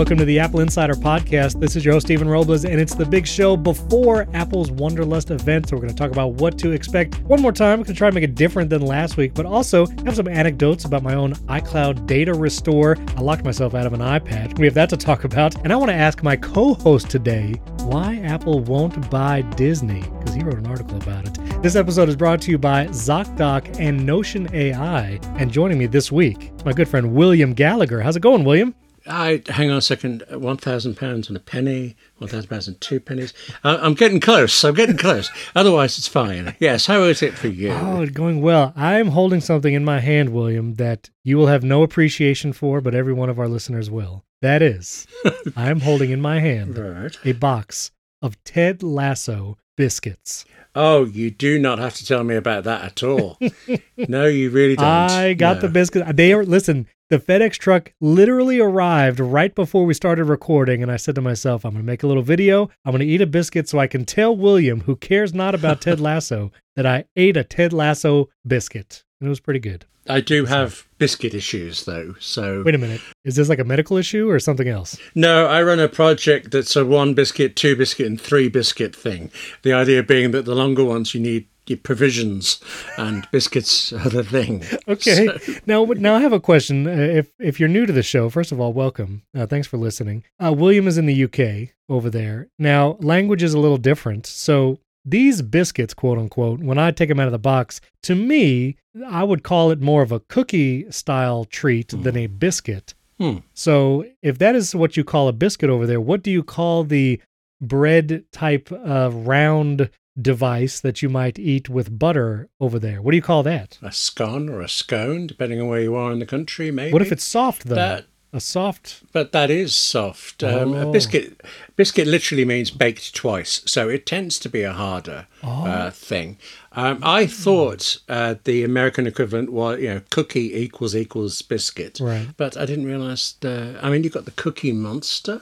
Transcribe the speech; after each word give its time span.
Welcome 0.00 0.16
to 0.16 0.24
the 0.24 0.38
Apple 0.38 0.60
Insider 0.60 0.94
Podcast. 0.94 1.60
This 1.60 1.76
is 1.76 1.84
your 1.84 1.92
host, 1.92 2.06
Stephen 2.06 2.26
Robles, 2.26 2.64
and 2.64 2.80
it's 2.80 2.94
the 2.94 3.04
big 3.04 3.26
show 3.26 3.54
before 3.54 4.26
Apple's 4.32 4.70
Wonderlust 4.70 5.30
event. 5.30 5.68
So, 5.68 5.76
we're 5.76 5.82
going 5.82 5.92
to 5.92 5.94
talk 5.94 6.10
about 6.10 6.40
what 6.40 6.56
to 6.60 6.70
expect. 6.70 7.20
One 7.24 7.42
more 7.42 7.52
time, 7.52 7.80
we're 7.80 7.84
going 7.84 7.94
to 7.94 7.98
try 7.98 8.08
to 8.08 8.14
make 8.14 8.24
it 8.24 8.34
different 8.34 8.70
than 8.70 8.80
last 8.80 9.18
week, 9.18 9.34
but 9.34 9.44
also 9.44 9.84
have 10.06 10.16
some 10.16 10.26
anecdotes 10.26 10.86
about 10.86 11.02
my 11.02 11.12
own 11.12 11.34
iCloud 11.50 12.06
data 12.06 12.32
restore. 12.32 12.96
I 13.14 13.20
locked 13.20 13.44
myself 13.44 13.74
out 13.74 13.84
of 13.84 13.92
an 13.92 14.00
iPad. 14.00 14.58
We 14.58 14.64
have 14.64 14.72
that 14.72 14.88
to 14.88 14.96
talk 14.96 15.24
about. 15.24 15.54
And 15.64 15.70
I 15.70 15.76
want 15.76 15.90
to 15.90 15.96
ask 15.96 16.22
my 16.22 16.34
co 16.34 16.72
host 16.72 17.10
today 17.10 17.60
why 17.80 18.20
Apple 18.20 18.60
won't 18.60 19.10
buy 19.10 19.42
Disney, 19.42 20.00
because 20.00 20.34
he 20.34 20.42
wrote 20.42 20.56
an 20.56 20.66
article 20.66 20.96
about 20.96 21.28
it. 21.28 21.62
This 21.62 21.76
episode 21.76 22.08
is 22.08 22.16
brought 22.16 22.40
to 22.40 22.50
you 22.50 22.56
by 22.56 22.86
ZocDoc 22.86 23.78
and 23.78 24.06
Notion 24.06 24.48
AI. 24.54 25.20
And 25.36 25.52
joining 25.52 25.76
me 25.76 25.84
this 25.84 26.10
week, 26.10 26.52
my 26.64 26.72
good 26.72 26.88
friend 26.88 27.12
William 27.14 27.52
Gallagher. 27.52 28.00
How's 28.00 28.16
it 28.16 28.20
going, 28.20 28.44
William? 28.44 28.74
I 29.06 29.42
hang 29.48 29.70
on 29.70 29.78
a 29.78 29.82
second. 29.82 30.24
One 30.30 30.56
thousand 30.56 30.96
pounds 30.96 31.28
and 31.28 31.36
a 31.36 31.40
penny. 31.40 31.96
One 32.18 32.28
thousand 32.28 32.48
pounds 32.48 32.68
and 32.68 32.80
two 32.80 33.00
pennies. 33.00 33.32
Uh, 33.64 33.78
I'm 33.80 33.94
getting 33.94 34.20
close. 34.20 34.64
I'm 34.64 34.74
getting 34.74 34.96
close. 34.96 35.30
Otherwise, 35.54 35.98
it's 35.98 36.08
fine. 36.08 36.54
Yes. 36.60 36.86
How 36.86 37.02
is 37.04 37.22
it 37.22 37.34
for 37.34 37.48
you? 37.48 37.70
Oh, 37.70 38.02
it's 38.02 38.12
going 38.12 38.40
well. 38.40 38.72
I'm 38.76 39.08
holding 39.08 39.40
something 39.40 39.74
in 39.74 39.84
my 39.84 40.00
hand, 40.00 40.30
William, 40.30 40.74
that 40.74 41.10
you 41.24 41.36
will 41.36 41.46
have 41.46 41.64
no 41.64 41.82
appreciation 41.82 42.52
for, 42.52 42.80
but 42.80 42.94
every 42.94 43.12
one 43.12 43.28
of 43.28 43.38
our 43.38 43.48
listeners 43.48 43.90
will. 43.90 44.24
That 44.42 44.62
is, 44.62 45.06
I'm 45.56 45.80
holding 45.80 46.10
in 46.10 46.20
my 46.20 46.40
hand 46.40 46.78
right. 46.78 47.16
a 47.24 47.32
box 47.32 47.90
of 48.22 48.42
Ted 48.44 48.82
Lasso 48.82 49.58
biscuits. 49.76 50.44
Oh, 50.74 51.04
you 51.04 51.30
do 51.30 51.58
not 51.58 51.78
have 51.78 51.94
to 51.94 52.06
tell 52.06 52.22
me 52.24 52.36
about 52.36 52.64
that 52.64 52.82
at 52.84 53.02
all. 53.02 53.38
no, 54.08 54.26
you 54.26 54.50
really 54.50 54.76
don't. 54.76 54.86
I 54.86 55.34
got 55.34 55.56
No. 55.56 55.62
the 55.62 55.68
biscuits. 55.68 56.06
They 56.14 56.32
are 56.32 56.44
listen. 56.44 56.86
The 57.08 57.18
FedEx 57.18 57.54
truck 57.54 57.92
literally 58.00 58.60
arrived 58.60 59.18
right 59.18 59.52
before 59.52 59.84
we 59.84 59.94
started 59.94 60.26
recording, 60.26 60.80
and 60.80 60.92
I 60.92 60.96
said 60.96 61.16
to 61.16 61.20
myself, 61.20 61.64
"I'm 61.64 61.72
going 61.72 61.82
to 61.82 61.86
make 61.86 62.04
a 62.04 62.06
little 62.06 62.22
video. 62.22 62.70
I'm 62.84 62.92
going 62.92 63.00
to 63.00 63.06
eat 63.06 63.20
a 63.20 63.26
biscuit 63.26 63.68
so 63.68 63.80
I 63.80 63.88
can 63.88 64.04
tell 64.04 64.36
William, 64.36 64.82
who 64.82 64.94
cares 64.94 65.34
not 65.34 65.56
about 65.56 65.80
Ted 65.80 65.98
Lasso, 66.08 66.52
that 66.76 66.86
I 66.86 67.06
ate 67.16 67.36
a 67.36 67.42
Ted 67.42 67.72
Lasso 67.72 68.28
biscuit, 68.46 69.02
and 69.20 69.26
it 69.26 69.30
was 69.30 69.40
pretty 69.40 69.60
good." 69.60 69.84
I 70.08 70.20
do 70.20 70.46
have 70.46 70.86
biscuit 70.98 71.34
issues 71.34 71.84
though. 71.84 72.14
So 72.18 72.62
Wait 72.64 72.74
a 72.74 72.78
minute, 72.78 73.00
is 73.24 73.36
this 73.36 73.48
like 73.48 73.58
a 73.58 73.64
medical 73.64 73.96
issue 73.96 74.28
or 74.30 74.38
something 74.40 74.66
else? 74.66 74.98
no, 75.14 75.46
I 75.46 75.62
run 75.62 75.78
a 75.78 75.88
project 75.88 76.50
that's 76.50 76.74
a 76.74 76.84
one 76.86 77.14
biscuit, 77.14 77.54
two 77.54 77.76
biscuit, 77.76 78.06
and 78.06 78.20
three 78.20 78.48
biscuit 78.48 78.96
thing. 78.96 79.30
The 79.62 79.72
idea 79.74 80.02
being 80.02 80.30
that 80.32 80.46
the 80.46 80.54
longer 80.54 80.84
ones 80.84 81.14
you 81.14 81.20
need 81.20 81.46
your 81.66 81.76
provisions, 81.78 82.58
and 82.98 83.28
biscuits 83.30 83.92
are 84.02 84.08
the 84.08 84.24
thing. 84.24 84.64
Okay. 84.88 85.26
So- 85.38 85.54
Now, 85.66 85.84
now 85.84 86.16
I 86.16 86.20
have 86.20 86.32
a 86.32 86.40
question. 86.40 86.86
Uh, 86.88 86.90
if 86.92 87.30
if 87.38 87.60
you're 87.60 87.68
new 87.68 87.86
to 87.86 87.92
the 87.92 88.02
show, 88.02 88.28
first 88.30 88.50
of 88.50 88.58
all, 88.58 88.72
welcome. 88.72 89.22
Uh, 89.36 89.46
thanks 89.46 89.68
for 89.68 89.76
listening. 89.76 90.24
Uh, 90.42 90.52
William 90.52 90.88
is 90.88 90.98
in 90.98 91.06
the 91.06 91.24
UK 91.24 91.68
over 91.88 92.10
there. 92.10 92.48
Now, 92.58 92.96
language 93.00 93.42
is 93.44 93.54
a 93.54 93.60
little 93.60 93.76
different. 93.76 94.26
So 94.26 94.78
these 95.04 95.42
biscuits, 95.42 95.94
quote 95.94 96.18
unquote, 96.18 96.60
when 96.60 96.78
I 96.78 96.90
take 96.90 97.08
them 97.08 97.20
out 97.20 97.26
of 97.26 97.32
the 97.32 97.38
box, 97.38 97.80
to 98.02 98.14
me, 98.14 98.76
I 99.06 99.24
would 99.24 99.42
call 99.42 99.70
it 99.70 99.80
more 99.80 100.02
of 100.02 100.12
a 100.12 100.20
cookie 100.20 100.90
style 100.90 101.44
treat 101.44 101.88
than 101.88 102.16
a 102.16 102.26
biscuit. 102.26 102.94
Hmm. 103.18 103.38
So 103.54 104.06
if 104.22 104.38
that 104.38 104.54
is 104.54 104.74
what 104.74 104.96
you 104.96 105.04
call 105.04 105.28
a 105.28 105.32
biscuit 105.32 105.70
over 105.70 105.86
there, 105.86 106.00
what 106.00 106.22
do 106.22 106.30
you 106.30 106.42
call 106.42 106.84
the 106.84 107.20
bread 107.60 108.24
type 108.32 108.72
of 108.72 109.26
round 109.26 109.90
device 110.20 110.80
that 110.80 111.02
you 111.02 111.08
might 111.08 111.38
eat 111.38 111.68
with 111.68 111.98
butter 111.98 112.48
over 112.60 112.78
there? 112.78 113.02
What 113.02 113.12
do 113.12 113.16
you 113.16 113.22
call 113.22 113.42
that? 113.42 113.78
a 113.82 113.92
scone 113.92 114.48
or 114.48 114.60
a 114.60 114.68
scone, 114.68 115.26
depending 115.26 115.60
on 115.60 115.68
where 115.68 115.80
you 115.80 115.94
are 115.94 116.12
in 116.12 116.18
the 116.18 116.26
country, 116.26 116.70
maybe. 116.70 116.92
What 116.92 117.02
if 117.02 117.12
it's 117.12 117.24
soft 117.24 117.64
though? 117.64 117.74
that? 117.74 118.06
A 118.32 118.40
soft. 118.40 119.02
But 119.12 119.32
that 119.32 119.50
is 119.50 119.74
soft. 119.74 120.42
Um, 120.44 120.72
Oh. 120.74 120.88
A 120.88 120.92
biscuit, 120.92 121.40
biscuit 121.76 122.06
literally 122.06 122.44
means 122.44 122.70
baked 122.70 123.14
twice, 123.14 123.62
so 123.66 123.88
it 123.88 124.06
tends 124.06 124.38
to 124.40 124.48
be 124.48 124.62
a 124.62 124.72
harder 124.72 125.26
Oh. 125.42 125.66
uh, 125.66 125.90
thing. 125.90 126.36
Um, 126.72 127.00
I 127.02 127.26
thought 127.26 127.98
uh, 128.08 128.36
the 128.44 128.62
American 128.62 129.06
equivalent 129.06 129.50
was, 129.52 129.80
you 129.80 129.88
know, 129.88 130.02
cookie 130.10 130.54
equals 130.56 130.94
equals 130.94 131.42
biscuit, 131.42 131.98
Right. 132.00 132.28
but 132.36 132.56
I 132.56 132.64
didn't 132.66 132.86
realise. 132.86 133.32
The, 133.40 133.78
I 133.82 133.90
mean, 133.90 134.04
you've 134.04 134.12
got 134.12 134.26
the 134.26 134.30
Cookie 134.32 134.72
Monster, 134.72 135.40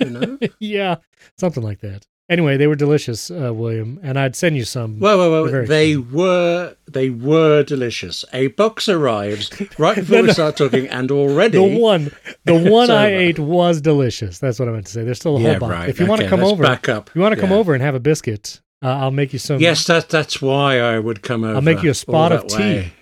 you 0.00 0.10
know. 0.10 0.38
yeah, 0.58 0.96
something 1.38 1.62
like 1.62 1.80
that. 1.80 2.06
Anyway, 2.30 2.56
they 2.56 2.66
were 2.66 2.74
delicious, 2.74 3.30
uh, 3.30 3.52
William, 3.52 4.00
and 4.02 4.18
I'd 4.18 4.34
send 4.34 4.56
you 4.56 4.64
some. 4.64 4.98
They're 4.98 5.14
very 5.14 5.30
well. 5.30 5.66
They 5.66 5.96
were 5.98 6.74
they 6.90 7.10
were 7.10 7.62
delicious. 7.64 8.24
A 8.32 8.46
box 8.48 8.88
arrives 8.88 9.50
right 9.78 9.94
before 9.96 10.22
we 10.22 10.32
start 10.38 10.56
talking, 10.56 10.88
and 10.88 11.10
already 11.10 11.58
the 11.58 11.78
one, 11.78 12.10
the 12.44 12.56
one 12.70 12.90
I 12.90 13.08
ate 13.14 13.38
was 13.38 13.82
delicious. 13.82 14.38
That's 14.38 14.58
what 14.58 14.68
I 14.70 14.72
meant 14.72 14.86
to 14.86 14.92
say. 14.92 15.04
There's 15.04 15.18
still 15.18 15.36
a 15.36 15.38
whole 15.40 15.48
Yeah, 15.52 15.58
box. 15.58 15.70
right. 15.70 15.88
If 15.90 16.00
you 16.00 16.06
want 16.06 16.22
to 16.22 16.28
come 16.28 16.42
over, 16.42 16.62
back 16.62 16.88
up. 16.88 17.10
if 17.10 17.14
you 17.14 17.20
want 17.20 17.34
to 17.34 17.40
come 17.40 17.50
Yeah. 17.50 17.56
over 17.58 17.74
and 17.74 17.82
have 17.82 17.94
a 17.94 18.00
biscuit, 18.00 18.62
uh, 18.82 18.88
I'll 18.88 19.10
make 19.10 19.34
you 19.34 19.38
some. 19.38 19.60
Yes, 19.60 19.84
that 19.88 20.08
that's 20.08 20.40
why 20.40 20.80
I 20.80 20.98
would 20.98 21.20
come 21.22 21.44
over. 21.44 21.56
I'll 21.56 21.60
make 21.60 21.82
you 21.82 21.90
a 21.90 21.94
spot 21.94 22.32
of 22.32 22.46
tea, 22.46 22.56
way. 22.58 22.92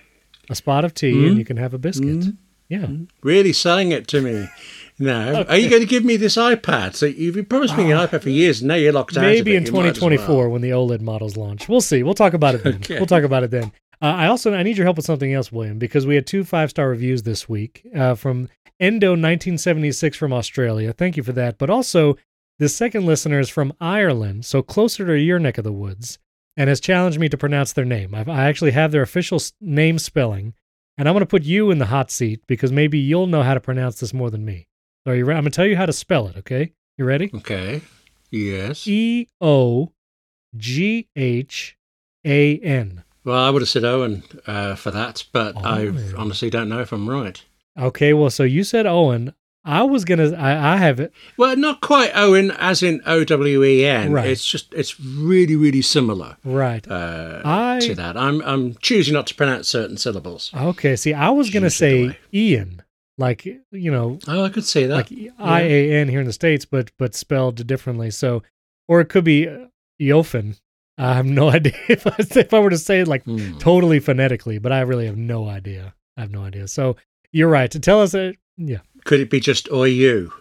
a 0.49 0.55
spot 0.55 0.83
of 0.83 0.93
tea, 0.93 1.13
Mm. 1.13 1.27
and 1.29 1.37
you 1.37 1.45
can 1.45 1.55
have 1.55 1.73
a 1.73 1.77
biscuit. 1.77 2.25
Yeah. 2.67 2.87
Really 3.21 3.53
selling 3.53 3.93
it 3.93 4.05
to 4.09 4.19
me. 4.19 4.47
Now, 4.99 5.43
are 5.43 5.57
you 5.57 5.69
going 5.69 5.81
to 5.81 5.87
give 5.87 6.05
me 6.05 6.17
this 6.17 6.35
iPad? 6.37 6.95
So 6.95 7.05
you've 7.05 7.49
promised 7.49 7.77
me 7.77 7.91
an 7.91 7.97
iPad 7.97 8.21
for 8.21 8.29
years, 8.29 8.61
and 8.61 8.67
now 8.67 8.75
you're 8.75 8.93
locked 8.93 9.17
out. 9.17 9.23
Ah. 9.23 9.27
Maybe 9.27 9.55
in 9.55 9.65
You 9.65 9.71
might 9.71 9.85
as 9.87 9.95
2024 9.95 10.37
well. 10.37 10.49
when 10.49 10.61
the 10.61 10.69
OLED 10.69 11.01
models 11.01 11.35
launch. 11.35 11.67
We'll 11.67 11.81
see. 11.81 12.03
We'll 12.03 12.13
talk 12.13 12.33
about 12.33 12.55
it 12.55 12.63
then. 12.63 12.75
Okay. 12.75 12.97
We'll 12.97 13.05
talk 13.07 13.23
about 13.23 13.43
it 13.43 13.51
then. 13.51 13.71
Uh, 14.01 14.05
I 14.07 14.27
also 14.27 14.53
I 14.53 14.63
need 14.63 14.77
your 14.77 14.85
help 14.85 14.97
with 14.97 15.05
something 15.05 15.33
else, 15.33 15.51
William, 15.51 15.79
because 15.79 16.05
we 16.05 16.15
had 16.15 16.27
two 16.27 16.43
five 16.43 16.69
star 16.69 16.89
reviews 16.89 17.23
this 17.23 17.47
week 17.47 17.85
uh, 17.95 18.15
from 18.15 18.49
Endo 18.79 19.11
1976 19.11 20.17
from 20.17 20.33
Australia. 20.33 20.91
Thank 20.93 21.15
you 21.15 21.23
for 21.23 21.31
that. 21.33 21.57
But 21.57 21.69
also 21.69 22.17
the 22.59 22.69
second 22.69 23.05
listener 23.05 23.39
is 23.39 23.49
from 23.49 23.73
Ireland, 23.79 24.45
so 24.45 24.61
closer 24.61 25.05
to 25.05 25.17
your 25.17 25.39
neck 25.39 25.57
of 25.57 25.63
the 25.63 25.71
woods, 25.71 26.19
and 26.57 26.67
has 26.67 26.79
challenged 26.79 27.19
me 27.19 27.29
to 27.29 27.37
pronounce 27.37 27.73
their 27.73 27.85
name. 27.85 28.13
I've, 28.13 28.29
I 28.29 28.45
actually 28.49 28.71
have 28.71 28.91
their 28.91 29.01
official 29.01 29.39
name 29.61 29.97
spelling, 29.99 30.53
and 30.97 31.07
I'm 31.07 31.13
going 31.13 31.21
to 31.21 31.25
put 31.25 31.43
you 31.43 31.71
in 31.71 31.79
the 31.79 31.85
hot 31.87 32.11
seat 32.11 32.41
because 32.45 32.71
maybe 32.71 32.99
you'll 32.99 33.27
know 33.27 33.41
how 33.43 33.53
to 33.53 33.59
pronounce 33.59 33.99
this 33.99 34.13
more 34.13 34.29
than 34.29 34.43
me. 34.45 34.67
So 35.05 35.11
are 35.11 35.15
you 35.15 35.25
re- 35.25 35.35
I'm 35.35 35.41
going 35.43 35.51
to 35.51 35.55
tell 35.55 35.65
you 35.65 35.75
how 35.75 35.85
to 35.85 35.93
spell 35.93 36.27
it. 36.27 36.37
Okay, 36.37 36.71
you 36.97 37.05
ready? 37.05 37.29
Okay. 37.33 37.81
Yes. 38.31 38.87
E 38.87 39.27
O 39.41 39.91
G 40.55 41.07
H 41.15 41.77
A 42.25 42.57
N. 42.59 43.03
Well, 43.25 43.37
I 43.37 43.49
would 43.49 43.61
have 43.61 43.69
said 43.69 43.83
Owen 43.85 44.23
uh, 44.47 44.75
for 44.75 44.91
that, 44.91 45.25
but 45.31 45.55
I 45.57 45.87
Oh. 45.87 46.13
honestly 46.17 46.49
don't 46.49 46.69
know 46.69 46.79
if 46.81 46.91
I'm 46.91 47.09
right. 47.09 47.41
Okay, 47.77 48.13
well, 48.13 48.29
so 48.29 48.43
you 48.43 48.63
said 48.63 48.85
Owen. 48.85 49.33
I 49.65 49.83
was 49.83 50.03
gonna. 50.03 50.33
I, 50.35 50.73
I 50.73 50.77
have 50.77 50.99
it. 50.99 51.13
Well, 51.37 51.55
not 51.55 51.79
quite 51.79 52.11
Owen, 52.15 52.51
as 52.51 52.83
in 52.83 53.01
O 53.05 53.23
W 53.23 53.63
E 53.63 53.85
N. 53.85 54.11
Right. 54.11 54.27
It's 54.27 54.45
just 54.45 54.73
it's 54.73 54.99
really 54.99 55.55
really 55.55 55.81
similar 55.81 56.35
Right. 56.43 56.85
uh, 56.89 57.41
I- 57.45 57.79
to 57.81 57.95
that. 57.95 58.17
I'm 58.17 58.41
I'm 58.41 58.75
choosing 58.75 59.13
not 59.13 59.27
to 59.27 59.35
pronounce 59.35 59.69
certain 59.69 59.95
syllables. 59.97 60.51
Okay. 60.53 60.95
See, 60.97 61.13
I 61.13 61.29
was 61.29 61.49
gonna 61.49 61.67
Usually 61.67 62.09
say 62.09 62.17
Ian, 62.33 62.81
like 63.17 63.45
you 63.45 63.91
know, 63.91 64.19
Oh, 64.27 64.43
I 64.45 64.49
could 64.49 64.65
say 64.65 64.85
that. 64.87 64.95
like 64.95 65.11
I 65.39 65.61
A 65.61 65.91
N 65.93 66.09
here 66.09 66.19
in 66.21 66.27
the 66.27 66.33
states, 66.33 66.65
but 66.65 66.91
but 66.97 67.15
spelled 67.15 67.65
differently. 67.67 68.11
So, 68.11 68.43
or 68.87 69.01
it 69.01 69.09
could 69.09 69.23
be 69.23 69.47
uh, 69.47 69.67
Eofen. 70.01 70.59
I 70.97 71.13
have 71.15 71.25
no 71.25 71.49
idea 71.57 71.73
if 71.89 72.05
I 72.07 72.15
if 72.19 72.53
I 72.53 72.59
were 72.59 72.69
to 72.69 72.77
say 72.77 72.99
it 73.01 73.07
like 73.07 73.23
Hmm. 73.23 73.57
totally 73.57 73.99
phonetically, 73.99 74.57
but 74.59 74.71
I 74.71 74.81
really 74.81 75.05
have 75.05 75.17
no 75.17 75.47
idea. 75.47 75.93
I 76.17 76.21
have 76.21 76.31
no 76.31 76.43
idea. 76.43 76.67
So 76.67 76.95
you're 77.31 77.49
right 77.49 77.69
to 77.71 77.79
tell 77.79 78.01
us 78.01 78.11
that. 78.11 78.35
Yeah, 78.57 78.79
Could 79.05 79.19
it 79.19 79.29
be 79.31 79.39
just 79.39 79.71
or 79.71 79.87
you? 79.87 80.31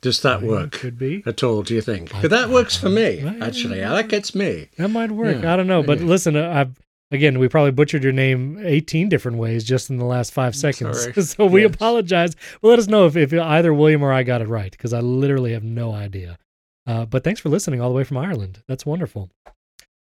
Does 0.00 0.20
that 0.22 0.42
work 0.42 0.72
Could 0.72 0.98
be. 0.98 1.22
at 1.26 1.44
all? 1.44 1.62
Do 1.62 1.74
you 1.76 1.80
think? 1.80 2.12
I- 2.12 2.26
that 2.26 2.48
works 2.50 2.76
for 2.76 2.88
me. 2.88 3.20
Actually, 3.40 3.78
that 3.78 4.08
gets 4.08 4.34
me. 4.34 4.68
That 4.76 4.88
might 4.88 5.12
work. 5.12 5.42
Yeah, 5.42 5.52
I 5.52 5.56
don't 5.56 5.68
know, 5.68 5.84
but 5.84 5.98
maybe. 5.98 6.08
listen, 6.10 6.34
uh, 6.34 6.50
I've 6.52 6.76
again 7.12 7.38
we 7.38 7.46
probably 7.48 7.70
butchered 7.70 8.02
your 8.02 8.12
name 8.12 8.58
18 8.64 9.08
different 9.08 9.38
ways 9.38 9.62
just 9.62 9.90
in 9.90 9.98
the 9.98 10.04
last 10.04 10.32
five 10.32 10.56
seconds. 10.56 11.08
so 11.30 11.46
we 11.46 11.62
Yes. 11.62 11.74
apologize. 11.74 12.34
Well, 12.60 12.70
let 12.70 12.78
us 12.80 12.88
know 12.88 13.06
if, 13.06 13.14
if 13.16 13.32
either 13.32 13.72
William 13.72 14.02
or 14.02 14.12
I 14.12 14.22
got 14.24 14.42
it 14.42 14.48
right 14.48 14.70
because 14.72 14.92
I 14.92 15.00
literally 15.00 15.52
have 15.52 15.62
no 15.64 15.92
idea. 15.92 16.38
Uh, 16.86 17.04
but 17.06 17.22
thanks 17.22 17.40
for 17.40 17.48
listening 17.48 17.80
all 17.80 17.88
the 17.90 17.94
way 17.94 18.02
from 18.04 18.16
Ireland. 18.16 18.62
That's 18.66 18.84
wonderful. 18.84 19.30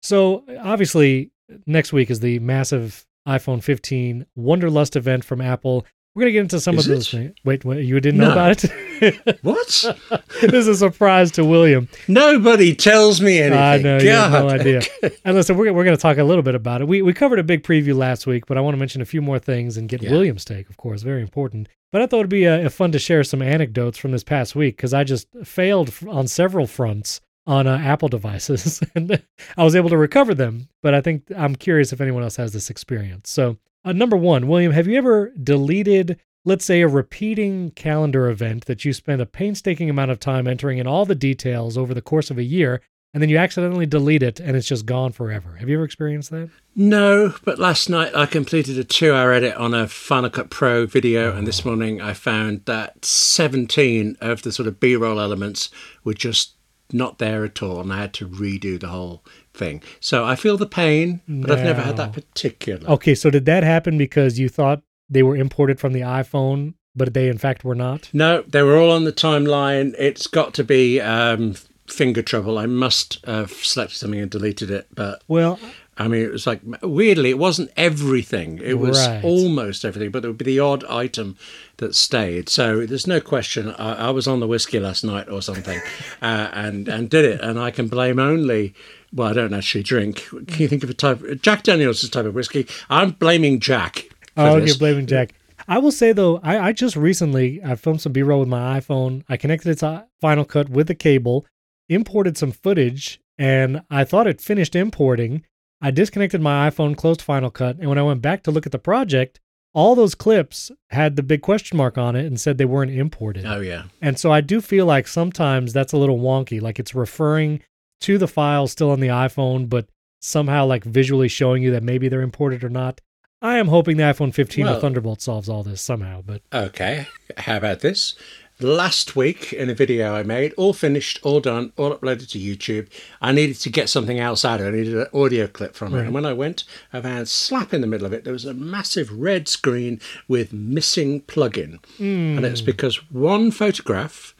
So 0.01 0.45
obviously, 0.61 1.31
next 1.65 1.91
week 1.91 2.09
is 2.09 2.21
the 2.21 2.39
massive 2.39 3.05
iPhone 3.27 3.61
15 3.61 4.25
Wonderlust 4.37 4.95
event 4.95 5.25
from 5.25 5.41
Apple. 5.41 5.85
We're 6.15 6.23
gonna 6.23 6.31
get 6.31 6.41
into 6.41 6.59
some 6.59 6.77
Is 6.77 6.87
of 6.87 6.95
those 6.95 7.09
things. 7.11 7.35
Wait, 7.45 7.63
wait, 7.63 7.85
you 7.85 7.99
didn't 7.99 8.19
know 8.19 8.31
about 8.31 8.63
it? 8.63 8.71
What? 9.43 9.85
this 10.41 10.53
is 10.53 10.67
a 10.67 10.75
surprise 10.75 11.31
to 11.31 11.45
William. 11.45 11.87
Nobody 12.09 12.75
tells 12.75 13.21
me 13.21 13.39
anything. 13.39 13.57
I 13.57 13.77
know 13.77 13.97
you 13.97 14.09
have 14.09 14.31
no 14.31 14.49
idea. 14.49 14.81
And 15.23 15.35
listen, 15.35 15.55
we're, 15.55 15.71
we're 15.71 15.85
going 15.85 15.95
to 15.95 16.01
talk 16.01 16.17
a 16.17 16.23
little 16.23 16.43
bit 16.43 16.55
about 16.55 16.81
it. 16.81 16.87
We 16.87 17.01
we 17.01 17.13
covered 17.13 17.39
a 17.39 17.43
big 17.43 17.63
preview 17.63 17.95
last 17.95 18.27
week, 18.27 18.45
but 18.47 18.57
I 18.57 18.61
want 18.61 18.73
to 18.73 18.77
mention 18.79 19.01
a 19.01 19.05
few 19.05 19.21
more 19.21 19.39
things 19.39 19.77
and 19.77 19.87
get 19.87 20.01
Yeah. 20.01 20.11
William's 20.11 20.43
take, 20.43 20.69
of 20.69 20.75
course, 20.75 21.01
very 21.01 21.21
important. 21.21 21.69
But 21.93 22.01
I 22.01 22.07
thought 22.07 22.19
it'd 22.19 22.29
be 22.29 22.47
uh 22.47 22.67
fun 22.69 22.91
to 22.91 22.99
share 22.99 23.23
some 23.23 23.41
anecdotes 23.41 23.97
from 23.97 24.11
this 24.11 24.23
past 24.23 24.55
week 24.55 24.75
because 24.75 24.93
I 24.93 25.03
just 25.05 25.27
failed 25.45 25.93
on 26.09 26.27
several 26.27 26.67
fronts 26.67 27.21
on 27.47 27.65
uh, 27.65 27.77
Apple 27.77 28.09
devices, 28.09 28.81
and 28.95 29.21
I 29.57 29.63
was 29.63 29.75
able 29.75 29.89
to 29.89 29.97
recover 29.97 30.33
them. 30.35 30.67
But 30.83 30.93
I 30.93 31.01
think 31.01 31.23
I'm 31.35 31.55
curious 31.55 31.93
if 31.93 32.01
anyone 32.01 32.23
else 32.23 32.35
has 32.35 32.51
this 32.53 32.69
experience. 32.69 33.29
So, 33.29 33.57
uh, 33.85 33.93
number 33.93 34.17
one, 34.17 34.47
William, 34.47 34.71
have 34.71 34.87
you 34.87 34.97
ever 34.97 35.31
deleted 35.41 36.19
let's 36.45 36.65
say, 36.65 36.81
a 36.81 36.87
repeating 36.87 37.71
calendar 37.71 38.29
event 38.29 38.65
that 38.65 38.85
you 38.85 38.93
spend 38.93 39.21
a 39.21 39.25
painstaking 39.25 39.89
amount 39.89 40.11
of 40.11 40.19
time 40.19 40.47
entering 40.47 40.77
in 40.77 40.87
all 40.87 41.05
the 41.05 41.15
details 41.15 41.77
over 41.77 41.93
the 41.93 42.01
course 42.01 42.31
of 42.31 42.37
a 42.37 42.43
year, 42.43 42.81
and 43.13 43.21
then 43.21 43.29
you 43.29 43.37
accidentally 43.37 43.85
delete 43.85 44.23
it 44.23 44.39
and 44.39 44.55
it's 44.55 44.67
just 44.67 44.85
gone 44.85 45.11
forever. 45.11 45.55
Have 45.55 45.67
you 45.67 45.75
ever 45.75 45.83
experienced 45.83 46.29
that? 46.31 46.49
No, 46.75 47.33
but 47.43 47.59
last 47.59 47.89
night 47.89 48.15
I 48.15 48.25
completed 48.25 48.77
a 48.77 48.83
two 48.83 49.13
hour 49.13 49.33
edit 49.33 49.55
on 49.55 49.73
a 49.73 49.87
Final 49.87 50.29
Cut 50.29 50.49
Pro 50.49 50.85
video, 50.85 51.35
and 51.35 51.47
this 51.47 51.65
morning 51.65 52.01
I 52.01 52.13
found 52.13 52.65
that 52.65 53.03
17 53.03 54.17
of 54.21 54.43
the 54.43 54.51
sort 54.51 54.67
of 54.67 54.79
B 54.79 54.95
roll 54.95 55.19
elements 55.19 55.69
were 56.03 56.13
just 56.13 56.55
not 56.91 57.19
there 57.19 57.45
at 57.45 57.61
all, 57.61 57.81
and 57.81 57.91
I 57.93 57.97
had 57.97 58.13
to 58.15 58.27
redo 58.27 58.79
the 58.79 58.87
whole 58.87 59.23
thing. 59.59 59.83
So 59.99 60.25
I 60.25 60.35
feel 60.35 60.57
the 60.57 60.65
pain, 60.65 61.21
but 61.27 61.51
I've 61.51 61.63
never 61.63 61.81
had 61.81 61.97
that 61.97 62.13
particular. 62.13 62.89
Okay, 62.89 63.13
so 63.13 63.29
did 63.29 63.45
that 63.45 63.63
happen 63.63 63.97
because 63.97 64.39
you 64.39 64.49
thought 64.49 64.81
they 65.09 65.21
were 65.21 65.35
imported 65.35 65.79
from 65.79 65.93
the 65.93 66.01
iPhone, 66.01 66.73
but 66.95 67.13
they 67.13 67.27
in 67.29 67.37
fact 67.37 67.63
were 67.63 67.75
not? 67.75 68.09
No, 68.13 68.41
they 68.47 68.63
were 68.63 68.77
all 68.77 68.91
on 68.91 69.03
the 69.03 69.13
timeline. 69.13 69.93
It's 69.99 70.25
got 70.27 70.53
to 70.55 70.63
be 70.63 70.99
um, 70.99 71.55
finger 71.87 72.21
trouble. 72.23 72.57
I 72.57 72.65
must 72.65 73.23
have 73.25 73.51
selected 73.51 73.97
something 73.97 74.19
and 74.19 74.31
deleted 74.31 74.71
it, 74.71 74.87
but 74.95 75.21
Well, 75.27 75.59
I 76.01 76.07
mean, 76.07 76.23
it 76.23 76.31
was 76.31 76.47
like 76.47 76.61
weirdly, 76.81 77.29
it 77.29 77.37
wasn't 77.37 77.71
everything. 77.75 78.59
It 78.63 78.79
was 78.79 78.97
Right. 79.05 79.21
almost 79.23 79.83
everything, 79.83 80.11
but 80.11 80.21
there 80.21 80.31
would 80.31 80.37
be 80.37 80.45
the 80.45 80.59
odd 80.59 80.85
item 80.85 81.35
that 81.77 81.93
stayed. 81.93 82.47
So 82.47 82.85
there's 82.85 83.05
no 83.07 83.19
question. 83.19 83.71
I, 83.77 84.07
I 84.07 84.09
was 84.11 84.25
on 84.27 84.39
the 84.39 84.47
whiskey 84.47 84.79
last 84.79 85.03
night 85.03 85.27
or 85.29 85.41
something, 85.41 85.79
uh, 86.21 86.49
and 86.53 86.87
and 86.87 87.09
did 87.09 87.25
it. 87.25 87.41
And 87.41 87.59
I 87.59 87.71
can 87.71 87.87
blame 87.89 88.17
only. 88.19 88.73
Well, 89.13 89.29
I 89.29 89.33
don't 89.33 89.53
actually 89.53 89.83
drink. 89.83 90.27
Can 90.29 90.61
you 90.61 90.67
think 90.67 90.83
of 90.83 90.89
a 90.89 90.93
type? 90.93 91.41
Jack 91.41 91.63
Daniels 91.63 92.03
is 92.03 92.09
a 92.09 92.11
type 92.11 92.25
of 92.25 92.35
whiskey. 92.35 92.67
I'm 92.89 93.11
blaming 93.11 93.59
Jack. 93.59 94.05
Oh, 94.37 94.59
this. 94.59 94.69
you're 94.69 94.77
blaming 94.77 95.07
Jack. 95.07 95.33
I 95.67 95.77
will 95.77 95.91
say 95.91 96.13
though, 96.13 96.39
I, 96.41 96.59
I 96.59 96.71
just 96.71 96.95
recently 96.95 97.61
I 97.63 97.75
filmed 97.75 98.01
some 98.01 98.11
B-roll 98.11 98.39
with 98.39 98.49
my 98.49 98.79
iPhone. 98.79 99.23
I 99.29 99.37
connected 99.37 99.69
it 99.69 99.79
to 99.79 100.05
Final 100.19 100.45
Cut 100.45 100.69
with 100.69 100.89
a 100.89 100.95
cable, 100.95 101.45
imported 101.87 102.37
some 102.37 102.51
footage, 102.51 103.19
and 103.37 103.83
I 103.89 104.03
thought 104.03 104.27
it 104.27 104.41
finished 104.41 104.75
importing. 104.75 105.43
I 105.81 105.91
disconnected 105.91 106.41
my 106.41 106.69
iPhone, 106.69 106.97
closed 106.97 107.21
Final 107.21 107.51
Cut, 107.51 107.77
and 107.77 107.87
when 107.87 107.97
I 107.97 108.03
went 108.03 108.21
back 108.21 108.43
to 108.43 108.51
look 108.51 108.65
at 108.65 108.71
the 108.71 108.79
project, 108.79 109.39
all 109.73 109.95
those 109.95 110.15
clips 110.15 110.71
had 110.89 111.15
the 111.15 111.23
big 111.23 111.41
question 111.41 111.77
mark 111.77 111.97
on 111.97 112.15
it 112.15 112.25
and 112.25 112.39
said 112.39 112.57
they 112.57 112.65
weren't 112.65 112.91
imported. 112.91 113.45
Oh 113.45 113.59
yeah. 113.59 113.83
And 114.01 114.17
so 114.17 114.31
I 114.31 114.41
do 114.41 114.61
feel 114.61 114.85
like 114.85 115.07
sometimes 115.07 115.73
that's 115.73 115.93
a 115.93 115.97
little 115.97 116.19
wonky. 116.19 116.61
Like 116.61 116.79
it's 116.79 116.95
referring 116.95 117.61
to 118.01 118.17
the 118.17 118.27
file 118.27 118.67
still 118.67 118.91
on 118.91 118.99
the 118.99 119.07
iPhone, 119.07 119.69
but 119.69 119.87
somehow 120.19 120.65
like 120.65 120.83
visually 120.83 121.27
showing 121.27 121.63
you 121.63 121.71
that 121.71 121.83
maybe 121.83 122.07
they're 122.09 122.21
imported 122.21 122.63
or 122.63 122.69
not. 122.69 123.01
I 123.41 123.57
am 123.57 123.67
hoping 123.67 123.97
the 123.97 124.03
iPhone 124.03 124.33
15 124.33 124.65
Well- 124.65 124.77
or 124.77 124.81
Thunderbolt 124.81 125.21
solves 125.21 125.47
all 125.47 125.63
this 125.63 125.81
somehow, 125.81 126.21
but 126.25 126.41
Okay, 126.53 127.07
how 127.37 127.57
about 127.57 127.79
this? 127.79 128.15
Last 128.61 129.15
week, 129.15 129.53
in 129.53 129.69
a 129.69 129.73
video 129.73 130.13
I 130.13 130.23
made, 130.23 130.51
all 130.57 130.73
finished, 130.73 131.17
all 131.23 131.39
done, 131.39 131.71
all 131.77 131.95
uploaded 131.95 132.29
to 132.31 132.37
YouTube, 132.39 132.89
I 133.21 133.31
needed 133.31 133.55
to 133.61 133.69
get 133.69 133.87
something 133.87 134.19
else 134.19 134.43
out 134.43 134.59
of 134.59 134.65
it. 134.65 134.69
I 134.69 134.71
needed 134.73 134.95
an 134.97 135.07
audio 135.13 135.47
clip 135.47 135.75
from 135.75 135.93
it. 135.93 135.97
Right. 135.99 136.05
And 136.07 136.13
when 136.13 136.25
I 136.25 136.33
went, 136.33 136.65
I 136.91 136.99
found 136.99 137.29
slap 137.29 137.73
in 137.73 137.79
the 137.79 137.87
middle 137.87 138.05
of 138.05 138.11
it, 138.11 138.25
there 138.25 138.33
was 138.33 138.43
a 138.43 138.53
massive 138.53 139.13
red 139.13 139.47
screen 139.47 140.01
with 140.27 140.51
missing 140.51 141.21
plugin. 141.21 141.79
Hmm. 141.95 142.35
And 142.35 142.45
it's 142.45 142.59
because 142.59 142.97
one 143.09 143.51
photograph 143.51 144.35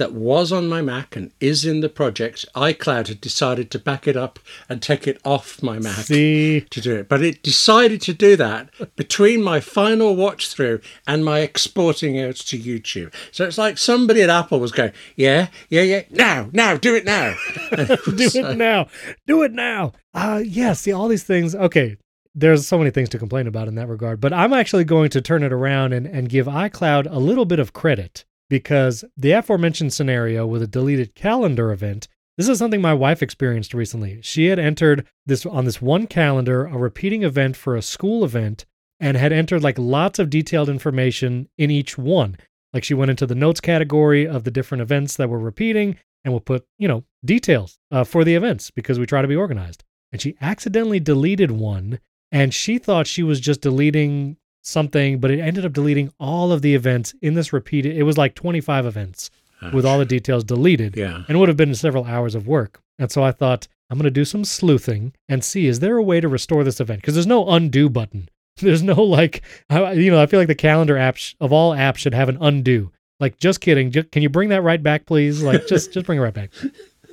that 0.00 0.14
was 0.14 0.50
on 0.50 0.66
my 0.66 0.80
Mac 0.80 1.14
and 1.14 1.30
is 1.40 1.66
in 1.66 1.80
the 1.80 1.88
project, 1.90 2.46
iCloud 2.56 3.08
had 3.08 3.20
decided 3.20 3.70
to 3.70 3.78
back 3.78 4.08
it 4.08 4.16
up 4.16 4.38
and 4.66 4.80
take 4.80 5.06
it 5.06 5.20
off 5.26 5.62
my 5.62 5.78
Mac 5.78 6.06
see, 6.06 6.62
to 6.70 6.80
do 6.80 6.96
it. 6.96 7.08
But 7.08 7.22
it 7.22 7.42
decided 7.42 8.00
to 8.02 8.14
do 8.14 8.34
that 8.36 8.70
between 8.96 9.42
my 9.42 9.60
final 9.60 10.16
watch 10.16 10.48
through 10.48 10.80
and 11.06 11.22
my 11.22 11.40
exporting 11.40 12.16
it 12.16 12.36
to 12.36 12.58
YouTube. 12.58 13.12
So 13.30 13.44
it's 13.44 13.58
like 13.58 13.76
somebody 13.76 14.22
at 14.22 14.30
Apple 14.30 14.58
was 14.58 14.72
going, 14.72 14.92
yeah, 15.16 15.48
yeah, 15.68 15.82
yeah, 15.82 16.02
now, 16.08 16.48
now, 16.52 16.78
do 16.78 16.94
it 16.94 17.04
now. 17.04 17.36
do 17.76 17.86
it 18.34 18.56
now. 18.56 18.88
Do 19.26 19.42
it 19.42 19.52
now. 19.52 19.92
Uh 20.14 20.40
yeah, 20.42 20.72
see 20.72 20.92
all 20.92 21.08
these 21.08 21.24
things. 21.24 21.54
Okay. 21.54 21.98
There's 22.34 22.66
so 22.66 22.78
many 22.78 22.90
things 22.90 23.10
to 23.10 23.18
complain 23.18 23.48
about 23.48 23.68
in 23.68 23.74
that 23.74 23.88
regard, 23.88 24.20
but 24.20 24.32
I'm 24.32 24.52
actually 24.52 24.84
going 24.84 25.10
to 25.10 25.20
turn 25.20 25.42
it 25.42 25.52
around 25.52 25.92
and, 25.92 26.06
and 26.06 26.28
give 26.28 26.46
iCloud 26.46 27.06
a 27.10 27.18
little 27.18 27.44
bit 27.44 27.58
of 27.58 27.72
credit 27.72 28.24
because 28.50 29.04
the 29.16 29.32
aforementioned 29.32 29.94
scenario 29.94 30.46
with 30.46 30.60
a 30.60 30.66
deleted 30.66 31.14
calendar 31.14 31.72
event, 31.72 32.08
this 32.36 32.48
is 32.48 32.58
something 32.58 32.82
my 32.82 32.92
wife 32.92 33.22
experienced 33.22 33.72
recently. 33.72 34.20
She 34.22 34.46
had 34.46 34.58
entered 34.58 35.06
this 35.24 35.46
on 35.46 35.64
this 35.64 35.80
one 35.80 36.06
calendar, 36.06 36.66
a 36.66 36.76
repeating 36.76 37.22
event 37.22 37.56
for 37.56 37.76
a 37.76 37.82
school 37.82 38.24
event, 38.24 38.66
and 38.98 39.16
had 39.16 39.32
entered 39.32 39.62
like 39.62 39.78
lots 39.78 40.18
of 40.18 40.28
detailed 40.28 40.68
information 40.68 41.48
in 41.56 41.70
each 41.70 41.96
one. 41.96 42.36
Like 42.74 42.84
she 42.84 42.94
went 42.94 43.10
into 43.10 43.26
the 43.26 43.34
notes 43.34 43.60
category 43.60 44.26
of 44.26 44.44
the 44.44 44.50
different 44.50 44.82
events 44.82 45.16
that 45.16 45.30
were 45.30 45.38
repeating 45.38 45.96
and 46.24 46.34
we'll 46.34 46.40
put, 46.40 46.66
you 46.78 46.86
know, 46.86 47.04
details 47.24 47.78
uh, 47.90 48.04
for 48.04 48.24
the 48.24 48.34
events 48.34 48.70
because 48.70 48.98
we 48.98 49.06
try 49.06 49.22
to 49.22 49.28
be 49.28 49.36
organized. 49.36 49.84
And 50.12 50.20
she 50.20 50.36
accidentally 50.40 51.00
deleted 51.00 51.50
one 51.50 52.00
and 52.32 52.52
she 52.52 52.78
thought 52.78 53.06
she 53.06 53.22
was 53.22 53.40
just 53.40 53.60
deleting 53.60 54.36
something, 54.62 55.18
but 55.18 55.30
it 55.30 55.40
ended 55.40 55.64
up 55.64 55.72
deleting 55.72 56.12
all 56.18 56.52
of 56.52 56.62
the 56.62 56.74
events 56.74 57.14
in 57.22 57.34
this 57.34 57.52
repeated. 57.52 57.96
It 57.96 58.02
was 58.04 58.18
like 58.18 58.34
25 58.34 58.86
events 58.86 59.30
ah, 59.62 59.70
with 59.72 59.84
all 59.86 59.98
the 59.98 60.04
details 60.04 60.44
deleted 60.44 60.96
Yeah. 60.96 61.16
and 61.26 61.30
it 61.30 61.36
would 61.36 61.48
have 61.48 61.56
been 61.56 61.74
several 61.74 62.04
hours 62.04 62.34
of 62.34 62.46
work. 62.46 62.80
And 62.98 63.10
so 63.10 63.22
I 63.22 63.32
thought, 63.32 63.66
I'm 63.88 63.96
going 63.98 64.04
to 64.04 64.10
do 64.10 64.24
some 64.24 64.44
sleuthing 64.44 65.12
and 65.28 65.42
see 65.42 65.66
is 65.66 65.80
there 65.80 65.96
a 65.96 66.02
way 66.02 66.20
to 66.20 66.28
restore 66.28 66.62
this 66.64 66.80
event? 66.80 67.00
Because 67.00 67.14
there's 67.14 67.26
no 67.26 67.48
undo 67.48 67.88
button. 67.88 68.28
There's 68.60 68.82
no 68.82 69.02
like, 69.02 69.42
I- 69.70 69.92
you 69.92 70.10
know, 70.10 70.20
I 70.20 70.26
feel 70.26 70.38
like 70.40 70.48
the 70.48 70.54
calendar 70.54 70.96
app 70.98 71.16
sh- 71.16 71.34
of 71.40 71.50
all 71.52 71.72
apps 71.72 71.96
should 71.96 72.12
have 72.14 72.28
an 72.28 72.36
undo. 72.40 72.90
Like, 73.18 73.38
just 73.38 73.60
kidding. 73.62 73.90
Ju- 73.90 74.02
can 74.04 74.22
you 74.22 74.28
bring 74.28 74.50
that 74.50 74.62
right 74.62 74.82
back, 74.82 75.06
please? 75.06 75.42
Like, 75.42 75.66
just 75.66 75.92
just 75.94 76.04
bring 76.04 76.18
it 76.18 76.22
right 76.22 76.34
back. 76.34 76.50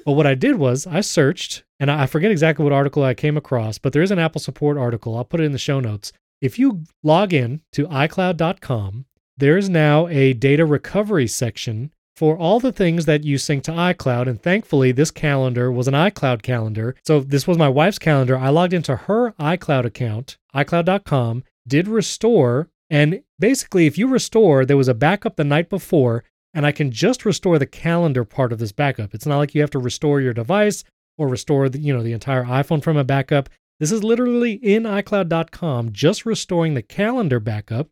But 0.05 0.13
what 0.13 0.25
I 0.27 0.35
did 0.35 0.55
was 0.55 0.87
I 0.87 1.01
searched, 1.01 1.63
and 1.81 1.91
I 1.91 2.05
forget 2.05 2.31
exactly 2.31 2.63
what 2.63 2.71
article 2.71 3.03
I 3.03 3.13
came 3.13 3.35
across, 3.35 3.77
but 3.77 3.91
there 3.91 4.01
is 4.01 4.09
an 4.11 4.19
Apple 4.19 4.39
support 4.39 4.77
article. 4.77 5.17
I'll 5.17 5.25
put 5.25 5.41
it 5.41 5.43
in 5.43 5.51
the 5.51 5.57
show 5.57 5.81
notes. 5.81 6.13
If 6.41 6.59
you 6.59 6.83
log 7.03 7.33
in 7.33 7.61
to 7.73 7.87
iCloud.com, 7.87 9.05
there 9.37 9.57
is 9.57 9.69
now 9.69 10.07
a 10.07 10.33
data 10.33 10.65
recovery 10.65 11.27
section 11.27 11.91
for 12.15 12.37
all 12.37 12.59
the 12.59 12.71
things 12.71 13.05
that 13.05 13.23
you 13.23 13.37
sync 13.37 13.63
to 13.63 13.71
iCloud. 13.71 14.27
And 14.27 14.41
thankfully, 14.41 14.91
this 14.91 15.11
calendar 15.11 15.71
was 15.71 15.87
an 15.87 15.93
iCloud 15.93 16.41
calendar. 16.41 16.95
So 17.05 17.19
this 17.19 17.47
was 17.47 17.57
my 17.57 17.69
wife's 17.69 17.99
calendar. 17.99 18.37
I 18.37 18.49
logged 18.49 18.73
into 18.73 18.95
her 18.95 19.31
iCloud 19.33 19.85
account, 19.85 20.37
iCloud.com, 20.55 21.43
did 21.67 21.87
restore. 21.87 22.69
And 22.89 23.21
basically, 23.39 23.85
if 23.85 23.97
you 23.97 24.07
restore, 24.07 24.65
there 24.65 24.77
was 24.77 24.87
a 24.87 24.93
backup 24.93 25.35
the 25.35 25.43
night 25.43 25.69
before, 25.69 26.23
and 26.53 26.65
I 26.65 26.71
can 26.71 26.91
just 26.91 27.25
restore 27.25 27.59
the 27.59 27.65
calendar 27.65 28.25
part 28.25 28.51
of 28.51 28.59
this 28.59 28.71
backup. 28.71 29.13
It's 29.13 29.25
not 29.25 29.37
like 29.37 29.53
you 29.53 29.61
have 29.61 29.71
to 29.71 29.79
restore 29.79 30.21
your 30.21 30.33
device 30.33 30.83
or 31.17 31.27
restore 31.27 31.67
the, 31.69 31.79
you 31.79 31.93
know, 31.95 32.03
the 32.03 32.13
entire 32.13 32.45
iPhone 32.45 32.81
from 32.81 32.97
a 32.97 33.03
backup. 33.03 33.49
This 33.79 33.91
is 33.91 34.03
literally 34.03 34.53
in 34.53 34.83
iCloud.com, 34.83 35.91
just 35.91 36.25
restoring 36.25 36.73
the 36.73 36.81
calendar 36.81 37.39
backup. 37.39 37.89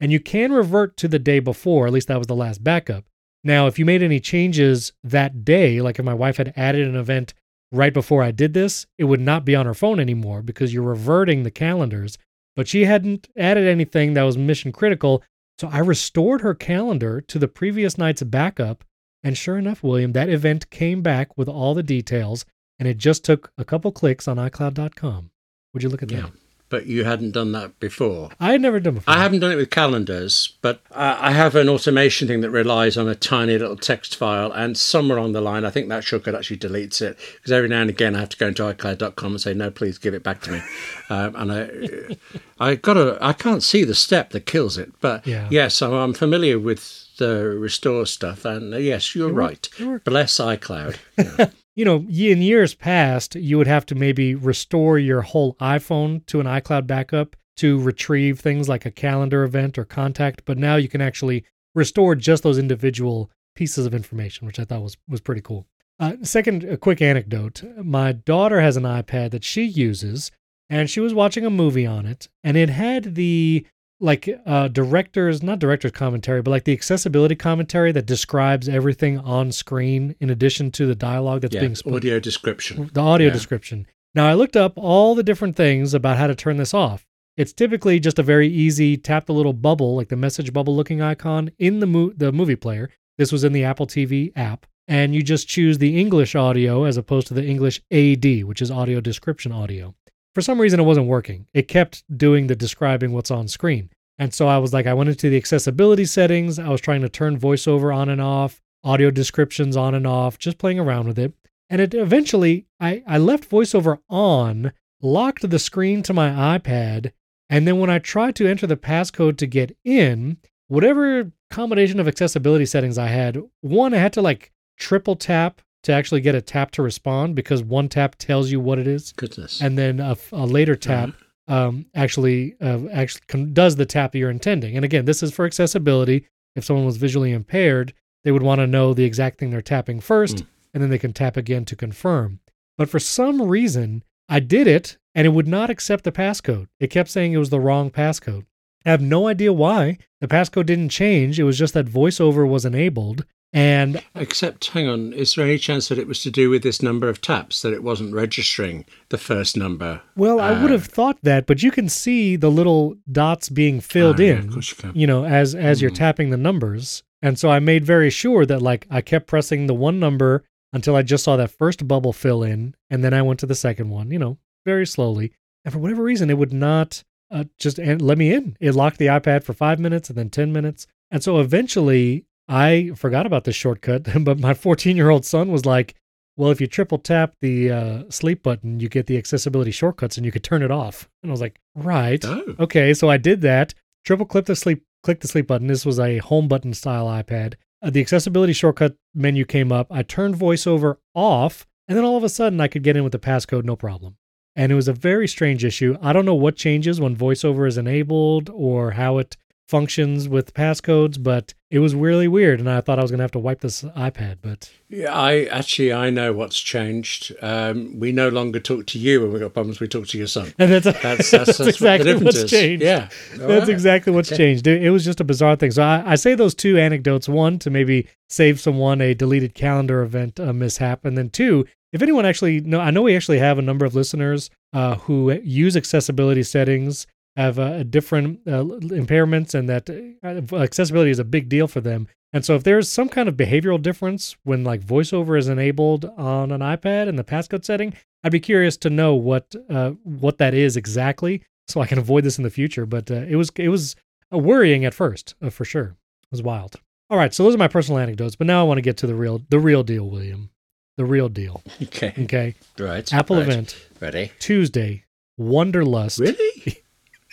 And 0.00 0.12
you 0.12 0.20
can 0.20 0.52
revert 0.52 0.96
to 0.98 1.08
the 1.08 1.18
day 1.18 1.40
before, 1.40 1.86
at 1.86 1.92
least 1.92 2.08
that 2.08 2.18
was 2.18 2.26
the 2.26 2.34
last 2.34 2.62
backup. 2.62 3.04
Now, 3.44 3.66
if 3.66 3.78
you 3.78 3.84
made 3.84 4.02
any 4.02 4.20
changes 4.20 4.92
that 5.04 5.44
day, 5.44 5.80
like 5.80 5.98
if 5.98 6.04
my 6.04 6.14
wife 6.14 6.36
had 6.36 6.52
added 6.56 6.86
an 6.86 6.96
event 6.96 7.34
right 7.72 7.94
before 7.94 8.22
I 8.22 8.30
did 8.30 8.54
this, 8.54 8.86
it 8.96 9.04
would 9.04 9.20
not 9.20 9.44
be 9.44 9.54
on 9.54 9.66
her 9.66 9.74
phone 9.74 10.00
anymore 10.00 10.42
because 10.42 10.72
you're 10.72 10.82
reverting 10.82 11.42
the 11.42 11.50
calendars. 11.50 12.18
But 12.56 12.66
she 12.66 12.84
hadn't 12.84 13.28
added 13.36 13.68
anything 13.68 14.14
that 14.14 14.24
was 14.24 14.36
mission 14.36 14.72
critical. 14.72 15.22
So 15.58 15.68
I 15.68 15.78
restored 15.78 16.40
her 16.40 16.54
calendar 16.54 17.20
to 17.22 17.38
the 17.38 17.48
previous 17.48 17.96
night's 17.96 18.22
backup. 18.22 18.84
And 19.22 19.36
sure 19.36 19.58
enough, 19.58 19.82
William, 19.82 20.12
that 20.12 20.28
event 20.28 20.70
came 20.70 21.02
back 21.02 21.36
with 21.36 21.48
all 21.48 21.74
the 21.74 21.82
details. 21.82 22.44
And 22.78 22.86
it 22.88 22.98
just 22.98 23.24
took 23.24 23.50
a 23.58 23.64
couple 23.64 23.90
clicks 23.92 24.28
on 24.28 24.36
iCloud.com. 24.36 25.30
Would 25.74 25.82
you 25.82 25.88
look 25.88 26.02
at 26.02 26.08
that? 26.08 26.14
Yeah. 26.16 26.26
But 26.70 26.84
you 26.84 27.04
hadn't 27.04 27.30
done 27.30 27.52
that 27.52 27.80
before. 27.80 28.28
I 28.38 28.52
had 28.52 28.60
never 28.60 28.78
done 28.78 28.96
before. 28.96 29.14
I 29.14 29.22
haven't 29.22 29.40
done 29.40 29.52
it 29.52 29.56
with 29.56 29.70
calendars, 29.70 30.58
but 30.60 30.82
I 30.94 31.30
have 31.32 31.54
an 31.56 31.66
automation 31.66 32.28
thing 32.28 32.42
that 32.42 32.50
relies 32.50 32.98
on 32.98 33.08
a 33.08 33.14
tiny 33.14 33.56
little 33.56 33.74
text 33.74 34.14
file, 34.16 34.52
and 34.52 34.76
somewhere 34.76 35.16
along 35.16 35.32
the 35.32 35.40
line, 35.40 35.64
I 35.64 35.70
think 35.70 35.88
that 35.88 36.04
shortcut 36.04 36.34
actually 36.34 36.58
deletes 36.58 37.00
it 37.00 37.16
because 37.36 37.52
every 37.52 37.70
now 37.70 37.80
and 37.80 37.88
again 37.88 38.14
I 38.14 38.20
have 38.20 38.28
to 38.28 38.36
go 38.36 38.48
into 38.48 38.64
iCloud.com 38.64 39.30
and 39.32 39.40
say, 39.40 39.54
"No, 39.54 39.70
please 39.70 39.96
give 39.96 40.12
it 40.12 40.22
back 40.22 40.42
to 40.42 40.52
me," 40.52 40.60
um, 41.08 41.34
and 41.36 41.52
I, 41.52 42.16
I 42.60 42.74
got 42.74 42.94
to, 42.94 43.16
I 43.22 43.32
can't 43.32 43.62
see 43.62 43.84
the 43.84 43.94
step 43.94 44.30
that 44.32 44.44
kills 44.44 44.76
it, 44.76 44.92
but 45.00 45.26
Yeah. 45.26 45.48
yes, 45.50 45.80
I'm, 45.80 45.94
I'm 45.94 46.12
familiar 46.12 46.58
with 46.58 47.16
the 47.16 47.44
restore 47.48 48.04
stuff, 48.04 48.44
and 48.44 48.74
uh, 48.74 48.76
yes, 48.76 49.14
you're 49.14 49.32
right. 49.32 49.66
worked. 49.80 50.04
Bless 50.04 50.36
iCloud. 50.38 50.98
Yeah. 51.16 51.48
you 51.78 51.84
know, 51.84 52.04
in 52.08 52.42
years 52.42 52.74
past, 52.74 53.36
you 53.36 53.56
would 53.56 53.68
have 53.68 53.86
to 53.86 53.94
maybe 53.94 54.34
restore 54.34 54.98
your 54.98 55.22
whole 55.22 55.54
iPhone 55.60 56.26
to 56.26 56.40
an 56.40 56.46
iCloud 56.46 56.88
backup 56.88 57.36
to 57.56 57.80
retrieve 57.80 58.40
things 58.40 58.68
like 58.68 58.84
a 58.84 58.90
calendar 58.90 59.44
event 59.44 59.78
or 59.78 59.84
contact. 59.84 60.42
But 60.44 60.58
now 60.58 60.74
you 60.74 60.88
can 60.88 61.00
actually 61.00 61.44
restore 61.76 62.16
just 62.16 62.42
those 62.42 62.58
individual 62.58 63.30
pieces 63.54 63.86
of 63.86 63.94
information, 63.94 64.44
which 64.44 64.58
I 64.58 64.64
thought 64.64 64.82
was 64.82 64.96
was 65.08 65.20
pretty 65.20 65.40
cool. 65.40 65.68
Uh, 66.00 66.14
second, 66.22 66.64
a 66.64 66.76
quick 66.76 67.00
anecdote: 67.00 67.62
my 67.76 68.10
daughter 68.10 68.60
has 68.60 68.76
an 68.76 68.82
iPad 68.82 69.30
that 69.30 69.44
she 69.44 69.62
uses, 69.62 70.32
and 70.68 70.90
she 70.90 70.98
was 70.98 71.14
watching 71.14 71.46
a 71.46 71.50
movie 71.50 71.86
on 71.86 72.06
it, 72.06 72.28
and 72.42 72.56
it 72.56 72.70
had 72.70 73.14
the 73.14 73.64
like 74.00 74.28
uh 74.46 74.68
directors 74.68 75.42
not 75.42 75.58
directors 75.58 75.90
commentary 75.90 76.40
but 76.40 76.50
like 76.52 76.64
the 76.64 76.72
accessibility 76.72 77.34
commentary 77.34 77.90
that 77.92 78.06
describes 78.06 78.68
everything 78.68 79.18
on 79.18 79.50
screen 79.50 80.14
in 80.20 80.30
addition 80.30 80.70
to 80.70 80.86
the 80.86 80.94
dialogue 80.94 81.40
that's 81.40 81.54
Yeah, 81.54 81.62
being 81.62 81.74
spoken 81.74 81.96
audio 81.96 82.20
description. 82.20 82.90
the 82.92 83.00
audio 83.00 83.26
Yeah. 83.26 83.32
description. 83.32 83.86
Now, 84.14 84.26
I 84.26 84.34
looked 84.34 84.56
up 84.56 84.72
all 84.76 85.14
the 85.14 85.22
different 85.22 85.54
things 85.56 85.94
about 85.94 86.16
how 86.16 86.26
to 86.28 86.34
turn 86.34 86.56
this 86.56 86.72
off. 86.72 87.06
It's 87.36 87.52
typically 87.52 88.00
just 88.00 88.18
a 88.18 88.22
very 88.22 88.48
easy 88.48 88.96
tap 88.96 89.26
the 89.26 89.34
little 89.34 89.52
bubble, 89.52 89.94
like 89.96 90.08
the 90.08 90.16
message 90.16 90.52
bubble 90.52 90.74
looking 90.74 91.00
icon 91.02 91.50
in 91.58 91.78
the, 91.80 91.86
mo- 91.86 92.12
the 92.16 92.32
movie 92.32 92.56
player. 92.56 92.90
This 93.18 93.30
was 93.30 93.44
in 93.44 93.52
the 93.52 93.64
Apple 93.64 93.86
TV 93.86 94.32
app. 94.34 94.66
And 94.88 95.14
you 95.14 95.22
just 95.22 95.46
choose 95.46 95.76
the 95.78 96.00
English 96.00 96.34
audio 96.34 96.84
as 96.84 96.96
opposed 96.96 97.26
to 97.26 97.34
the 97.34 97.44
English 97.44 97.82
AD, 97.92 98.44
which 98.44 98.62
is 98.62 98.70
audio 98.70 99.00
description 99.00 99.52
audio. 99.52 99.94
For 100.38 100.42
some 100.42 100.60
reason, 100.60 100.78
it 100.78 100.84
wasn't 100.84 101.08
working. 101.08 101.48
It 101.52 101.66
kept 101.66 102.04
doing 102.16 102.46
the 102.46 102.54
describing 102.54 103.10
what's 103.10 103.32
on 103.32 103.48
screen. 103.48 103.90
And 104.20 104.32
so 104.32 104.46
I 104.46 104.58
was 104.58 104.72
like, 104.72 104.86
I 104.86 104.94
went 104.94 105.10
into 105.10 105.28
the 105.28 105.36
accessibility 105.36 106.04
settings. 106.04 106.60
I 106.60 106.68
was 106.68 106.80
trying 106.80 107.00
to 107.00 107.08
turn 107.08 107.40
voiceover 107.40 107.92
on 107.92 108.08
and 108.08 108.20
off, 108.20 108.62
audio 108.84 109.10
descriptions 109.10 109.76
on 109.76 109.96
and 109.96 110.06
off, 110.06 110.38
just 110.38 110.56
playing 110.56 110.78
around 110.78 111.08
with 111.08 111.18
it. 111.18 111.34
And 111.68 111.80
it 111.80 111.92
eventually, 111.92 112.66
I, 112.78 113.02
I 113.04 113.18
left 113.18 113.50
voiceover 113.50 113.98
on, 114.08 114.70
locked 115.02 115.50
the 115.50 115.58
screen 115.58 116.04
to 116.04 116.14
my 116.14 116.56
iPad, 116.56 117.10
and 117.50 117.66
then 117.66 117.80
when 117.80 117.90
I 117.90 117.98
tried 117.98 118.36
to 118.36 118.46
enter 118.46 118.68
the 118.68 118.76
passcode 118.76 119.38
to 119.38 119.46
get 119.48 119.76
in, 119.84 120.36
whatever 120.68 121.32
combination 121.50 121.98
of 121.98 122.06
accessibility 122.06 122.64
settings 122.64 122.96
I 122.96 123.08
had, 123.08 123.42
one, 123.60 123.92
I 123.92 123.98
had 123.98 124.12
to 124.12 124.22
like 124.22 124.52
triple 124.76 125.16
tap 125.16 125.62
to 125.84 125.92
actually 125.92 126.20
get 126.20 126.34
a 126.34 126.40
tap 126.40 126.70
to 126.72 126.82
respond 126.82 127.34
because 127.36 127.62
one 127.62 127.88
tap 127.88 128.16
tells 128.16 128.50
you 128.50 128.60
what 128.60 128.78
it 128.78 128.86
is, 128.86 129.12
Goodness. 129.12 129.60
and 129.60 129.78
then 129.78 130.00
a, 130.00 130.16
a 130.32 130.44
later 130.46 130.74
tap 130.76 131.10
um, 131.46 131.86
actually 131.94 132.56
uh, 132.60 132.80
actually 132.92 133.44
does 133.52 133.76
the 133.76 133.86
tap 133.86 134.14
you're 134.14 134.30
intending. 134.30 134.76
And 134.76 134.84
again, 134.84 135.04
this 135.04 135.22
is 135.22 135.32
for 135.32 135.46
accessibility. 135.46 136.26
If 136.56 136.64
someone 136.64 136.84
was 136.86 136.96
visually 136.96 137.32
impaired, 137.32 137.94
they 138.24 138.32
would 138.32 138.42
want 138.42 138.58
to 138.60 138.66
know 138.66 138.92
the 138.92 139.04
exact 139.04 139.38
thing 139.38 139.50
they're 139.50 139.62
tapping 139.62 140.00
first, 140.00 140.36
Mm. 140.38 140.46
and 140.74 140.82
then 140.82 140.90
they 140.90 140.98
can 140.98 141.12
tap 141.12 141.36
again 141.36 141.64
to 141.66 141.76
confirm. 141.76 142.40
But 142.76 142.88
for 142.90 142.98
some 142.98 143.40
reason, 143.42 144.02
I 144.28 144.40
did 144.40 144.66
it, 144.66 144.98
and 145.14 145.26
it 145.26 145.30
would 145.30 145.48
not 145.48 145.70
accept 145.70 146.04
the 146.04 146.12
passcode. 146.12 146.66
It 146.80 146.88
kept 146.90 147.08
saying 147.08 147.32
it 147.32 147.38
was 147.38 147.50
the 147.50 147.60
wrong 147.60 147.90
passcode. 147.90 148.44
I 148.84 148.90
have 148.90 149.00
no 149.00 149.26
idea 149.28 149.52
why. 149.52 149.98
The 150.20 150.28
passcode 150.28 150.66
didn't 150.66 150.90
change. 150.90 151.38
It 151.40 151.44
was 151.44 151.58
just 151.58 151.74
that 151.74 151.86
voiceover 151.86 152.46
was 152.48 152.64
enabled. 152.64 153.24
And 153.52 154.02
Except, 154.14 154.66
hang 154.66 154.88
on, 154.88 155.12
is 155.14 155.34
there 155.34 155.44
any 155.46 155.56
chance 155.58 155.88
that 155.88 155.98
it 155.98 156.06
was 156.06 156.22
to 156.22 156.30
do 156.30 156.50
with 156.50 156.62
this 156.62 156.82
number 156.82 157.08
of 157.08 157.20
taps, 157.22 157.62
that 157.62 157.72
it 157.72 157.82
wasn't 157.82 158.14
registering 158.14 158.84
the 159.08 159.16
first 159.18 159.56
number? 159.56 160.02
well, 160.16 160.38
I 160.38 160.50
would 160.60 160.70
Uh, 160.70 160.74
have 160.74 160.84
thought 160.86 161.18
that, 161.22 161.46
but 161.46 161.62
you 161.62 161.70
can 161.70 161.88
see 161.88 162.36
the 162.36 162.50
little 162.50 162.96
dots 163.10 163.48
being 163.48 163.80
filled 163.80 164.18
yeah, 164.20 164.32
in. 164.34 164.38
of 164.40 164.50
course 164.52 164.70
you 164.70 164.76
can. 164.76 164.92
you 164.94 165.06
know, 165.06 165.24
as 165.24 165.54
as 165.54 165.80
you're 165.80 165.90
Mhm. 165.90 165.94
tapping 165.94 166.30
the 166.30 166.36
numbers. 166.36 167.02
And 167.22 167.38
so 167.38 167.48
I 167.50 167.58
made 167.58 167.84
very 167.84 168.10
sure 168.10 168.44
that 168.46 168.60
like 168.62 168.86
I 168.90 169.00
kept 169.00 169.26
pressing 169.26 169.66
the 169.66 169.74
one 169.74 169.98
number 169.98 170.44
until 170.72 170.94
I 170.94 171.02
just 171.02 171.24
saw 171.24 171.36
that 171.38 171.50
first 171.50 171.88
bubble 171.88 172.12
fill 172.12 172.42
in, 172.42 172.74
and 172.90 173.02
then 173.02 173.14
I 173.14 173.22
went 173.22 173.40
to 173.40 173.46
the 173.46 173.54
second 173.54 173.88
one, 173.88 174.10
you 174.10 174.18
know, 174.18 174.36
very 174.66 174.86
slowly. 174.86 175.32
And 175.64 175.72
for 175.72 175.78
whatever 175.80 176.02
reason, 176.02 176.28
it 176.30 176.36
would 176.38 176.52
not 176.52 177.02
uh, 177.30 177.44
just 177.58 177.78
let 177.78 178.18
me 178.18 178.32
in. 178.32 178.56
It 178.60 178.74
locked 178.74 178.98
the 178.98 179.06
iPad 179.06 179.42
for 179.42 179.52
five 179.54 179.78
minutes 179.78 180.08
and 180.10 180.16
then 180.18 180.28
ten 180.30 180.52
minutes, 180.52 180.86
and 181.10 181.22
so 181.22 181.40
eventually 181.40 182.24
I 182.48 182.92
forgot 182.96 183.26
about 183.26 183.44
this 183.44 183.56
shortcut. 183.56 184.08
But 184.24 184.38
my 184.38 184.54
14 184.54 184.96
year 184.96 185.10
old 185.10 185.24
son 185.24 185.50
was 185.50 185.66
like, 185.66 185.94
"Well, 186.36 186.50
if 186.50 186.60
you 186.60 186.66
triple 186.66 186.98
tap 186.98 187.34
the 187.40 187.70
uh, 187.70 188.02
sleep 188.10 188.42
button, 188.42 188.80
you 188.80 188.88
get 188.88 189.06
the 189.06 189.18
accessibility 189.18 189.70
shortcuts, 189.70 190.16
and 190.16 190.24
you 190.24 190.32
could 190.32 190.44
turn 190.44 190.62
it 190.62 190.70
off." 190.70 191.08
And 191.22 191.30
I 191.30 191.32
was 191.32 191.40
like, 191.40 191.60
"Right." 191.74 192.24
Oh, 192.24 192.54
Okay, 192.60 192.94
so 192.94 193.10
I 193.10 193.16
did 193.16 193.42
that. 193.42 193.74
Triple 194.04 194.26
click 194.26 194.46
the 194.46 194.56
sleep 194.56 194.84
click 195.02 195.20
the 195.20 195.28
sleep 195.28 195.46
button. 195.46 195.66
This 195.68 195.86
was 195.86 196.00
a 196.00 196.18
home 196.18 196.48
button 196.48 196.74
style 196.74 197.06
iPad. 197.06 197.54
Uh, 197.82 197.90
the 197.90 198.00
accessibility 198.00 198.52
shortcut 198.52 198.96
menu 199.14 199.44
came 199.44 199.70
up. 199.70 199.86
I 199.90 200.02
turned 200.02 200.34
voiceover 200.34 200.96
off, 201.14 201.66
and 201.86 201.96
then 201.96 202.04
all 202.04 202.16
of 202.16 202.24
a 202.24 202.28
sudden 202.28 202.60
I 202.60 202.68
could 202.68 202.82
get 202.82 202.96
in 202.96 203.04
with 203.04 203.12
the 203.12 203.18
passcode 203.18 203.64
no 203.64 203.76
problem. 203.76 204.16
And 204.56 204.72
it 204.72 204.74
was 204.74 204.88
a 204.88 204.92
very 204.92 205.28
strange 205.28 205.64
issue. 205.64 205.96
I 206.02 206.12
don't 206.12 206.24
know 206.24 206.34
what 206.34 206.56
changes 206.56 207.00
when 207.00 207.14
voiceover 207.14 207.68
is 207.68 207.78
enabled 207.78 208.50
or 208.52 208.92
how 208.92 209.18
it 209.18 209.36
functions 209.68 210.28
with 210.28 210.54
passcodes, 210.54 211.22
but 211.22 211.52
it 211.70 211.80
was 211.80 211.94
really 211.94 212.26
weird. 212.26 212.58
And 212.58 212.70
I 212.70 212.80
thought 212.80 212.98
I 212.98 213.02
was 213.02 213.10
going 213.10 213.18
to 213.18 213.24
have 213.24 213.32
to 213.32 213.38
wipe 213.38 213.60
this 213.60 213.82
iPad, 213.82 214.38
but 214.40 214.72
yeah, 214.88 215.12
I 215.14 215.44
actually 215.44 215.92
I 215.92 216.08
know 216.08 216.32
what's 216.32 216.58
changed. 216.58 217.34
Um, 217.42 218.00
we 218.00 218.10
no 218.10 218.30
longer 218.30 218.58
talk 218.60 218.86
to 218.86 218.98
you 218.98 219.20
when 219.20 219.32
we 219.32 219.38
got 219.38 219.52
problems. 219.52 219.78
We 219.78 219.86
talk 219.86 220.06
to 220.08 220.18
your 220.18 220.26
son. 220.26 220.54
and 220.58 220.72
that's, 220.72 220.84
That's 220.86 221.30
that's, 221.30 221.30
that's, 221.30 221.58
what 221.58 221.68
exactly 221.68 222.04
difference 222.12 222.24
what's 222.24 222.38
is. 222.44 222.50
changed. 222.50 222.82
Yeah, 222.82 223.08
That's 223.32 223.40
Alright. 223.42 223.68
exactly 223.68 224.12
what's 224.12 224.32
Okay. 224.32 224.36
changed. 224.38 224.66
It, 224.66 224.82
it 224.82 224.90
was 224.90 225.04
just 225.04 225.20
a 225.20 225.24
bizarre 225.24 225.56
thing. 225.56 225.70
So 225.70 225.82
I, 225.82 226.02
I 226.12 226.14
say 226.14 226.34
those 226.34 226.54
two 226.54 226.78
anecdotes. 226.78 227.28
One, 227.28 227.58
to 227.60 227.70
maybe 227.70 228.06
save 228.30 228.58
someone 228.58 229.00
a 229.02 229.12
deleted 229.14 229.54
calendar 229.54 230.02
event 230.02 230.40
uh, 230.40 230.52
mishap. 230.54 231.04
And 231.04 231.16
then 231.18 231.28
two, 231.28 231.66
if 231.92 232.00
anyone 232.02 232.24
actually 232.24 232.60
know, 232.60 232.80
I 232.80 232.90
know 232.90 233.02
we 233.02 233.14
actually 233.14 233.38
have 233.38 233.58
a 233.58 233.62
number 233.62 233.84
of 233.84 233.94
listeners 233.94 234.48
uh, 234.72 234.96
who 234.96 235.32
use 235.42 235.76
accessibility 235.76 236.42
settings, 236.42 237.06
have 237.38 237.58
uh, 237.58 237.84
different 237.84 238.40
uh, 238.46 238.64
impairments, 239.04 239.54
and 239.54 239.68
that 239.68 239.88
uh, 239.88 240.56
accessibility 240.56 241.10
is 241.10 241.20
a 241.20 241.24
big 241.24 241.48
deal 241.48 241.68
for 241.68 241.80
them. 241.80 242.08
And 242.32 242.44
so 242.44 242.56
if 242.56 242.64
there's 242.64 242.90
some 242.90 243.08
kind 243.08 243.28
of 243.28 243.36
behavioral 243.36 243.80
difference 243.80 244.36
when 244.42 244.64
like 244.64 244.82
voiceover 244.82 245.38
is 245.38 245.48
enabled 245.48 246.04
on 246.16 246.50
an 246.50 246.60
iPad 246.60 247.06
in 247.06 247.16
the 247.16 247.24
passcode 247.24 247.64
setting, 247.64 247.94
I'd 248.22 248.32
be 248.32 248.40
curious 248.40 248.76
to 248.78 248.90
know 248.90 249.14
what 249.14 249.54
uh, 249.70 249.90
what 250.02 250.38
that 250.38 250.52
is 250.52 250.76
exactly, 250.76 251.42
so 251.68 251.80
I 251.80 251.86
can 251.86 251.98
avoid 251.98 252.24
this 252.24 252.36
in 252.38 252.44
the 252.44 252.50
future. 252.50 252.84
But 252.84 253.10
uh, 253.10 253.24
it 253.28 253.36
was 253.36 253.50
it 253.56 253.68
was 253.68 253.94
uh, 254.32 254.38
worrying 254.38 254.84
at 254.84 254.92
first, 254.92 255.34
uh, 255.40 255.50
for 255.50 255.64
sure. 255.64 255.96
It 256.24 256.32
was 256.32 256.42
wild. 256.42 256.76
All 257.08 257.16
right, 257.16 257.32
so 257.32 257.44
those 257.44 257.54
are 257.54 257.58
my 257.58 257.68
personal 257.68 257.98
anecdotes, 257.98 258.36
but 258.36 258.46
now 258.46 258.60
I 258.60 258.64
want 258.64 258.78
to 258.78 258.82
get 258.82 258.96
to 258.98 259.06
the 259.06 259.14
real 259.14 259.40
the 259.48 259.60
real 259.60 259.82
deal, 259.84 260.10
William. 260.10 260.50
The 260.96 261.04
real 261.04 261.28
deal. 261.28 261.62
Okay, 261.80 262.12
Okay, 262.24 262.56
right. 262.76 263.10
Apple 263.14 263.36
right. 263.36 263.46
event 263.46 263.86
Ready? 264.00 264.32
Tuesday, 264.40 265.04
Wonderlust. 265.40 266.18
Really? 266.18 266.82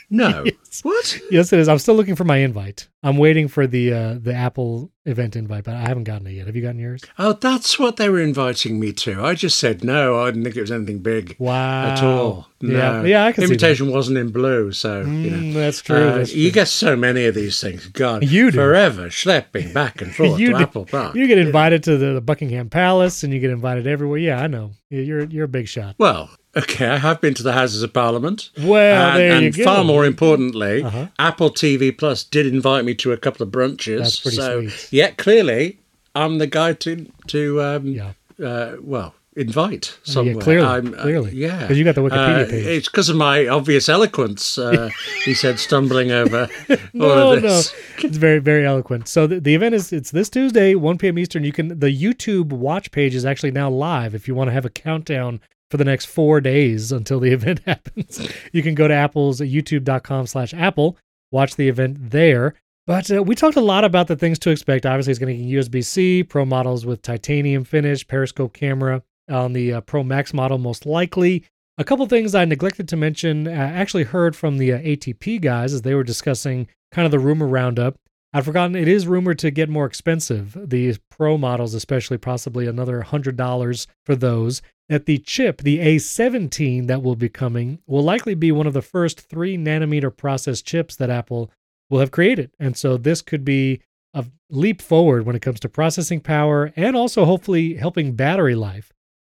No. 0.09 0.43
Yes. 0.75 0.81
What? 0.83 1.19
Yes, 1.31 1.53
it 1.53 1.59
is. 1.59 1.69
I'm 1.69 1.79
still 1.79 1.95
looking 1.95 2.15
for 2.15 2.25
my 2.25 2.37
invite. 2.37 2.89
I'm 3.01 3.15
waiting 3.17 3.47
for 3.47 3.65
the 3.65 3.93
uh, 3.93 4.15
the 4.19 4.33
Apple 4.33 4.91
event 5.05 5.37
invite, 5.37 5.63
but 5.63 5.73
I 5.75 5.81
haven't 5.87 6.03
gotten 6.03 6.27
it 6.27 6.31
yet. 6.31 6.47
Have 6.47 6.55
you 6.55 6.61
gotten 6.61 6.79
yours? 6.79 7.01
Oh, 7.17 7.31
that's 7.33 7.79
what 7.79 7.95
they 7.95 8.09
were 8.09 8.19
inviting 8.19 8.77
me 8.77 8.91
to. 8.93 9.23
I 9.23 9.35
just 9.35 9.57
said 9.57 9.85
no. 9.85 10.19
I 10.21 10.25
didn't 10.31 10.43
think 10.43 10.57
it 10.57 10.61
was 10.61 10.71
anything 10.73 10.99
big 10.99 11.37
Wow. 11.39 11.91
at 11.91 12.03
all. 12.03 12.49
Yeah, 12.59 12.69
No. 12.99 13.03
yeah, 13.05 13.23
I 13.25 13.31
can. 13.31 13.43
Invitation 13.45 13.89
wasn't 13.89 14.17
in 14.17 14.31
blue, 14.31 14.73
so 14.73 15.01
you 15.01 15.05
know. 15.31 15.37
Mm, 15.37 15.53
that's 15.53 15.81
true. 15.81 15.95
Uh, 16.09 16.17
that's 16.17 16.33
you 16.33 16.49
true. 16.49 16.55
get 16.61 16.67
so 16.67 16.97
many 16.97 17.25
of 17.25 17.35
these 17.35 17.61
things. 17.61 17.85
God, 17.87 18.25
You 18.25 18.51
do. 18.51 18.57
forever 18.57 19.07
schlepping 19.07 19.73
back 19.73 20.01
and 20.01 20.13
forth 20.15 20.37
You 20.39 20.47
to 20.51 20.57
do. 20.57 20.63
Apple 20.63 20.85
Park. 20.85 21.15
You 21.15 21.25
get 21.27 21.37
invited 21.37 21.83
to 21.83 21.97
the, 21.97 22.13
the 22.13 22.21
Buckingham 22.21 22.69
Palace, 22.69 23.23
and 23.23 23.31
you 23.33 23.39
get 23.39 23.51
invited 23.51 23.87
everywhere. 23.87 24.17
Yeah, 24.17 24.41
I 24.41 24.47
know. 24.47 24.71
You're 24.89 25.23
you're 25.25 25.45
a 25.45 25.47
big 25.49 25.67
shot. 25.69 25.95
Well, 25.97 26.29
okay, 26.55 26.87
I 26.87 26.97
have 26.97 27.21
been 27.21 27.33
to 27.35 27.43
the 27.43 27.53
Houses 27.53 27.83
of 27.83 27.93
Parliament. 27.93 28.49
Well, 28.57 29.09
and, 29.11 29.19
there 29.19 29.39
you 29.41 29.47
and 29.47 29.55
go. 29.57 29.63
far 29.63 29.83
more 29.83 30.05
importantly, 30.05 30.83
Uh-huh. 30.83 31.07
Apple 31.19 31.49
TV 31.51 31.95
Plus 31.97 32.23
did 32.23 32.45
invite 32.47 32.85
me 32.85 32.93
to 32.95 33.11
a 33.11 33.17
couple 33.17 33.43
of 33.45 33.51
brunches. 33.51 33.99
That's 33.99 34.19
pretty 34.19 34.37
so, 34.37 34.61
sweet. 34.67 34.87
yeah, 34.91 35.11
clearly, 35.11 35.79
I'm 36.15 36.37
the 36.37 36.47
guy 36.47 36.73
to 36.73 37.05
to 37.27 37.61
um, 37.61 37.87
Yeah. 37.87 38.11
uh, 38.43 38.75
well 38.81 39.15
invite 39.37 39.97
somewhere. 40.03 40.35
Yeah, 40.35 40.41
clearly, 40.41 40.65
I'm, 40.65 40.93
uh, 40.93 41.01
clearly. 41.01 41.31
yeah, 41.35 41.67
'Cause 41.67 41.77
you 41.77 41.83
got 41.83 41.95
the 41.95 42.01
Wikipedia 42.01 42.45
Uh, 42.45 42.49
page. 42.49 42.65
It's 42.67 42.87
because 42.87 43.09
of 43.09 43.17
my 43.17 43.47
obvious 43.47 43.89
eloquence. 43.89 44.57
Uh, 44.57 44.89
he 45.25 45.33
said, 45.33 45.59
stumbling 45.59 46.09
over 46.09 46.47
all 46.69 46.77
no, 46.93 47.33
of 47.33 47.43
no, 47.43 47.49
this. 47.49 47.73
it's 48.01 48.15
very, 48.15 48.39
very 48.39 48.65
eloquent. 48.65 49.09
So 49.09 49.27
the, 49.27 49.41
the 49.41 49.53
event 49.53 49.75
is 49.75 49.91
it's 49.91 50.11
this 50.11 50.29
Tuesday, 50.29 50.73
1 50.73 50.97
p.m. 50.99 51.19
Eastern. 51.19 51.43
You 51.43 51.51
can 51.51 51.67
the 51.79 51.87
YouTube 51.91 52.53
watch 52.53 52.91
page 52.91 53.13
is 53.13 53.25
actually 53.25 53.51
now 53.51 53.69
live. 53.69 54.15
If 54.15 54.25
you 54.29 54.35
want 54.35 54.47
to 54.47 54.53
have 54.53 54.63
a 54.63 54.69
countdown 54.69 55.41
for 55.75 55.77
the 55.77 55.83
next 55.83 56.05
four 56.05 56.39
days 56.39 56.93
until 56.93 57.19
the 57.19 57.31
event 57.33 57.59
happens, 57.65 58.29
you 58.53 58.63
can 58.63 58.75
go 58.75 58.87
to 58.87 58.93
Apple's 58.93 59.41
YouTube.com/slash/Apple, 59.41 60.97
watch 61.31 61.57
the 61.57 61.67
event 61.67 62.11
there. 62.11 62.55
But 62.87 63.11
uh, 63.11 63.23
we 63.23 63.35
talked 63.35 63.57
a 63.57 63.61
lot 63.61 63.83
about 63.83 64.07
the 64.07 64.15
things 64.15 64.39
to 64.39 64.51
expect. 64.51 64.85
Obviously, 64.85 65.11
it's 65.11 65.19
going 65.19 65.37
to 65.37 65.43
get 65.43 65.69
USB-C, 65.69 66.23
Pro 66.23 66.45
models 66.45 66.85
with 66.85 67.01
titanium 67.01 67.65
finish, 67.65 68.07
periscope 68.07 68.53
camera 68.53 69.03
on 69.29 69.51
the 69.51 69.73
uh, 69.73 69.81
Pro 69.81 70.01
Max 70.03 70.33
model, 70.33 70.57
most 70.59 70.85
likely. 70.85 71.43
A 71.77 71.83
couple 71.83 72.05
things 72.05 72.33
I 72.33 72.45
neglected 72.45 72.87
to 72.89 72.95
mention. 72.95 73.47
I 73.47 73.51
actually 73.51 74.03
heard 74.03 74.33
from 74.33 74.59
the 74.59 74.71
uh, 74.71 74.79
ATP 74.79 75.41
guys 75.41 75.73
as 75.73 75.81
they 75.81 75.93
were 75.93 76.03
discussing 76.03 76.69
kind 76.91 77.05
of 77.05 77.11
the 77.11 77.19
rumor 77.19 77.47
roundup. 77.47 77.95
I'd 78.35 78.43
forgotten 78.43 78.75
it 78.75 78.89
is 78.89 79.07
rumored 79.07 79.39
to 79.39 79.49
get 79.49 79.69
more 79.69 79.85
expensive. 79.85 80.57
The 80.69 80.97
Pro 81.09 81.37
models, 81.37 81.73
especially, 81.73 82.17
possibly 82.17 82.67
another 82.67 83.03
hundred 83.03 83.37
dollars 83.37 83.87
for 84.05 84.13
those. 84.13 84.61
That 84.89 85.05
the 85.05 85.19
chip, 85.19 85.61
the 85.61 85.79
A17 85.79 86.87
that 86.87 87.01
will 87.01 87.15
be 87.15 87.29
coming, 87.29 87.79
will 87.87 88.03
likely 88.03 88.35
be 88.35 88.51
one 88.51 88.67
of 88.67 88.73
the 88.73 88.81
first 88.81 89.21
three 89.21 89.57
nanometer 89.57 90.15
process 90.15 90.61
chips 90.61 90.97
that 90.97 91.09
Apple 91.09 91.49
will 91.89 92.01
have 92.01 92.11
created. 92.11 92.51
And 92.59 92.75
so 92.75 92.97
this 92.97 93.21
could 93.21 93.45
be 93.45 93.81
a 94.13 94.25
leap 94.49 94.81
forward 94.81 95.25
when 95.25 95.37
it 95.37 95.41
comes 95.41 95.61
to 95.61 95.69
processing 95.69 96.19
power 96.19 96.73
and 96.75 96.93
also 96.97 97.23
hopefully 97.23 97.75
helping 97.75 98.17
battery 98.17 98.55
life. 98.55 98.91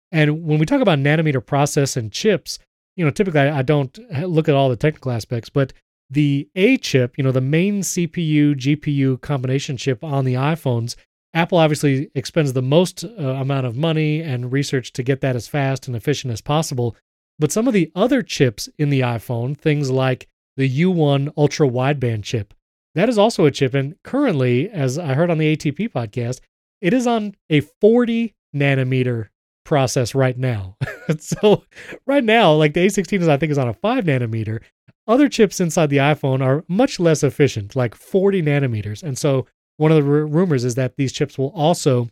And 0.10 0.46
when 0.46 0.58
we 0.58 0.66
talk 0.66 0.80
about 0.80 1.00
nanometer 1.00 1.46
process 1.46 1.98
and 1.98 2.14
chips, 2.14 2.60
you 2.96 3.04
know, 3.04 3.12
typically 3.12 3.42
I 3.42 3.62
don't 3.62 4.00
look 4.22 4.48
at 4.48 4.56
all 4.56 4.70
the 4.70 4.78
technical 4.78 5.12
aspects, 5.12 5.50
but 5.50 5.74
the 6.15 6.50
A 6.55 6.77
chip, 6.77 7.13
you 7.17 7.24
know, 7.24 7.34
the 7.34 7.41
main 7.41 7.81
CPU 7.81 8.55
GPU 8.55 9.19
combination 9.19 9.75
chip 9.75 10.01
on 10.01 10.24
the 10.24 10.36
iPhones, 10.36 10.95
Apple 11.34 11.57
obviously 11.57 12.10
expends 12.15 12.53
the 12.53 12.62
most 12.62 13.03
uh, 13.03 13.07
amount 13.07 13.67
of 13.67 13.75
money 13.75 14.22
and 14.22 14.51
research 14.51 14.93
to 14.93 15.03
get 15.03 15.19
that 15.19 15.36
as 15.36 15.50
fast 15.50 15.88
and 15.88 15.95
efficient 15.95 16.31
as 16.31 16.39
possible. 16.39 16.95
But 17.38 17.51
some 17.51 17.67
of 17.67 17.74
the 17.74 17.91
other 17.93 18.22
chips 18.24 18.69
in 18.79 18.89
the 18.89 19.01
iPhone, 19.01 19.57
things 19.57 19.91
like 19.91 20.29
the 20.55 20.81
U1 20.84 21.34
ultra 21.36 21.67
wideband 21.67 22.24
chip, 22.24 22.53
that 22.95 23.10
is 23.10 23.17
also 23.17 23.43
a 23.45 23.51
chip. 23.51 23.74
And 23.74 24.01
currently, 24.03 24.69
as 24.69 24.98
I 24.98 25.15
heard 25.15 25.29
on 25.29 25.38
the 25.38 25.57
ATP 25.57 25.91
podcast, 25.91 26.39
it 26.79 26.93
is 26.93 27.05
on 27.05 27.36
a 27.50 27.60
40 27.60 28.34
nanometer 28.55 29.27
process 29.65 30.15
right 30.15 30.38
now. 30.38 30.77
so 31.19 31.65
right 32.05 32.24
now, 32.24 32.53
like 32.53 32.74
the 32.74 32.86
A16 32.86 33.19
is 33.19 33.27
I 33.27 33.36
think 33.36 33.51
is 33.51 33.57
on 33.57 33.67
a 33.67 33.74
5 33.74 34.05
nanometer. 34.05 34.62
Other 35.07 35.29
chips 35.29 35.59
inside 35.59 35.89
the 35.89 35.97
iPhone 35.97 36.43
are 36.43 36.63
much 36.67 37.00
less 37.00 37.24
efficient, 37.24 37.75
like 37.75 37.93
40 37.95 38.41
nanometers. 38.41 39.03
And 39.03 39.17
so 39.17 39.45
one 39.77 39.91
of 39.91 40.03
the 40.03 40.09
r- 40.09 40.25
rumors 40.25 40.63
is 40.63 40.75
that 40.75 40.95
these 40.95 41.12
chips 41.12 41.38
will 41.38 41.51
also 41.55 42.09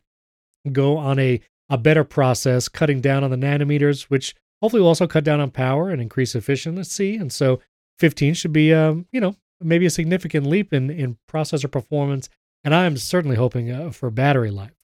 go 0.71 0.97
on 0.97 1.19
a 1.19 1.41
a 1.69 1.77
better 1.77 2.03
process, 2.03 2.69
cutting 2.69 3.01
down 3.01 3.23
on 3.23 3.31
the 3.31 3.38
nanometers, 3.38 4.03
which 4.03 4.35
hopefully 4.62 4.81
will 4.81 4.89
also 4.89 5.07
cut 5.07 5.23
down 5.23 5.39
on 5.39 5.50
power 5.50 5.89
and 5.89 6.01
increase 6.01 6.35
efficiency. 6.35 7.15
And 7.15 7.31
so 7.31 7.62
15 8.00 8.33
should 8.35 8.53
be, 8.53 8.73
um, 8.73 9.07
you 9.12 9.19
know, 9.19 9.35
maybe 9.59 9.85
a 9.85 9.89
significant 9.89 10.45
leap 10.45 10.73
in, 10.73 10.89
in 10.89 11.17
processor 11.27 11.71
performance. 11.71 12.29
And 12.63 12.75
I 12.75 12.85
am 12.85 12.97
certainly 12.97 13.38
hoping 13.38 13.71
uh, 13.71 13.91
for 13.91 14.09
battery 14.09 14.51
life. 14.51 14.75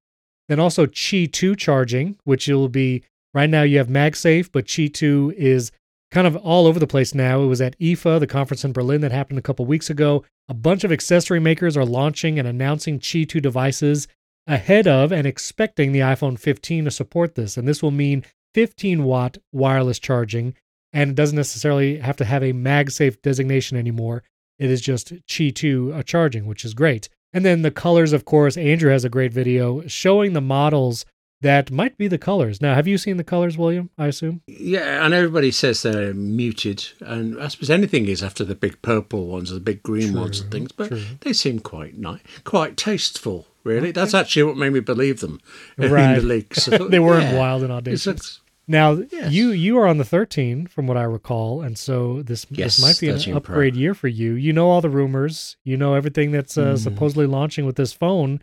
Then 0.47 0.59
also 0.59 0.87
Qi 0.87 1.31
2 1.31 1.55
charging, 1.55 2.17
which 2.23 2.47
will 2.47 2.69
be 2.69 3.03
right 3.33 3.49
now 3.49 3.61
you 3.61 3.77
have 3.77 3.87
MagSafe, 3.87 4.49
but 4.51 4.65
Qi 4.65 4.91
2 4.91 5.35
is 5.37 5.71
kind 6.11 6.27
of 6.27 6.35
all 6.37 6.65
over 6.65 6.79
the 6.79 6.87
place 6.87 7.13
now. 7.13 7.41
It 7.41 7.47
was 7.47 7.61
at 7.61 7.77
IFA, 7.79 8.19
the 8.19 8.27
conference 8.27 8.65
in 8.65 8.73
Berlin 8.73 9.01
that 9.01 9.11
happened 9.11 9.39
a 9.39 9.43
couple 9.43 9.65
weeks 9.65 9.89
ago. 9.89 10.23
A 10.47 10.53
bunch 10.53 10.83
of 10.83 10.91
accessory 10.91 11.39
makers 11.39 11.77
are 11.77 11.85
launching 11.85 12.39
and 12.39 12.47
announcing 12.47 12.99
Qi 12.99 13.27
2 13.27 13.39
devices 13.39 14.07
ahead 14.47 14.87
of 14.87 15.11
and 15.11 15.27
expecting 15.27 15.91
the 15.91 15.99
iPhone 15.99 16.39
15 16.39 16.85
to 16.85 16.91
support 16.91 17.35
this. 17.35 17.57
And 17.57 17.67
this 17.67 17.83
will 17.83 17.91
mean 17.91 18.25
15 18.55 19.03
watt 19.03 19.37
wireless 19.51 19.99
charging, 19.99 20.55
and 20.91 21.11
it 21.11 21.15
doesn't 21.15 21.35
necessarily 21.35 21.99
have 21.99 22.17
to 22.17 22.25
have 22.25 22.41
a 22.41 22.53
MagSafe 22.53 23.21
designation 23.21 23.77
anymore. 23.77 24.23
It 24.57 24.71
is 24.71 24.81
just 24.81 25.13
Qi 25.27 25.53
2 25.53 25.93
uh, 25.93 26.03
charging, 26.03 26.47
which 26.47 26.65
is 26.65 26.73
great. 26.73 27.09
And 27.31 27.45
then 27.45 27.61
the 27.61 27.71
colors, 27.71 28.11
of 28.11 28.25
course, 28.25 28.57
Andrew 28.57 28.91
has 28.91 29.05
a 29.05 29.09
great 29.09 29.31
video 29.31 29.85
showing 29.87 30.33
the 30.33 30.41
models 30.41 31.05
that 31.41 31.71
might 31.71 31.97
be 31.97 32.07
the 32.07 32.17
colors. 32.17 32.61
Now, 32.61 32.75
have 32.75 32.87
you 32.87 32.97
seen 32.97 33.17
the 33.17 33.23
colors, 33.23 33.57
William? 33.57 33.89
I 33.97 34.07
assume. 34.07 34.41
Yeah, 34.47 35.05
and 35.05 35.13
everybody 35.13 35.51
says 35.51 35.81
they're 35.81 36.13
muted, 36.13 36.87
and 36.99 37.41
I 37.41 37.47
suppose 37.47 37.69
anything 37.69 38.07
is 38.07 38.21
after 38.23 38.43
the 38.43 38.55
big 38.55 38.81
purple 38.81 39.27
ones 39.27 39.51
or 39.51 39.55
the 39.55 39.59
big 39.61 39.81
green 39.83 40.11
True, 40.11 40.21
ones 40.21 40.39
and 40.41 40.51
things. 40.51 40.71
But 40.71 40.89
true. 40.89 41.01
they 41.21 41.33
seem 41.33 41.59
quite 41.59 41.97
nice, 41.97 42.21
quite 42.43 42.75
tasteful. 42.77 43.47
Really, 43.63 43.91
that's 43.91 44.13
actually 44.13 44.43
what 44.43 44.57
made 44.57 44.71
me 44.73 44.79
believe 44.79 45.19
them 45.19 45.39
in 45.77 45.89
the 45.91 46.21
leaks. 46.21 46.65
they 46.89 46.99
weren't 46.99 47.23
Yeah. 47.33 47.37
wild 47.37 47.61
and 47.63 47.71
audacious. 47.71 48.39
Now 48.67 49.01
Yes. 49.11 49.31
you 49.33 49.49
you 49.49 49.77
are 49.79 49.87
on 49.87 49.97
the 49.97 50.05
13 50.05 50.67
from 50.67 50.87
what 50.87 50.95
I 50.95 51.03
recall, 51.03 51.61
and 51.61 51.77
so 51.77 52.21
this 52.21 52.45
Yes, 52.49 52.77
this 52.77 52.81
might 52.85 52.99
be 52.99 53.07
an 53.09 53.15
13 53.17 53.33
Pro. 53.33 53.37
upgrade 53.39 53.75
year 53.75 53.93
for 53.93 54.07
you. 54.07 54.33
You 54.33 54.53
know 54.53 54.69
all 54.69 54.79
the 54.81 54.89
rumors, 54.89 55.57
you 55.65 55.75
know 55.75 55.93
everything 55.95 56.31
that's 56.31 56.57
uh, 56.57 56.73
Mhm. 56.73 56.77
supposedly 56.79 57.25
launching 57.25 57.65
with 57.65 57.75
this 57.77 57.91
phone. 57.93 58.39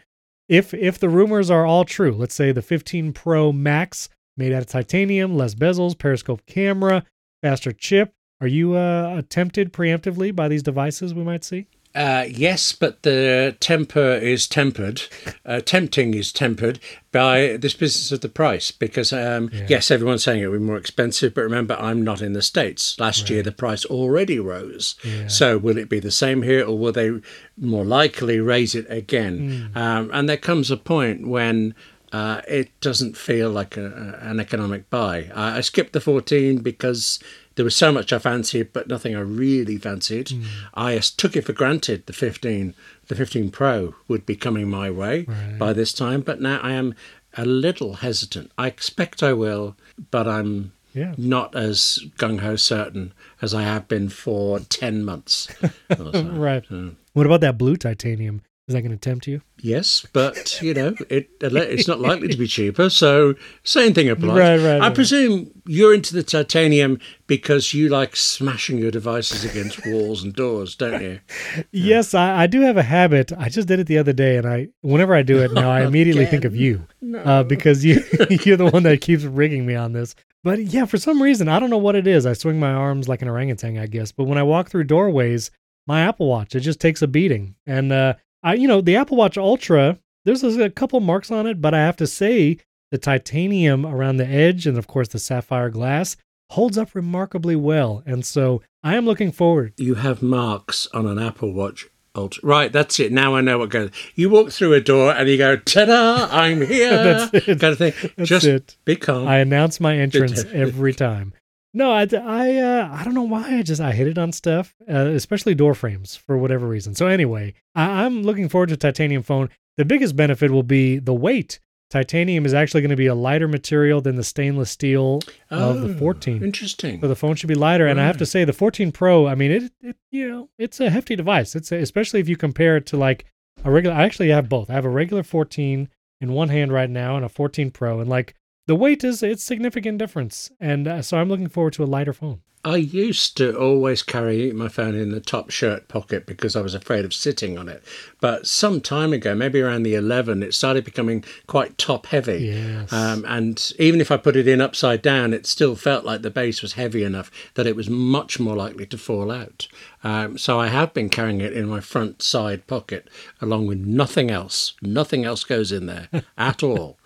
If 0.48 0.72
if 0.74 0.98
the 0.98 1.08
rumors 1.08 1.50
are 1.50 1.66
all 1.66 1.84
true, 1.84 2.12
let's 2.12 2.34
say 2.34 2.52
the 2.52 2.62
15 2.62 3.12
Pro 3.12 3.52
Max 3.52 4.08
made 4.36 4.52
out 4.52 4.62
of 4.62 4.68
titanium, 4.68 5.36
less 5.36 5.54
bezels, 5.54 5.98
periscope 5.98 6.42
camera, 6.46 7.04
faster 7.42 7.72
chip. 7.72 8.12
Are 8.40 8.46
you 8.46 8.74
uh, 8.74 9.22
tempted 9.28 9.72
preemptively 9.72 10.34
by 10.34 10.48
these 10.48 10.62
devices 10.62 11.14
we 11.14 11.24
might 11.24 11.42
see? 11.42 11.68
Uh, 11.96 12.26
yes, 12.28 12.72
but 12.72 13.02
the 13.02 13.56
temper 13.58 14.12
is 14.14 14.46
tempered. 14.46 15.02
Uh, 15.46 15.60
tempting 15.60 16.12
is 16.14 16.30
tempered 16.32 16.78
by 17.10 17.56
this 17.56 17.72
business 17.74 18.12
of 18.12 18.20
the 18.20 18.28
price 18.28 18.70
because, 18.70 19.12
um, 19.12 19.48
Yeah. 19.52 19.66
yes, 19.70 19.90
everyone's 19.90 20.22
saying 20.22 20.42
it 20.42 20.46
will 20.48 20.58
be 20.58 20.64
more 20.64 20.76
expensive, 20.76 21.32
but 21.34 21.40
remember, 21.42 21.74
I'm 21.80 22.02
not 22.04 22.20
in 22.20 22.34
the 22.34 22.42
States. 22.42 22.98
Last 23.00 23.30
year, 23.30 23.42
the 23.42 23.52
price 23.52 23.84
already 23.86 24.38
rose. 24.38 24.94
Yeah. 25.02 25.28
So, 25.28 25.56
will 25.56 25.78
it 25.78 25.88
be 25.88 25.98
the 26.00 26.10
same 26.10 26.42
here 26.42 26.64
or 26.66 26.78
will 26.78 26.92
they 26.92 27.12
more 27.58 27.84
likely 27.84 28.40
raise 28.40 28.74
it 28.74 28.86
again? 28.90 29.70
Hmm. 29.74 29.78
Um, 29.78 30.10
and 30.12 30.28
there 30.28 30.36
comes 30.36 30.70
a 30.70 30.76
point 30.76 31.26
when. 31.26 31.74
Uh, 32.12 32.40
it 32.46 32.70
doesn't 32.80 33.16
feel 33.16 33.50
like 33.50 33.76
a- 33.76 34.16
an 34.22 34.38
economic 34.38 34.88
buy. 34.88 35.28
I, 35.34 35.58
I 35.58 35.60
skipped 35.60 35.92
the 35.92 36.00
14 36.00 36.58
because 36.58 37.18
there 37.56 37.64
was 37.64 37.74
so 37.76 37.90
much 37.92 38.12
I 38.12 38.18
fancied, 38.18 38.72
but 38.72 38.86
nothing 38.88 39.16
I 39.16 39.20
really 39.20 39.76
fancied. 39.78 40.30
Hmm. 40.30 40.42
I 40.74 40.98
took 40.98 41.36
it 41.36 41.42
for 41.44 41.52
granted 41.52 42.06
the 42.06 42.12
15, 42.12 42.74
the 43.08 43.14
15 43.14 43.50
Pro 43.50 43.94
would 44.08 44.24
be 44.24 44.36
coming 44.36 44.70
my 44.70 44.90
way 44.90 45.24
Right. 45.26 45.58
by 45.58 45.72
this 45.72 45.92
time, 45.92 46.20
but 46.20 46.40
now 46.40 46.60
I 46.62 46.72
am 46.72 46.94
a 47.36 47.44
little 47.44 47.94
hesitant. 47.94 48.50
I 48.56 48.66
expect 48.68 49.22
I 49.22 49.32
will, 49.32 49.76
but 50.10 50.26
I'm 50.28 50.72
Yeah. 50.94 51.14
not 51.18 51.54
as 51.54 51.98
gung 52.18 52.40
ho 52.40 52.56
certain 52.56 53.12
as 53.42 53.52
I 53.52 53.62
have 53.62 53.88
been 53.88 54.08
for 54.08 54.60
10 54.60 55.04
months. 55.04 55.48
Right. 55.90 56.64
So, 56.68 56.92
What 57.12 57.26
about 57.26 57.40
that 57.42 57.58
blue 57.58 57.76
titanium? 57.76 58.42
Is 58.68 58.74
that 58.74 58.82
going 58.82 58.90
to 58.90 58.96
tempt 58.96 59.28
you? 59.28 59.42
yes, 59.58 60.04
but 60.12 60.60
you 60.60 60.74
know, 60.74 60.94
it 61.08 61.30
it's 61.40 61.86
not 61.86 62.00
likely 62.00 62.26
to 62.26 62.36
be 62.36 62.48
cheaper. 62.48 62.90
So 62.90 63.34
same 63.62 63.94
thing 63.94 64.08
applies. 64.08 64.36
Right, 64.36 64.56
right, 64.56 64.80
I 64.80 64.88
right. 64.88 64.94
presume 64.94 65.52
you're 65.66 65.94
into 65.94 66.14
the 66.14 66.24
titanium 66.24 66.98
because 67.28 67.72
you 67.72 67.88
like 67.88 68.16
smashing 68.16 68.78
your 68.78 68.90
devices 68.90 69.44
against 69.44 69.86
walls 69.86 70.24
and 70.24 70.34
doors, 70.34 70.74
don't 70.74 71.00
you? 71.00 71.20
Yes, 71.70 72.12
I, 72.14 72.42
I 72.42 72.46
do 72.48 72.62
have 72.62 72.76
a 72.76 72.82
habit. 72.82 73.32
I 73.38 73.48
just 73.48 73.68
did 73.68 73.78
it 73.78 73.86
the 73.86 73.98
other 73.98 74.12
day, 74.12 74.36
and 74.36 74.46
I 74.46 74.68
whenever 74.80 75.14
I 75.14 75.22
do 75.22 75.38
it 75.38 75.52
now, 75.52 75.70
I 75.70 75.82
immediately 75.86 76.26
think 76.26 76.44
of 76.44 76.56
you 76.56 76.86
uh, 77.24 77.44
because 77.44 77.84
you 77.84 78.02
you're 78.44 78.56
the 78.56 78.70
one 78.70 78.82
that 78.82 79.00
keeps 79.00 79.22
rigging 79.22 79.64
me 79.64 79.76
on 79.76 79.92
this. 79.92 80.16
But 80.42 80.60
yeah, 80.60 80.86
for 80.86 80.98
some 80.98 81.22
reason, 81.22 81.48
I 81.48 81.60
don't 81.60 81.70
know 81.70 81.78
what 81.78 81.94
it 81.94 82.08
is. 82.08 82.26
I 82.26 82.32
swing 82.32 82.58
my 82.58 82.72
arms 82.72 83.08
like 83.08 83.22
an 83.22 83.28
orangutan, 83.28 83.78
I 83.78 83.86
guess. 83.86 84.10
But 84.10 84.24
when 84.24 84.38
I 84.38 84.42
walk 84.42 84.70
through 84.70 84.84
doorways, 84.84 85.52
my 85.86 86.00
Apple 86.02 86.26
Watch 86.28 86.56
it 86.56 86.60
just 86.60 86.80
takes 86.80 87.02
a 87.02 87.06
beating, 87.06 87.54
and 87.64 87.92
uh, 87.92 88.14
I 88.42 88.54
you 88.54 88.68
know 88.68 88.80
the 88.80 88.96
Apple 88.96 89.16
Watch 89.16 89.36
Ultra, 89.38 89.98
there's 90.24 90.42
a, 90.42 90.70
couple 90.70 91.00
marks 91.00 91.30
on 91.30 91.46
it, 91.46 91.60
but 91.60 91.74
I 91.74 91.78
have 91.78 91.96
to 91.96 92.06
say 92.06 92.58
the 92.90 92.98
titanium 92.98 93.84
around 93.86 94.16
the 94.16 94.26
edge 94.26 94.66
and 94.66 94.78
of 94.78 94.86
course 94.86 95.08
the 95.08 95.18
sapphire 95.18 95.70
glass 95.70 96.16
holds 96.50 96.78
up 96.78 96.94
remarkably 96.94 97.56
well, 97.56 98.02
and 98.06 98.24
so 98.24 98.62
I 98.84 98.94
am 98.96 99.04
looking 99.04 99.32
forward 99.32 99.74
You 99.78 99.94
have 99.96 100.22
marks 100.22 100.86
on 100.94 101.06
an 101.06 101.18
Apple 101.18 101.52
Watch 101.52 101.86
Ultra. 102.14 102.40
Right, 102.46 102.72
that's 102.72 102.98
it. 103.00 103.12
Now 103.12 103.34
I 103.34 103.40
know 103.40 103.58
what 103.58 103.68
goes. 103.70 103.90
You 104.14 104.30
walk 104.30 104.50
through 104.50 104.72
a 104.74 104.80
door 104.80 105.12
and 105.12 105.28
you 105.28 105.36
go, 105.36 105.56
"Ta-da! 105.56 106.28
I'm 106.30 106.60
here!" 106.66 106.90
That's 106.90 107.34
it. 107.48 107.60
kind 107.60 107.72
of 107.72 107.78
thing. 107.78 107.92
That's 108.16 108.28
Just 108.28 108.46
it. 108.46 108.76
be 108.84 108.96
calm. 108.96 109.28
I 109.28 109.38
announce 109.38 109.80
my 109.80 109.96
entrance 109.98 110.44
every 110.52 110.94
time. 110.94 111.34
No, 111.76 111.92
I, 111.92 112.08
I, 112.10 112.56
uh, 112.56 112.88
I 112.90 113.04
don't 113.04 113.12
know 113.12 113.20
why. 113.22 113.58
I 113.58 113.62
just 113.62 113.82
I 113.82 113.92
hit 113.92 114.06
it 114.06 114.16
on 114.16 114.32
stuff, 114.32 114.74
uh, 114.88 115.08
especially 115.08 115.54
door 115.54 115.74
frames 115.74 116.16
for 116.16 116.38
whatever 116.38 116.66
reason. 116.66 116.94
So 116.94 117.06
anyway, 117.06 117.52
I, 117.74 118.04
I'm 118.04 118.22
looking 118.22 118.48
forward 118.48 118.70
to 118.70 118.78
titanium 118.78 119.22
phone. 119.22 119.50
The 119.76 119.84
biggest 119.84 120.16
benefit 120.16 120.50
will 120.50 120.62
be 120.62 120.98
the 120.98 121.12
weight. 121.12 121.60
Titanium 121.90 122.46
is 122.46 122.54
actually 122.54 122.80
going 122.80 122.90
to 122.90 122.96
be 122.96 123.08
a 123.08 123.14
lighter 123.14 123.46
material 123.46 124.00
than 124.00 124.16
the 124.16 124.24
stainless 124.24 124.70
steel 124.70 125.20
of 125.50 125.82
the 125.82 125.94
Oh, 125.94 125.98
14. 125.98 126.42
Interesting. 126.42 126.98
So 126.98 127.08
the 127.08 127.14
phone 127.14 127.36
should 127.36 127.48
be 127.48 127.54
lighter, 127.54 127.86
and 127.86 128.00
I 128.00 128.06
have 128.06 128.16
to 128.16 128.26
say 128.26 128.44
the 128.44 128.54
14 128.54 128.90
Pro. 128.90 129.26
I 129.26 129.34
mean, 129.34 129.50
it, 129.50 129.72
it 129.82 129.96
you 130.10 130.26
know, 130.30 130.48
it's 130.58 130.80
a 130.80 130.88
hefty 130.88 131.14
device. 131.14 131.54
It's 131.54 131.70
a, 131.72 131.76
especially 131.76 132.20
if 132.20 132.28
you 132.28 132.38
compare 132.38 132.78
it 132.78 132.86
to 132.86 132.96
like 132.96 133.26
a 133.64 133.70
regular. 133.70 133.94
I 133.94 134.04
actually 134.04 134.30
have 134.30 134.48
both. 134.48 134.70
I 134.70 134.72
have 134.72 134.86
a 134.86 134.88
regular 134.88 135.22
14 135.22 135.90
in 136.22 136.32
one 136.32 136.48
hand 136.48 136.72
right 136.72 136.88
now, 136.88 137.16
and 137.16 137.24
a 137.24 137.28
14 137.28 137.70
Pro, 137.70 138.00
and 138.00 138.08
like 138.08 138.34
the 138.66 138.76
weight 138.76 139.04
is 139.04 139.22
it's 139.22 139.44
significant 139.44 139.98
difference, 139.98 140.50
and 140.60 140.86
uh, 140.88 141.02
so 141.02 141.18
I'm 141.18 141.28
looking 141.28 141.48
forward 141.48 141.74
to 141.74 141.84
a 141.84 141.86
lighter 141.86 142.12
phone. 142.12 142.40
I 142.66 142.78
used 142.78 143.36
to 143.36 143.56
always 143.56 144.02
carry 144.02 144.50
my 144.50 144.66
phone 144.66 144.96
in 144.96 145.12
the 145.12 145.20
top 145.20 145.50
shirt 145.50 145.86
pocket 145.86 146.26
because 146.26 146.56
I 146.56 146.62
was 146.62 146.74
afraid 146.74 147.04
of 147.04 147.14
sitting 147.14 147.56
on 147.56 147.68
it. 147.68 147.80
But 148.20 148.48
some 148.48 148.80
time 148.80 149.12
ago, 149.12 149.36
maybe 149.36 149.60
around 149.60 149.84
the 149.84 149.94
11, 149.94 150.42
it 150.42 150.52
started 150.52 150.84
becoming 150.84 151.22
quite 151.46 151.78
top 151.78 152.06
heavy. 152.06 152.38
Yes. 152.38 152.92
Um, 152.92 153.24
and 153.28 153.72
even 153.78 154.00
if 154.00 154.10
I 154.10 154.16
put 154.16 154.34
it 154.34 154.48
in 154.48 154.60
upside 154.60 155.00
down, 155.00 155.32
it 155.32 155.46
still 155.46 155.76
felt 155.76 156.04
like 156.04 156.22
the 156.22 156.30
base 156.30 156.60
was 156.60 156.72
heavy 156.72 157.04
enough 157.04 157.30
that 157.54 157.68
it 157.68 157.76
was 157.76 157.88
much 157.88 158.40
more 158.40 158.56
likely 158.56 158.86
to 158.86 158.98
fall 158.98 159.30
out. 159.30 159.68
Um, 160.02 160.36
so 160.36 160.58
I 160.58 160.66
have 160.66 160.92
been 160.92 161.08
carrying 161.08 161.40
it 161.40 161.52
in 161.52 161.68
my 161.68 161.78
front 161.78 162.20
side 162.20 162.66
pocket 162.66 163.08
along 163.40 163.68
with 163.68 163.78
nothing 163.78 164.28
else. 164.28 164.74
Nothing 164.82 165.24
else 165.24 165.44
goes 165.44 165.70
in 165.70 165.86
there 165.86 166.08
at 166.36 166.64
all. 166.64 166.98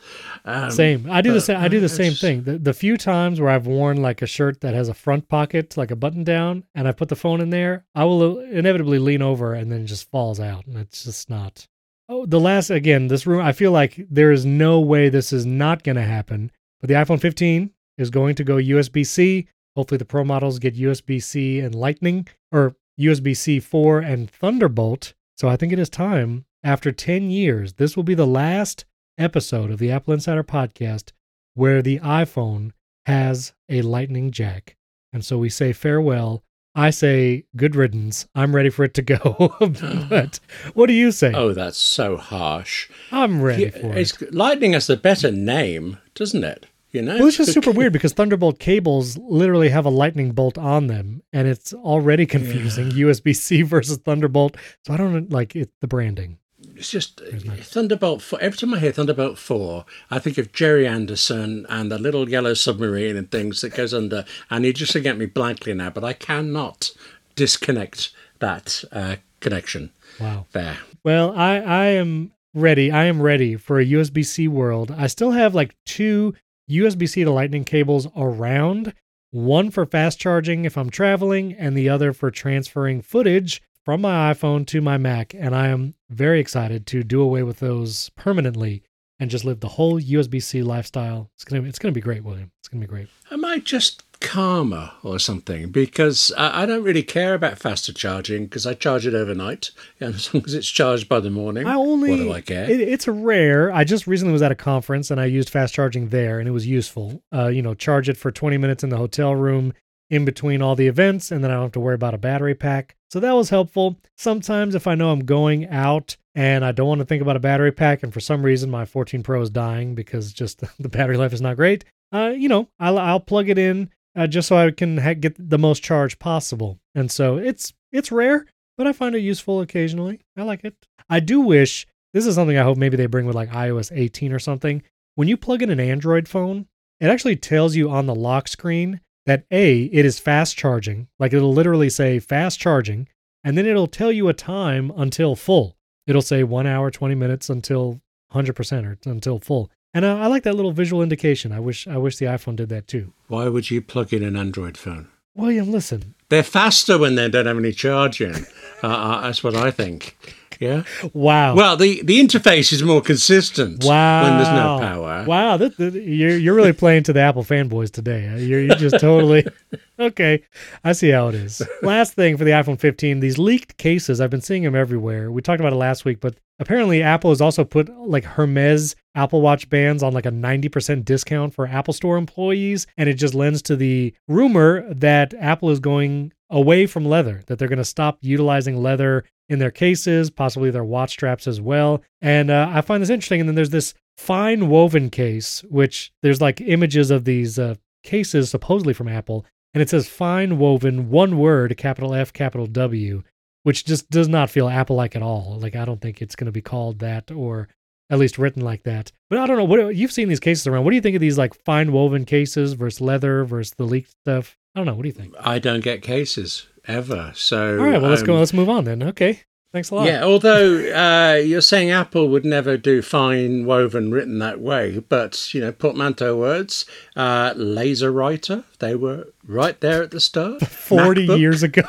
Um, 0.50 0.70
Same. 0.70 1.08
I 1.10 1.20
do 1.20 1.32
the 1.32 1.40
same. 1.40 1.58
I 1.58 1.68
do 1.68 1.80
the 1.80 1.88
same 1.88 2.12
thing. 2.12 2.42
The, 2.42 2.58
the 2.58 2.74
few 2.74 2.96
times 2.96 3.40
where 3.40 3.50
I've 3.50 3.66
worn 3.66 4.02
like 4.02 4.22
a 4.22 4.26
shirt 4.26 4.60
that 4.62 4.74
has 4.74 4.88
a 4.88 4.94
front 4.94 5.28
pocket, 5.28 5.76
like 5.76 5.90
a 5.90 5.96
button 5.96 6.24
down, 6.24 6.64
and 6.74 6.88
I 6.88 6.92
put 6.92 7.08
the 7.08 7.16
phone 7.16 7.40
in 7.40 7.50
there, 7.50 7.84
I 7.94 8.04
will 8.04 8.40
inevitably 8.40 8.98
lean 8.98 9.22
over 9.22 9.54
and 9.54 9.70
then 9.70 9.82
it 9.82 9.86
just 9.86 10.10
falls 10.10 10.40
out, 10.40 10.66
and 10.66 10.76
it's 10.76 11.04
just 11.04 11.30
not. 11.30 11.68
Oh, 12.08 12.26
the 12.26 12.40
last 12.40 12.70
again, 12.70 13.06
this 13.06 13.26
room. 13.26 13.40
I 13.40 13.52
feel 13.52 13.70
like 13.70 14.04
there 14.10 14.32
is 14.32 14.44
no 14.44 14.80
way 14.80 15.08
this 15.08 15.32
is 15.32 15.46
not 15.46 15.84
going 15.84 15.96
to 15.96 16.02
happen. 16.02 16.50
But 16.80 16.88
the 16.88 16.94
iPhone 16.94 17.20
15 17.20 17.70
is 17.98 18.10
going 18.10 18.34
to 18.36 18.44
go 18.44 18.56
USB 18.56 19.06
C. 19.06 19.46
Hopefully, 19.76 19.98
the 19.98 20.04
Pro 20.04 20.24
models 20.24 20.58
get 20.58 20.76
USB 20.76 21.22
C 21.22 21.60
and 21.60 21.74
Lightning, 21.74 22.26
or 22.50 22.74
USB 22.98 23.36
C 23.36 23.60
4 23.60 24.00
and 24.00 24.28
Thunderbolt. 24.28 25.14
So 25.36 25.48
I 25.48 25.56
think 25.56 25.72
it 25.72 25.78
is 25.78 25.88
time, 25.88 26.44
after 26.62 26.92
10 26.92 27.30
years, 27.30 27.74
this 27.74 27.96
will 27.96 28.02
be 28.02 28.14
the 28.14 28.26
last 28.26 28.84
episode 29.20 29.70
of 29.70 29.78
the 29.78 29.90
Apple 29.92 30.14
Insider 30.14 30.42
podcast 30.42 31.12
where 31.54 31.82
the 31.82 31.98
iPhone 32.00 32.70
has 33.06 33.52
a 33.68 33.82
lightning 33.82 34.30
jack. 34.30 34.76
And 35.12 35.24
so 35.24 35.38
we 35.38 35.48
say 35.50 35.72
farewell. 35.72 36.42
I 36.74 36.90
say 36.90 37.44
good 37.56 37.74
riddance. 37.74 38.28
I'm 38.34 38.54
ready 38.54 38.70
for 38.70 38.84
it 38.84 38.94
to 38.94 39.02
go. 39.02 39.54
but 40.08 40.38
what 40.74 40.86
do 40.86 40.92
you 40.92 41.10
say? 41.10 41.32
Oh, 41.34 41.52
that's 41.52 41.78
so 41.78 42.16
harsh. 42.16 42.88
I'm 43.10 43.42
ready 43.42 43.64
Yeah, 43.64 43.70
for 43.70 43.92
it. 43.96 44.32
Lightning 44.32 44.72
has 44.74 44.88
a 44.88 44.96
better 44.96 45.32
name, 45.32 45.98
doesn't 46.14 46.44
it? 46.44 46.66
You 46.92 47.02
know? 47.02 47.18
Well, 47.18 47.28
it's 47.28 47.36
just 47.36 47.52
super 47.52 47.70
weird 47.70 47.92
because 47.92 48.12
Thunderbolt 48.12 48.58
cables 48.58 49.16
literally 49.18 49.68
have 49.68 49.84
a 49.86 49.90
lightning 49.90 50.32
bolt 50.32 50.58
on 50.58 50.88
them, 50.88 51.22
and 51.32 51.46
it's 51.46 51.72
already 51.72 52.26
confusing 52.26 52.90
USB 52.90 53.34
C 53.34 53.62
versus 53.62 53.98
Thunderbolt. 53.98 54.56
So 54.84 54.94
I 54.94 54.96
don't 54.96 55.30
like 55.30 55.54
it, 55.54 55.70
the 55.80 55.86
branding. 55.86 56.38
It's 56.80 56.90
just 56.90 57.20
Thunderbolt 57.20 58.22
4. 58.22 58.40
Every 58.40 58.56
time 58.56 58.72
I 58.72 58.78
hear 58.78 58.90
Thunderbolt 58.90 59.36
4, 59.36 59.84
I 60.10 60.18
think 60.18 60.38
of 60.38 60.50
Gerry 60.52 60.86
Anderson 60.86 61.66
and 61.68 61.92
the 61.92 61.98
little 61.98 62.26
yellow 62.28 62.54
submarine 62.54 63.18
and 63.18 63.30
things 63.30 63.60
that 63.60 63.74
goes 63.74 63.92
under. 63.92 64.24
And 64.48 64.64
you're 64.64 64.72
just 64.72 64.94
looking 64.94 65.10
at 65.10 65.18
me 65.18 65.26
blankly 65.26 65.74
now, 65.74 65.90
but 65.90 66.04
I 66.04 66.14
cannot 66.14 66.90
disconnect 67.36 68.10
that 68.38 68.82
uh, 68.92 69.16
connection 69.40 69.90
Wow. 70.18 70.46
there. 70.52 70.78
Well, 71.04 71.32
I 71.36 71.58
I 71.58 71.84
am 71.88 72.32
ready. 72.54 72.90
I 72.90 73.04
am 73.04 73.20
ready 73.20 73.56
for 73.56 73.78
a 73.78 73.84
USB 73.84 74.24
C 74.24 74.48
world. 74.48 74.90
I 74.96 75.06
still 75.06 75.32
have 75.32 75.54
like 75.54 75.76
two 75.84 76.34
USB 76.70 77.06
C 77.08 77.24
to 77.24 77.30
Lightning 77.30 77.64
cables 77.64 78.08
around. 78.16 78.94
One 79.32 79.70
for 79.70 79.84
fast 79.84 80.18
charging 80.18 80.64
if 80.64 80.78
I'm 80.78 80.88
traveling, 80.90 81.52
and 81.52 81.76
the 81.76 81.90
other 81.90 82.12
for 82.14 82.30
transferring 82.30 83.02
footage 83.02 83.60
from 83.84 84.00
my 84.00 84.32
iPhone 84.32 84.66
to 84.68 84.80
my 84.80 84.98
Mac. 84.98 85.34
And 85.34 85.54
I 85.54 85.68
am 85.68 85.94
very 86.08 86.40
excited 86.40 86.86
to 86.88 87.02
do 87.02 87.20
away 87.20 87.42
with 87.42 87.60
those 87.60 88.10
permanently 88.10 88.82
and 89.20 89.30
just 89.30 89.44
live 89.44 89.60
the 89.60 89.68
whole 89.68 90.00
USB 90.00 90.42
C 90.42 90.62
lifestyle. 90.62 91.30
It's 91.34 91.44
gonna 91.44 91.62
it's 91.68 91.78
gonna 91.78 91.92
be 91.92 92.00
great, 92.00 92.24
William. 92.24 92.50
It's 92.60 92.68
gonna 92.68 92.80
be 92.80 92.86
great. 92.86 93.08
Am 93.30 93.44
I 93.44 93.58
just 93.58 94.02
calmer 94.20 94.92
or 95.02 95.18
something? 95.18 95.70
Because 95.70 96.32
I, 96.36 96.62
I 96.62 96.66
don't 96.66 96.82
really 96.82 97.02
care 97.02 97.34
about 97.34 97.58
faster 97.58 97.92
charging 97.92 98.44
because 98.44 98.66
I 98.66 98.74
charge 98.74 99.06
it 99.06 99.14
overnight. 99.14 99.70
And 100.00 100.14
as 100.16 100.32
long 100.32 100.44
as 100.46 100.54
it's 100.54 100.68
charged 100.68 101.08
by 101.08 101.20
the 101.20 101.30
morning, 101.30 101.66
I 101.66 101.74
only 101.74 102.10
what 102.10 102.16
do 102.16 102.32
I 102.32 102.40
care? 102.40 102.68
It, 102.68 102.80
it's 102.80 103.06
rare. 103.06 103.70
I 103.70 103.84
just 103.84 104.06
recently 104.06 104.32
was 104.32 104.42
at 104.42 104.52
a 104.52 104.56
conference 104.56 105.10
and 105.10 105.20
I 105.20 105.26
used 105.26 105.50
fast 105.50 105.74
charging 105.74 106.08
there, 106.08 106.38
and 106.38 106.48
it 106.48 106.52
was 106.52 106.66
useful. 106.66 107.22
Uh, 107.32 107.48
you 107.48 107.60
know, 107.60 107.74
charge 107.74 108.08
it 108.08 108.16
for 108.16 108.30
20 108.30 108.56
minutes 108.56 108.82
in 108.82 108.88
the 108.88 108.96
hotel 108.96 109.34
room 109.34 109.74
in 110.10 110.24
between 110.24 110.60
all 110.60 110.74
the 110.74 110.88
events, 110.88 111.30
and 111.30 111.42
then 111.42 111.50
I 111.50 111.54
don't 111.54 111.64
have 111.64 111.72
to 111.72 111.80
worry 111.80 111.94
about 111.94 112.14
a 112.14 112.18
battery 112.18 112.54
pack. 112.54 112.96
So 113.10 113.20
that 113.20 113.32
was 113.32 113.50
helpful. 113.50 113.96
Sometimes 114.16 114.74
if 114.74 114.86
I 114.86 114.94
know 114.94 115.10
I'm 115.10 115.24
going 115.24 115.68
out 115.68 116.16
and 116.34 116.64
I 116.64 116.72
don't 116.72 116.88
want 116.88 116.98
to 116.98 117.04
think 117.04 117.22
about 117.22 117.36
a 117.36 117.40
battery 117.40 117.72
pack, 117.72 118.02
and 118.02 118.12
for 118.12 118.20
some 118.20 118.42
reason 118.42 118.70
my 118.70 118.84
14 118.84 119.22
Pro 119.22 119.40
is 119.40 119.50
dying 119.50 119.94
because 119.94 120.32
just 120.32 120.62
the 120.78 120.88
battery 120.88 121.16
life 121.16 121.32
is 121.32 121.40
not 121.40 121.56
great, 121.56 121.84
uh, 122.12 122.32
you 122.36 122.48
know, 122.48 122.68
I'll, 122.78 122.98
I'll 122.98 123.20
plug 123.20 123.48
it 123.48 123.58
in 123.58 123.90
uh, 124.16 124.26
just 124.26 124.48
so 124.48 124.56
I 124.56 124.70
can 124.72 124.98
ha- 124.98 125.14
get 125.14 125.36
the 125.38 125.58
most 125.58 125.82
charge 125.82 126.18
possible. 126.18 126.78
And 126.94 127.10
so 127.10 127.36
it's 127.36 127.72
it's 127.92 128.12
rare, 128.12 128.46
but 128.76 128.86
I 128.86 128.92
find 128.92 129.14
it 129.14 129.20
useful 129.20 129.60
occasionally. 129.60 130.20
I 130.36 130.42
like 130.42 130.64
it. 130.64 130.74
I 131.08 131.20
do 131.20 131.40
wish 131.40 131.86
this 132.12 132.26
is 132.26 132.34
something 132.34 132.58
I 132.58 132.62
hope 132.62 132.76
maybe 132.76 132.96
they 132.96 133.06
bring 133.06 133.26
with 133.26 133.36
like 133.36 133.50
iOS 133.50 133.92
18 133.94 134.32
or 134.32 134.38
something. 134.38 134.82
When 135.14 135.28
you 135.28 135.36
plug 135.36 135.62
in 135.62 135.70
an 135.70 135.80
Android 135.80 136.28
phone, 136.28 136.66
it 137.00 137.08
actually 137.08 137.36
tells 137.36 137.76
you 137.76 137.90
on 137.90 138.06
the 138.06 138.14
lock 138.14 138.48
screen 138.48 139.00
that 139.26 139.44
A, 139.50 139.84
it 139.84 140.04
is 140.04 140.18
fast 140.18 140.56
charging. 140.56 141.08
Like 141.18 141.32
it'll 141.32 141.52
literally 141.52 141.90
say 141.90 142.18
fast 142.18 142.58
charging, 142.58 143.08
and 143.44 143.56
then 143.56 143.66
it'll 143.66 143.86
tell 143.86 144.12
you 144.12 144.28
a 144.28 144.34
time 144.34 144.92
until 144.96 145.36
full. 145.36 145.76
It'll 146.06 146.22
say 146.22 146.42
one 146.42 146.66
hour, 146.66 146.90
20 146.90 147.14
minutes 147.14 147.48
until 147.48 148.00
100% 148.32 148.86
or 148.86 148.98
until 149.10 149.38
full. 149.38 149.70
And 149.92 150.06
I, 150.06 150.22
I 150.22 150.26
like 150.26 150.44
that 150.44 150.54
little 150.54 150.72
visual 150.72 151.02
indication. 151.02 151.52
I 151.52 151.60
wish 151.60 151.86
I 151.86 151.96
wish 151.96 152.16
the 152.16 152.26
iPhone 152.26 152.56
did 152.56 152.68
that 152.68 152.86
too. 152.86 153.12
Why 153.28 153.48
would 153.48 153.70
you 153.70 153.82
plug 153.82 154.12
in 154.12 154.22
an 154.22 154.36
Android 154.36 154.76
phone? 154.76 155.08
William, 155.34 155.70
listen. 155.70 156.14
They're 156.28 156.42
faster 156.42 156.98
when 156.98 157.14
they 157.14 157.28
don't 157.28 157.46
have 157.46 157.58
any 157.58 157.72
charging. 157.72 158.34
uh, 158.82 158.86
uh, 158.86 159.20
that's 159.22 159.42
what 159.42 159.56
I 159.56 159.70
think. 159.70 160.16
Yeah. 160.60 160.84
Wow. 161.14 161.54
Well, 161.56 161.76
the, 161.76 162.02
the 162.04 162.20
interface 162.20 162.70
is 162.72 162.82
more 162.82 163.00
consistent 163.00 163.82
Wow. 163.82 164.22
when 164.24 164.36
there's 164.36 164.48
no 164.54 164.78
power. 164.78 165.24
Wow, 165.26 165.56
that, 165.56 165.76
that- 165.78 165.94
you're 165.94 166.36
you're 166.36 166.54
really 166.54 166.72
playing 166.74 167.02
to 167.04 167.12
the 167.14 167.20
Apple 167.20 167.42
fanboys 167.44 167.90
today. 167.90 168.24
You're, 168.44 168.60
you're 168.60 168.76
just 168.76 169.00
totally 169.00 169.46
okay. 169.98 170.42
I 170.84 170.92
see 170.92 171.08
how 171.10 171.28
it 171.28 171.34
is. 171.34 171.62
Last 171.82 172.12
thing 172.14 172.36
for 172.36 172.44
the 172.44 172.50
iPhone 172.52 172.78
15, 172.78 173.20
these 173.20 173.38
leaked 173.38 173.78
cases. 173.78 174.20
I've 174.20 174.30
been 174.30 174.40
seeing 174.42 174.62
them 174.62 174.74
everywhere. 174.76 175.32
We 175.32 175.40
talked 175.42 175.60
about 175.60 175.72
it 175.72 175.76
last 175.76 176.04
week, 176.04 176.20
but 176.20 176.36
apparently 176.58 177.02
Apple 177.02 177.30
has 177.30 177.40
also 177.40 177.64
put 177.64 177.88
like 178.06 178.24
Hermes 178.24 178.96
Apple 179.14 179.40
Watch 179.40 179.68
bands 179.70 180.02
on 180.02 180.12
like 180.12 180.26
a 180.26 180.30
90% 180.30 181.04
discount 181.04 181.54
for 181.54 181.66
Apple 181.66 181.94
Store 181.94 182.16
employees, 182.18 182.86
and 182.98 183.08
it 183.08 183.14
just 183.14 183.34
lends 183.34 183.62
to 183.62 183.76
the 183.76 184.14
rumor 184.28 184.92
that 184.92 185.32
Apple 185.40 185.70
is 185.70 185.80
going 185.80 186.32
away 186.50 186.84
from 186.86 187.04
leather, 187.04 187.42
that 187.46 187.58
they're 187.58 187.68
going 187.68 187.78
to 187.78 187.84
stop 187.84 188.18
utilizing 188.20 188.82
leather 188.82 189.24
in 189.50 189.58
their 189.58 189.72
cases, 189.72 190.30
possibly 190.30 190.70
their 190.70 190.84
watch 190.84 191.10
straps 191.10 191.46
as 191.46 191.60
well. 191.60 192.02
And 192.22 192.50
uh, 192.50 192.70
I 192.72 192.80
find 192.80 193.02
this 193.02 193.10
interesting. 193.10 193.40
And 193.40 193.48
then 193.48 193.56
there's 193.56 193.70
this 193.70 193.92
fine 194.16 194.68
woven 194.68 195.10
case, 195.10 195.62
which 195.68 196.12
there's 196.22 196.40
like 196.40 196.60
images 196.60 197.10
of 197.10 197.24
these 197.24 197.58
uh, 197.58 197.74
cases 198.04 198.48
supposedly 198.48 198.94
from 198.94 199.08
Apple, 199.08 199.44
and 199.74 199.82
it 199.82 199.90
says 199.90 200.08
fine 200.08 200.58
woven, 200.58 201.10
one 201.10 201.36
word, 201.36 201.76
capital 201.76 202.14
F, 202.14 202.32
capital 202.32 202.66
W, 202.66 203.22
which 203.64 203.84
just 203.84 204.08
does 204.08 204.28
not 204.28 204.50
feel 204.50 204.68
Apple 204.68 204.96
like 204.96 205.16
at 205.16 205.22
all. 205.22 205.58
Like 205.60 205.74
I 205.74 205.84
don't 205.84 206.00
think 206.00 206.22
it's 206.22 206.36
going 206.36 206.46
to 206.46 206.52
be 206.52 206.62
called 206.62 207.00
that 207.00 207.30
or 207.30 207.68
at 208.08 208.18
least 208.18 208.38
written 208.38 208.62
like 208.62 208.84
that. 208.84 209.12
But 209.28 209.38
I 209.38 209.46
don't 209.46 209.56
know. 209.56 209.64
What 209.64 209.96
you've 209.96 210.12
seen 210.12 210.28
these 210.28 210.40
cases 210.40 210.66
around? 210.66 210.84
What 210.84 210.90
do 210.90 210.96
you 210.96 211.02
think 211.02 211.16
of 211.16 211.20
these 211.20 211.38
like 211.38 211.54
fine 211.64 211.92
woven 211.92 212.24
cases 212.24 212.74
versus 212.74 213.00
leather 213.00 213.44
versus 213.44 213.74
the 213.76 213.84
leaked 213.84 214.10
stuff? 214.10 214.56
I 214.74 214.80
don't 214.80 214.86
know. 214.86 214.94
What 214.94 215.02
do 215.02 215.08
you 215.08 215.14
think? 215.14 215.34
I 215.40 215.58
don't 215.58 215.82
get 215.82 216.02
cases 216.02 216.66
ever. 216.86 217.32
So 217.34 217.78
All 217.78 217.84
right. 217.84 218.00
Well, 218.00 218.10
let's 218.10 218.22
go. 218.22 218.34
um, 218.34 218.38
Let's 218.40 218.52
move 218.52 218.68
on 218.68 218.84
then. 218.84 219.02
Okay. 219.02 219.40
Thanks 219.72 219.90
a 219.90 219.94
lot. 219.94 220.06
Yeah, 220.06 220.24
although 220.24 220.78
uh, 220.92 221.36
you're 221.36 221.60
saying 221.60 221.90
Apple 221.92 222.28
would 222.28 222.44
never 222.44 222.76
do 222.76 223.02
fine 223.02 223.64
woven 223.66 224.10
written 224.10 224.40
that 224.40 224.60
way, 224.60 224.98
but 225.08 225.54
you 225.54 225.60
know, 225.60 225.70
portmanteau 225.70 226.36
words, 226.36 226.86
uh, 227.14 227.52
laser 227.54 228.10
writer, 228.10 228.64
they 228.80 228.96
were 228.96 229.26
right 229.46 229.80
there 229.80 230.02
at 230.02 230.10
the 230.10 230.18
start. 230.18 230.60
40 230.66 231.28
MacBook. 231.28 231.38
years 231.38 231.62
ago. 231.62 231.82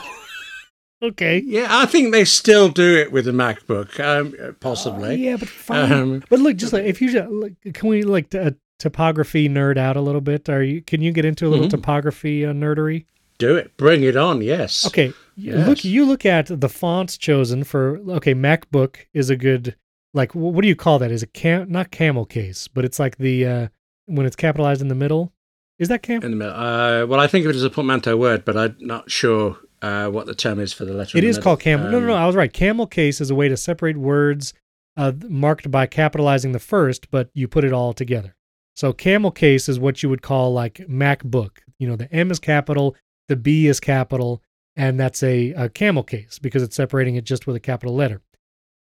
okay. 1.01 1.41
Yeah, 1.43 1.67
I 1.71 1.87
think 1.87 2.11
they 2.11 2.23
still 2.25 2.69
do 2.69 2.97
it 2.97 3.11
with 3.11 3.27
a 3.27 3.31
MacBook, 3.31 3.99
um, 3.99 4.55
possibly. 4.59 5.15
yeah, 5.15 5.37
but 5.37 5.49
fine. 5.49 5.91
Um, 5.91 6.23
but 6.29 6.39
look, 6.39 6.57
just 6.57 6.73
like 6.73 6.83
if 6.85 7.01
you 7.01 7.19
like, 7.29 7.73
can 7.73 7.89
we 7.89 8.03
like 8.03 8.29
t- 8.29 8.37
uh, 8.37 8.51
topography 8.77 9.49
nerd 9.49 9.77
out 9.77 9.97
a 9.97 10.01
little 10.01 10.21
bit? 10.21 10.49
Are 10.49 10.61
you? 10.63 10.81
Can 10.83 11.01
you 11.01 11.11
get 11.11 11.25
into 11.25 11.47
a 11.47 11.49
little 11.49 11.65
Mhm. 11.65 11.71
topography 11.71 12.45
uh, 12.45 12.53
nerdery? 12.53 13.05
Do 13.41 13.55
it, 13.55 13.75
bring 13.75 14.03
it 14.03 14.15
on. 14.15 14.41
Yes. 14.41 14.85
Okay, 14.85 15.13
Yes. 15.35 15.67
look. 15.67 15.83
You 15.83 16.05
look 16.05 16.25
at 16.25 16.45
the 16.61 16.69
fonts 16.69 17.17
chosen 17.17 17.63
for. 17.63 17.97
Okay, 18.19 18.35
MacBook 18.35 18.97
is 19.13 19.29
a 19.31 19.35
good. 19.35 19.75
Like, 20.13 20.35
what 20.35 20.61
do 20.61 20.67
you 20.67 20.75
call 20.75 20.99
that? 20.99 21.11
Is 21.11 21.23
it 21.23 21.33
cam? 21.33 21.71
Not 21.71 21.89
camel 21.89 22.25
case, 22.25 22.67
but 22.67 22.85
it's 22.85 22.99
like 22.99 23.17
the 23.17 23.45
uh 23.47 23.67
when 24.05 24.25
it's 24.27 24.35
capitalized 24.35 24.81
in 24.81 24.89
the 24.89 24.95
middle. 24.95 25.33
Is 25.79 25.87
that 25.87 26.03
cam? 26.03 26.21
In 26.21 26.31
the 26.31 26.37
middle. 26.37 26.53
Uh, 26.55 27.05
well, 27.07 27.19
I 27.19 27.25
think 27.27 27.45
of 27.45 27.49
it 27.51 27.55
as 27.55 27.63
a 27.63 27.69
portmanteau 27.71 28.15
word, 28.15 28.45
but 28.45 28.55
I'm 28.55 28.75
not 28.79 29.09
sure 29.09 29.57
uh, 29.81 30.07
what 30.09 30.27
the 30.27 30.35
term 30.35 30.59
is 30.59 30.71
for 30.71 30.85
the 30.85 30.93
letter. 30.93 31.17
It 31.17 31.23
is 31.23 31.37
middle. 31.37 31.43
called 31.43 31.59
camel. 31.61 31.89
no, 31.89 31.99
no, 31.99 32.05
no. 32.07 32.13
Um, 32.15 32.21
I 32.21 32.27
was 32.27 32.35
right. 32.35 32.53
Camel 32.53 32.85
case 32.85 33.19
is 33.19 33.31
a 33.31 33.35
way 33.35 33.47
to 33.49 33.57
separate 33.57 33.97
words 33.97 34.53
uh, 34.97 35.13
marked 35.27 35.71
by 35.71 35.87
capitalizing 35.87 36.51
the 36.51 36.59
first, 36.59 37.09
but 37.09 37.29
you 37.33 37.47
put 37.47 37.63
it 37.63 37.73
all 37.73 37.93
together. 37.93 38.35
So 38.75 38.93
camel 38.93 39.31
case 39.31 39.67
is 39.67 39.79
what 39.79 40.03
you 40.03 40.09
would 40.09 40.21
call 40.21 40.53
like 40.53 40.75
MacBook. 40.87 41.57
You 41.79 41.87
know, 41.87 41.95
the 41.95 42.11
M 42.13 42.29
is 42.29 42.39
capital, 42.39 42.95
the 43.31 43.37
B 43.37 43.67
is 43.67 43.79
capital, 43.79 44.43
and 44.75 44.99
that's 44.99 45.23
a, 45.23 45.51
a 45.53 45.69
camel 45.69 46.03
case 46.03 46.37
because 46.37 46.61
it's 46.61 46.75
separating 46.75 47.15
it 47.15 47.23
just 47.23 47.47
with 47.47 47.55
a 47.55 47.61
capital 47.61 47.95
letter. 47.95 48.21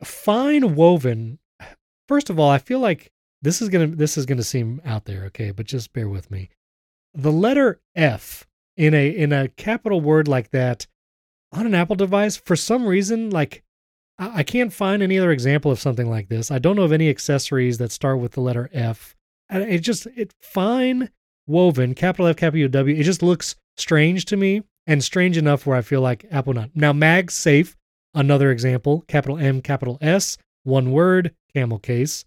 Fine 0.03 0.75
woven. 0.75 1.39
First 2.09 2.29
of 2.29 2.37
all, 2.37 2.49
I 2.49 2.57
feel 2.57 2.79
like 2.79 3.13
this 3.41 3.61
is 3.61 3.69
gonna 3.69 3.87
this 3.87 4.17
is 4.17 4.25
gonna 4.25 4.43
seem 4.43 4.81
out 4.83 5.05
there, 5.05 5.23
okay, 5.27 5.51
but 5.51 5.67
just 5.67 5.93
bear 5.93 6.09
with 6.09 6.29
me. 6.29 6.49
The 7.13 7.31
letter 7.31 7.79
F 7.95 8.45
in 8.75 8.93
a 8.93 9.09
in 9.09 9.31
a 9.31 9.47
capital 9.47 10.01
word 10.01 10.27
like 10.27 10.51
that 10.51 10.85
on 11.53 11.65
an 11.65 11.73
Apple 11.73 11.95
device, 11.95 12.35
for 12.35 12.57
some 12.57 12.85
reason, 12.85 13.29
like 13.29 13.63
I 14.19 14.43
can't 14.43 14.73
find 14.73 15.01
any 15.01 15.17
other 15.17 15.31
example 15.31 15.71
of 15.71 15.79
something 15.79 16.09
like 16.09 16.27
this. 16.27 16.51
I 16.51 16.59
don't 16.59 16.75
know 16.75 16.83
of 16.83 16.91
any 16.91 17.09
accessories 17.09 17.77
that 17.77 17.93
start 17.93 18.19
with 18.19 18.33
the 18.33 18.41
letter 18.41 18.69
F. 18.73 19.15
And 19.47 19.63
it 19.63 19.79
just 19.79 20.07
it 20.17 20.33
fine 20.41 21.09
woven, 21.47 21.95
capital 21.95 22.27
F, 22.27 22.35
capital 22.35 22.67
W. 22.67 22.99
It 22.99 23.03
just 23.03 23.23
looks 23.23 23.55
strange 23.77 24.25
to 24.25 24.37
me, 24.37 24.63
and 24.87 25.03
strange 25.03 25.37
enough 25.37 25.65
where 25.65 25.77
I 25.77 25.81
feel 25.81 26.01
like 26.01 26.25
Apple 26.31 26.53
not. 26.53 26.69
Now 26.75 26.93
MagSafe, 26.93 27.75
another 28.13 28.51
example, 28.51 29.03
capital 29.07 29.37
M, 29.37 29.61
capital 29.61 29.97
S, 30.01 30.37
one 30.63 30.91
word, 30.91 31.33
camel 31.53 31.79
case. 31.79 32.25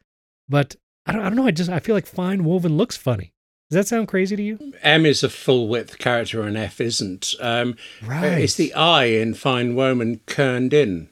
But 0.49 0.77
I 1.07 1.13
don't, 1.13 1.23
I 1.23 1.25
don't 1.25 1.37
know. 1.37 1.47
I 1.47 1.51
just 1.51 1.71
I 1.71 1.79
feel 1.81 1.95
like 1.95 2.07
fine 2.07 2.45
woven 2.45 2.77
looks 2.77 2.97
funny. 2.97 3.33
Does 3.71 3.77
that 3.77 3.87
sound 3.89 4.09
crazy 4.09 4.35
to 4.35 4.43
you? 4.43 4.73
M 4.83 5.05
is 5.05 5.23
a 5.23 5.29
full 5.29 5.69
width 5.69 5.99
character 5.99 6.41
and 6.43 6.57
F 6.57 6.81
isn't. 6.81 7.35
Um, 7.39 7.77
Right. 8.03 8.39
Is 8.41 8.55
the 8.57 8.73
I 8.73 9.05
in 9.05 9.35
Fine 9.35 9.75
woven 9.75 10.21
kerned 10.27 10.73
in 10.73 11.11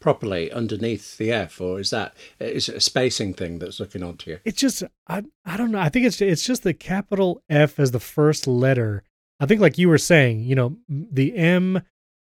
properly 0.00 0.50
underneath 0.50 1.18
the 1.18 1.30
F, 1.32 1.60
or 1.60 1.80
is 1.80 1.90
that 1.90 2.16
is 2.40 2.68
it 2.68 2.76
a 2.76 2.80
spacing 2.80 3.34
thing 3.34 3.58
that's 3.58 3.78
looking 3.78 4.02
onto 4.02 4.30
you? 4.30 4.38
It's 4.44 4.58
just 4.58 4.82
I 5.06 5.24
I 5.44 5.56
don't 5.58 5.70
know. 5.70 5.80
I 5.80 5.90
think 5.90 6.06
it's 6.06 6.20
it's 6.22 6.46
just 6.46 6.62
the 6.62 6.72
capital 6.72 7.42
F 7.50 7.78
as 7.78 7.90
the 7.90 8.00
first 8.00 8.46
letter. 8.46 9.02
I 9.40 9.46
think 9.46 9.60
like 9.60 9.78
you 9.78 9.88
were 9.88 9.98
saying, 9.98 10.44
you 10.44 10.54
know, 10.54 10.76
the 10.88 11.36
M 11.36 11.82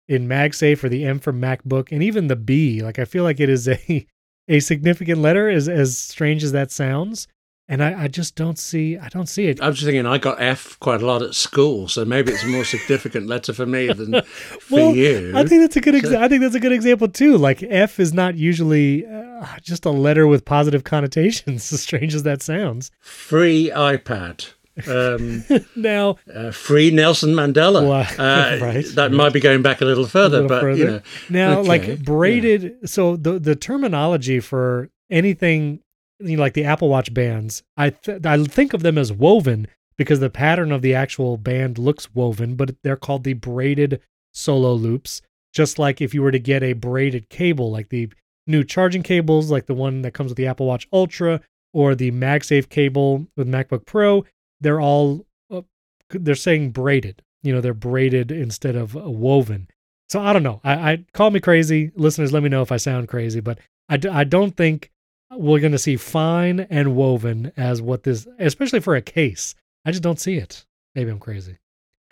in 0.08 0.28
MagSafe 0.28 0.84
or 0.84 0.90
the 0.90 1.06
M 1.06 1.20
for 1.20 1.32
MacBook 1.34 1.90
and 1.92 2.02
even 2.04 2.28
the 2.28 2.36
B, 2.36 2.82
like 2.82 3.00
I 3.00 3.06
feel 3.06 3.24
like 3.24 3.40
it 3.40 3.50
is 3.50 3.68
a 3.68 4.08
a 4.50 4.60
significant 4.60 5.20
letter 5.22 5.50
as 5.50 5.70
as 5.70 5.98
strange 5.98 6.44
as 6.44 6.52
that 6.52 6.72
sounds. 6.72 7.28
And 7.70 7.82
I, 7.82 8.04
I 8.04 8.08
just 8.10 8.36
don't 8.36 8.60
see 8.60 8.98
I 8.98 9.08
don't 9.08 9.28
see 9.30 9.46
it. 9.48 9.62
I'm 9.64 9.72
just 9.74 9.86
thinking 9.86 10.06
I 10.06 10.18
got 10.18 10.42
F 10.42 10.78
quite 10.82 11.02
a 11.02 11.06
lot 11.06 11.22
at 11.22 11.34
school, 11.34 11.88
so 11.88 12.04
maybe 12.04 12.34
it's 12.34 12.44
a 12.44 12.48
more 12.48 12.66
significant 12.66 13.28
letter 13.28 13.54
for 13.54 13.66
me 13.66 13.88
than 13.88 14.22
for 14.60 14.76
Well, 14.76 14.96
you. 14.96 15.32
I 15.34 15.46
think 15.46 15.62
that's 15.62 15.78
a 15.78 15.82
good. 15.82 15.96
Exa- 15.96 16.18
I 16.18 16.28
think 16.28 16.42
that's 16.42 16.56
a 16.56 16.60
good 16.60 16.74
example 16.74 17.08
too. 17.08 17.38
Like 17.38 17.64
F 17.64 18.02
is 18.02 18.14
not 18.14 18.36
usually 18.36 19.06
uh, 19.08 19.46
just 19.62 19.86
a 19.86 19.92
letter 19.92 20.28
with 20.28 20.44
positive 20.44 20.84
connotations, 20.84 21.72
as 21.74 21.82
strange 21.82 22.14
as 22.14 22.24
that 22.24 22.42
sounds. 22.42 22.92
Free 23.00 23.72
iPad. 23.74 24.50
Um, 24.88 25.44
Now, 25.76 26.18
uh, 26.34 26.52
free 26.52 26.92
Nelson 26.92 27.32
Mandela. 27.34 27.88
Wow. 27.88 28.02
Uh, 28.18 28.58
Right. 28.62 28.86
That 28.96 29.12
might 29.12 29.34
be 29.34 29.40
going 29.40 29.62
back 29.62 29.82
a 29.82 29.86
little 29.86 30.08
further, 30.08 30.40
a 30.40 30.42
little 30.42 30.50
but 30.50 30.62
further. 30.62 30.78
you 30.78 30.86
know. 30.86 31.02
now, 31.30 31.60
Okay, 31.60 31.68
like 31.68 32.04
braided. 32.04 32.90
So 32.90 33.16
the 33.16 33.40
the 33.40 33.56
terminology 33.56 34.40
for 34.40 34.90
anything, 35.10 35.80
you 36.20 36.38
know, 36.38 36.42
like 36.42 36.54
the 36.54 36.66
Apple 36.66 36.90
Watch 36.90 37.14
bands, 37.14 37.64
I 37.78 37.92
th- 37.92 38.26
I 38.26 38.44
think 38.44 38.74
of 38.74 38.82
them 38.84 38.98
as 38.98 39.12
woven 39.14 39.68
because 39.98 40.20
the 40.20 40.30
pattern 40.30 40.72
of 40.72 40.82
the 40.82 40.96
actual 40.96 41.38
band 41.38 41.78
looks 41.78 42.14
woven, 42.16 42.56
but 42.56 42.76
they're 42.84 42.96
called 42.98 43.24
the 43.24 43.34
braided 43.34 44.02
solo 44.34 44.74
loops. 44.74 45.22
Just 45.54 45.78
like 45.78 46.02
if 46.02 46.16
you 46.16 46.24
were 46.24 46.32
to 46.32 46.40
get 46.40 46.64
a 46.64 46.74
braided 46.74 47.30
cable, 47.30 47.70
like 47.72 47.90
the 47.90 48.10
new 48.48 48.64
charging 48.64 49.04
cables, 49.04 49.52
like 49.52 49.68
the 49.68 49.76
one 49.76 50.02
that 50.02 50.14
comes 50.16 50.30
with 50.30 50.38
the 50.38 50.48
Apple 50.48 50.66
Watch 50.66 50.88
Ultra 50.92 51.42
or 51.74 51.94
the 51.94 52.12
MagSafe 52.12 52.70
cable 52.70 53.28
with 53.38 53.48
MacBook 53.48 53.86
Pro, 53.86 54.26
they're 54.64 54.82
all 54.82 55.26
uh, 55.52 55.62
they're 56.10 56.36
saying 56.36 56.72
braided. 56.72 57.22
You 57.44 57.54
know, 57.54 57.62
they're 57.62 57.74
braided 57.74 58.32
instead 58.32 58.76
of 58.76 58.96
uh, 58.98 59.02
woven. 59.02 59.68
So 60.10 60.22
I 60.22 60.34
don't 60.34 60.44
know. 60.44 60.62
I, 60.64 60.92
I 60.92 61.06
call 61.14 61.32
me 61.32 61.40
crazy. 61.40 61.92
Listeners, 61.96 62.32
let 62.32 62.44
me 62.44 62.50
know 62.50 62.62
if 62.62 62.72
I 62.72 62.78
sound 62.78 63.08
crazy, 63.08 63.40
but 63.40 63.60
I, 63.90 63.98
d- 63.98 64.10
I 64.10 64.24
don't 64.24 64.56
think 64.56 64.92
we're 65.32 65.60
going 65.60 65.72
to 65.72 65.78
see 65.78 65.98
fine 65.98 66.62
and 66.70 66.96
woven 66.96 67.52
as 67.58 67.82
what 67.82 68.04
this, 68.04 68.28
especially 68.40 68.80
for 68.80 68.96
a 68.96 69.02
case. 69.02 69.56
I 69.86 69.92
just 69.92 70.04
don't 70.04 70.20
see 70.20 70.36
it. 70.36 70.66
Maybe 70.96 71.10
I'm 71.12 71.20
crazy. 71.20 71.58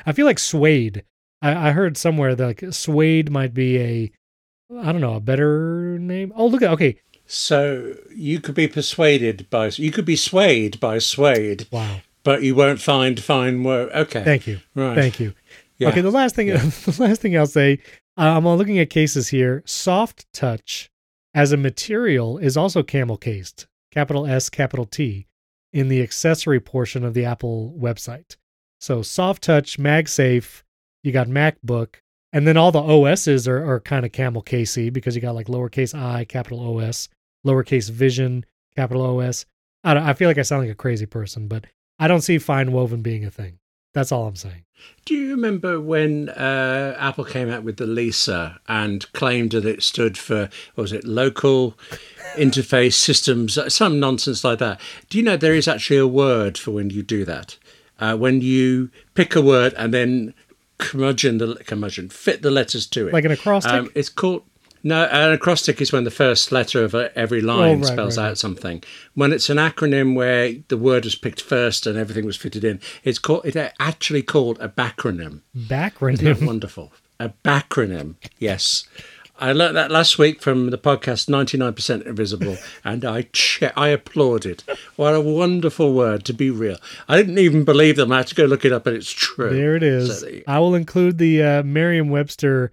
I 0.05 0.11
feel 0.13 0.25
like 0.25 0.39
suede. 0.39 1.03
I, 1.41 1.69
I 1.69 1.71
heard 1.71 1.95
somewhere 1.95 2.33
that 2.35 2.45
like 2.45 2.73
suede 2.73 3.29
might 3.31 3.53
be 3.53 3.77
a, 3.77 4.11
I 4.79 4.91
don't 4.91 5.01
know, 5.01 5.15
a 5.15 5.19
better 5.19 5.99
name. 5.99 6.33
Oh, 6.35 6.47
look 6.47 6.61
at 6.63 6.71
okay. 6.71 6.97
So 7.25 7.93
you 8.13 8.41
could 8.41 8.55
be 8.55 8.67
persuaded 8.67 9.49
by 9.49 9.67
you 9.67 9.91
could 9.91 10.05
be 10.05 10.15
swayed 10.17 10.79
by 10.79 10.97
suede, 10.97 11.67
Wow. 11.71 12.01
But 12.23 12.43
you 12.43 12.55
won't 12.55 12.79
find 12.81 13.19
fine 13.19 13.63
work. 13.63 13.91
Okay, 13.93 14.23
Thank 14.23 14.47
you. 14.47 14.59
right. 14.75 14.95
Thank 14.95 15.19
you. 15.19 15.33
Yeah. 15.77 15.89
Okay, 15.89 16.01
the 16.01 16.11
last 16.11 16.35
thing, 16.35 16.47
Yeah. 16.47 16.57
the 16.85 16.95
last 16.99 17.21
thing 17.21 17.37
I'll 17.37 17.47
say, 17.47 17.79
uh, 18.17 18.37
I'm 18.37 18.47
looking 18.47 18.79
at 18.79 18.89
cases 18.89 19.29
here. 19.29 19.63
Soft 19.65 20.31
touch 20.33 20.91
as 21.33 21.51
a 21.51 21.57
material 21.57 22.37
is 22.37 22.57
also 22.57 22.83
camel 22.83 23.17
cased, 23.17 23.67
capital 23.91 24.27
S, 24.27 24.49
capital 24.49 24.85
T, 24.85 25.27
in 25.73 25.87
the 25.87 26.01
accessory 26.01 26.59
portion 26.59 27.03
of 27.03 27.13
the 27.13 27.25
Apple 27.25 27.73
website. 27.79 28.35
So 28.79 29.01
soft 29.01 29.43
touch, 29.43 29.79
MagSafe, 29.79 30.63
you 31.03 31.11
got 31.11 31.27
MacBook, 31.27 31.95
and 32.33 32.47
then 32.47 32.57
all 32.57 32.71
the 32.71 32.81
OSs 32.81 33.47
are, 33.47 33.63
are 33.65 33.79
kind 33.79 34.05
of 34.05 34.11
camel 34.11 34.41
casey 34.41 34.89
because 34.89 35.15
you 35.15 35.21
got 35.21 35.35
like 35.35 35.47
lowercase 35.47 35.97
i, 35.97 36.25
capital 36.25 36.79
OS, 36.79 37.09
lowercase 37.45 37.89
vision, 37.89 38.45
capital 38.75 39.19
OS. 39.19 39.45
I, 39.83 39.93
don't, 39.93 40.03
I 40.03 40.13
feel 40.13 40.27
like 40.27 40.37
I 40.37 40.43
sound 40.43 40.63
like 40.63 40.71
a 40.71 40.75
crazy 40.75 41.05
person, 41.05 41.47
but 41.47 41.65
I 42.01 42.07
don't 42.07 42.21
see 42.21 42.39
fine 42.39 42.71
woven 42.71 43.03
being 43.03 43.23
a 43.25 43.29
thing. 43.29 43.59
That's 43.93 44.11
all 44.11 44.25
I'm 44.25 44.35
saying. 44.35 44.63
Do 45.05 45.13
you 45.13 45.31
remember 45.31 45.79
when 45.79 46.29
uh, 46.29 46.95
Apple 46.97 47.25
came 47.25 47.47
out 47.51 47.63
with 47.63 47.77
the 47.77 47.85
Lisa 47.85 48.59
and 48.67 49.11
claimed 49.13 49.51
that 49.51 49.65
it 49.65 49.83
stood 49.83 50.17
for 50.17 50.49
what 50.73 50.81
was 50.81 50.93
it 50.93 51.05
local 51.05 51.77
interface 52.35 52.93
systems, 52.93 53.59
some 53.71 53.99
nonsense 53.99 54.43
like 54.43 54.57
that? 54.57 54.81
Do 55.09 55.19
you 55.19 55.23
know 55.23 55.37
there 55.37 55.53
is 55.53 55.67
actually 55.67 55.97
a 55.97 56.07
word 56.07 56.57
for 56.57 56.71
when 56.71 56.89
you 56.89 57.03
do 57.03 57.23
that? 57.25 57.57
Uh, 57.99 58.17
when 58.17 58.41
you 58.41 58.89
pick 59.13 59.35
a 59.35 59.41
word 59.41 59.75
and 59.77 59.93
then 59.93 60.33
curmudgeon 60.79 61.37
the 61.37 61.55
curmudgeon 61.67 62.09
fit 62.09 62.41
the 62.41 62.49
letters 62.49 62.87
to 62.87 63.07
it, 63.09 63.13
Like 63.13 63.25
an 63.25 63.31
acrostic? 63.31 63.71
Um, 63.71 63.91
it's 63.93 64.09
called 64.09 64.43
no. 64.83 65.05
An 65.05 65.31
acrostic 65.33 65.81
is 65.81 65.91
when 65.91 66.03
the 66.03 66.11
first 66.11 66.51
letter 66.51 66.83
of 66.83 66.93
every 66.95 67.41
line 67.41 67.59
Oh, 67.59 67.75
right, 67.79 67.85
spells 67.85 68.17
right, 68.17 68.23
out 68.23 68.27
right. 68.29 68.37
something. 68.37 68.83
When 69.13 69.31
it's 69.31 69.49
an 69.49 69.57
acronym 69.57 70.15
where 70.15 70.53
the 70.67 70.77
word 70.77 71.03
was 71.05 71.15
picked 71.15 71.41
first 71.41 71.85
and 71.87 71.97
everything 71.97 72.25
was 72.25 72.37
fitted 72.37 72.63
in, 72.63 72.79
it's 73.03 73.19
called. 73.19 73.45
It's 73.45 73.57
actually 73.79 74.23
called 74.23 74.57
a 74.59 74.69
backronym. 74.69 75.41
Backronym. 75.57 76.45
wonderful? 76.45 76.91
A 77.19 77.29
backronym. 77.43 78.15
Yes. 78.39 78.85
I 79.39 79.53
learnt 79.53 79.73
that 79.73 79.89
last 79.89 80.19
week 80.19 80.39
from 80.39 80.69
the 80.69 80.77
podcast 80.77 81.27
99% 81.27 82.05
Invisible, 82.05 82.57
and 82.83 83.03
I 83.03 83.23
che- 83.33 83.71
I 83.75 83.87
applauded. 83.87 84.61
What 84.97 85.15
a 85.15 85.19
wonderful 85.21 85.93
word 85.95 86.25
to 86.25 86.33
be 86.33 86.51
real. 86.51 86.77
I 87.07 87.17
didn't 87.17 87.39
even 87.39 87.63
believe 87.63 87.95
them. 87.95 88.11
I 88.11 88.17
had 88.17 88.27
to 88.27 88.35
go 88.35 88.45
look 88.45 88.65
it 88.65 88.71
up, 88.71 88.85
and 88.85 88.95
it's 88.95 89.09
true. 89.11 89.49
There 89.51 89.75
it 89.75 89.81
is. 89.81 90.19
So 90.19 90.25
there- 90.27 90.43
I 90.47 90.59
will 90.59 90.75
include 90.75 91.17
the 91.17 91.41
uh, 91.41 91.63
Merriam-Webster. 91.63 92.71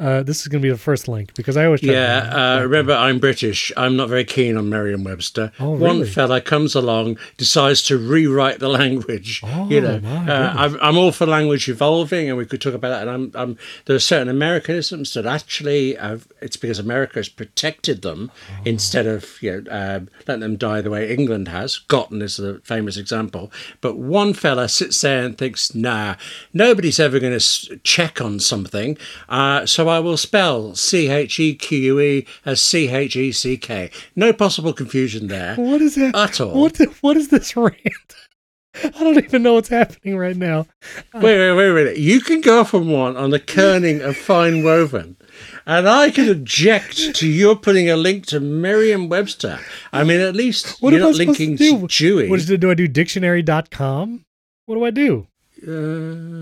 Uh, 0.00 0.22
this 0.22 0.40
is 0.40 0.48
going 0.48 0.62
to 0.62 0.66
be 0.66 0.70
the 0.72 0.78
first 0.78 1.08
link 1.08 1.34
because 1.34 1.58
I 1.58 1.66
always 1.66 1.80
try 1.82 1.88
to- 1.88 1.92
Yeah, 1.92 2.56
uh, 2.58 2.62
remember, 2.62 2.94
I'm 2.94 3.18
British. 3.18 3.70
I'm 3.76 3.96
not 3.96 4.08
very 4.08 4.24
keen 4.24 4.56
on 4.56 4.70
Merriam 4.70 5.04
Webster. 5.04 5.52
Oh, 5.60 5.72
One 5.72 5.98
really? 6.00 6.08
fella 6.08 6.40
comes 6.40 6.74
along, 6.74 7.18
decides 7.36 7.82
to 7.84 7.98
rewrite 7.98 8.60
the 8.60 8.68
language. 8.70 9.42
Oh, 9.44 9.68
you 9.68 9.82
know, 9.82 10.00
uh, 10.04 10.54
I'm, 10.56 10.78
I'm 10.80 10.96
all 10.96 11.12
for 11.12 11.26
language 11.26 11.68
evolving, 11.68 12.28
and 12.30 12.38
we 12.38 12.46
could 12.46 12.62
talk 12.62 12.72
about 12.72 12.88
that. 12.88 13.08
And 13.08 13.10
I'm, 13.10 13.32
I'm 13.50 13.58
there 13.84 13.94
are 13.94 13.98
certain 14.00 14.28
Americanisms 14.28 15.12
that 15.12 15.26
actually 15.26 15.96
have, 15.96 16.26
it's 16.40 16.56
because 16.56 16.78
America 16.78 17.16
has 17.18 17.28
protected 17.28 18.00
them 18.02 18.30
Oh. 18.50 18.62
instead 18.64 19.06
of 19.06 19.36
you 19.42 19.60
know 19.60 19.70
uh, 19.70 20.00
letting 20.26 20.40
them 20.40 20.56
die 20.56 20.80
the 20.80 20.88
way 20.90 21.12
England 21.12 21.48
has. 21.48 21.76
Gotten 21.88 22.22
is 22.22 22.38
the 22.38 22.60
famous 22.64 22.96
example. 22.96 23.52
But 23.82 23.98
one 23.98 24.32
fella 24.32 24.68
sits 24.68 24.98
there 25.02 25.24
and 25.24 25.36
thinks, 25.36 25.74
nah, 25.74 26.14
nobody's 26.54 26.98
ever 26.98 27.18
going 27.20 27.38
to 27.38 27.76
check 27.84 28.20
on 28.22 28.40
something, 28.40 28.96
uh, 29.28 29.66
so 29.66 29.89
I 29.90 29.98
will 30.00 30.16
spell 30.16 30.74
C 30.74 31.08
H 31.08 31.38
E 31.38 31.54
Q 31.54 31.78
U 31.78 32.00
E 32.00 32.26
as 32.46 32.62
C 32.62 32.88
H 32.88 33.16
E 33.16 33.32
C 33.32 33.56
K. 33.56 33.90
No 34.16 34.32
possible 34.32 34.72
confusion 34.72 35.26
there. 35.28 35.56
What 35.56 35.82
is 35.82 35.96
that? 35.96 36.14
At 36.16 36.40
all. 36.40 36.58
What? 36.60 36.78
What 37.02 37.16
is 37.16 37.28
this 37.28 37.56
rant? 37.56 37.76
I 38.84 38.88
don't 38.90 39.18
even 39.22 39.42
know 39.42 39.54
what's 39.54 39.68
happening 39.68 40.16
right 40.16 40.36
now. 40.36 40.64
Wait, 41.12 41.22
wait, 41.22 41.52
wait 41.52 41.70
a 41.70 41.74
minute. 41.74 41.96
You 41.98 42.20
can 42.20 42.40
go 42.40 42.60
off 42.60 42.72
on 42.72 42.88
one 42.88 43.16
on 43.16 43.30
the 43.30 43.40
kerning 43.40 44.00
of 44.00 44.16
fine 44.16 44.62
woven, 44.62 45.16
and 45.66 45.88
I 45.88 46.10
can 46.12 46.28
object 46.30 47.16
to 47.16 47.26
your 47.26 47.56
putting 47.56 47.90
a 47.90 47.96
link 47.96 48.26
to 48.26 48.38
Merriam-Webster. 48.38 49.58
I 49.92 50.04
mean, 50.04 50.20
at 50.20 50.36
least 50.36 50.80
What 50.80 50.92
you're 50.92 51.02
not 51.02 51.16
linking 51.16 51.56
to 51.58 51.80
do? 51.80 51.86
Dewey. 51.88 52.30
What 52.30 52.38
is 52.38 52.48
it? 52.48 52.60
Do 52.60 52.70
I 52.70 52.74
do 52.74 52.86
dictionary.com? 52.86 54.24
What 54.66 54.74
do 54.76 54.84
I 54.84 54.90
do? 54.90 55.26
uh, 55.66 55.70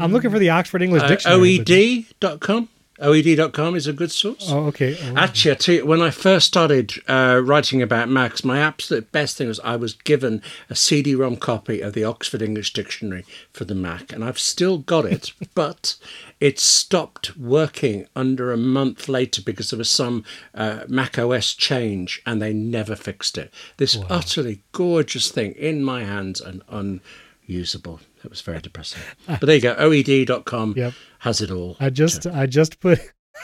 I'm 0.05 0.13
looking 0.13 0.31
for 0.31 0.39
the 0.39 0.51
Oxford 0.51 0.83
English 0.83 1.03
uh, 1.05 1.09
Dictionary. 1.09 1.59
but- 1.59 1.67
OED.com? 1.67 2.69
OED.com 3.01 3.77
is 3.77 3.87
a 3.87 3.93
good 3.93 4.11
source. 4.11 4.51
Oh, 4.51 4.67
okay. 4.67 4.97
Oh, 5.01 5.17
Actually, 5.17 5.53
I 5.53 5.55
tell 5.55 5.75
you, 5.77 5.87
when 5.87 6.03
I 6.03 6.11
first 6.11 6.49
started 6.49 6.93
uh, 7.07 7.41
writing 7.45 7.81
about 7.81 8.09
Macs, 8.09 8.43
my 8.43 8.59
absolute 8.59 9.13
best 9.13 9.37
thing 9.37 9.47
was 9.47 9.61
I 9.61 9.77
was 9.77 9.93
given 9.95 10.43
a 10.69 10.75
CD-ROM 10.75 11.37
copy 11.37 11.81
of 11.81 11.93
the 11.93 12.05
Oxford 12.05 12.43
English 12.43 12.73
Dictionary 12.73 13.25
for 13.53 13.65
the 13.65 13.75
Mac, 13.75 14.13
and 14.13 14.25
I've 14.25 14.39
still 14.39 14.79
got 14.79 15.05
it, 15.05 15.33
but 15.55 15.97
it 16.41 16.59
stopped 16.59 17.37
working 17.37 18.07
under 18.17 18.53
a 18.53 18.57
month 18.57 19.09
later 19.09 19.43
because 19.43 19.71
there 19.71 19.79
was 19.79 19.91
some 19.91 20.25
uh, 20.55 20.81
Mac 20.89 21.19
OS 21.19 21.55
change, 21.55 22.21
and 22.27 22.43
they 22.43 22.53
never 22.53 22.97
fixed 22.97 23.39
it. 23.39 23.53
This 23.77 23.97
utterly 24.11 24.63
gorgeous 24.73 25.31
thing 25.31 25.53
in 25.53 25.85
my 25.85 26.03
hands 26.03 26.41
and 26.41 26.63
unusable. 26.69 28.01
It 28.25 28.31
was 28.31 28.41
very 28.41 28.61
depressing. 28.61 29.01
But 29.27 29.41
there 29.41 29.55
you 29.57 29.61
go. 29.63 29.75
OED.com 29.77 30.75
Yep. 30.77 30.93
has 31.21 31.41
it 31.41 31.51
all. 31.51 31.77
I 31.81 31.91
just 31.91 32.27
I 32.27 32.47
just 32.47 32.81
put 32.81 32.99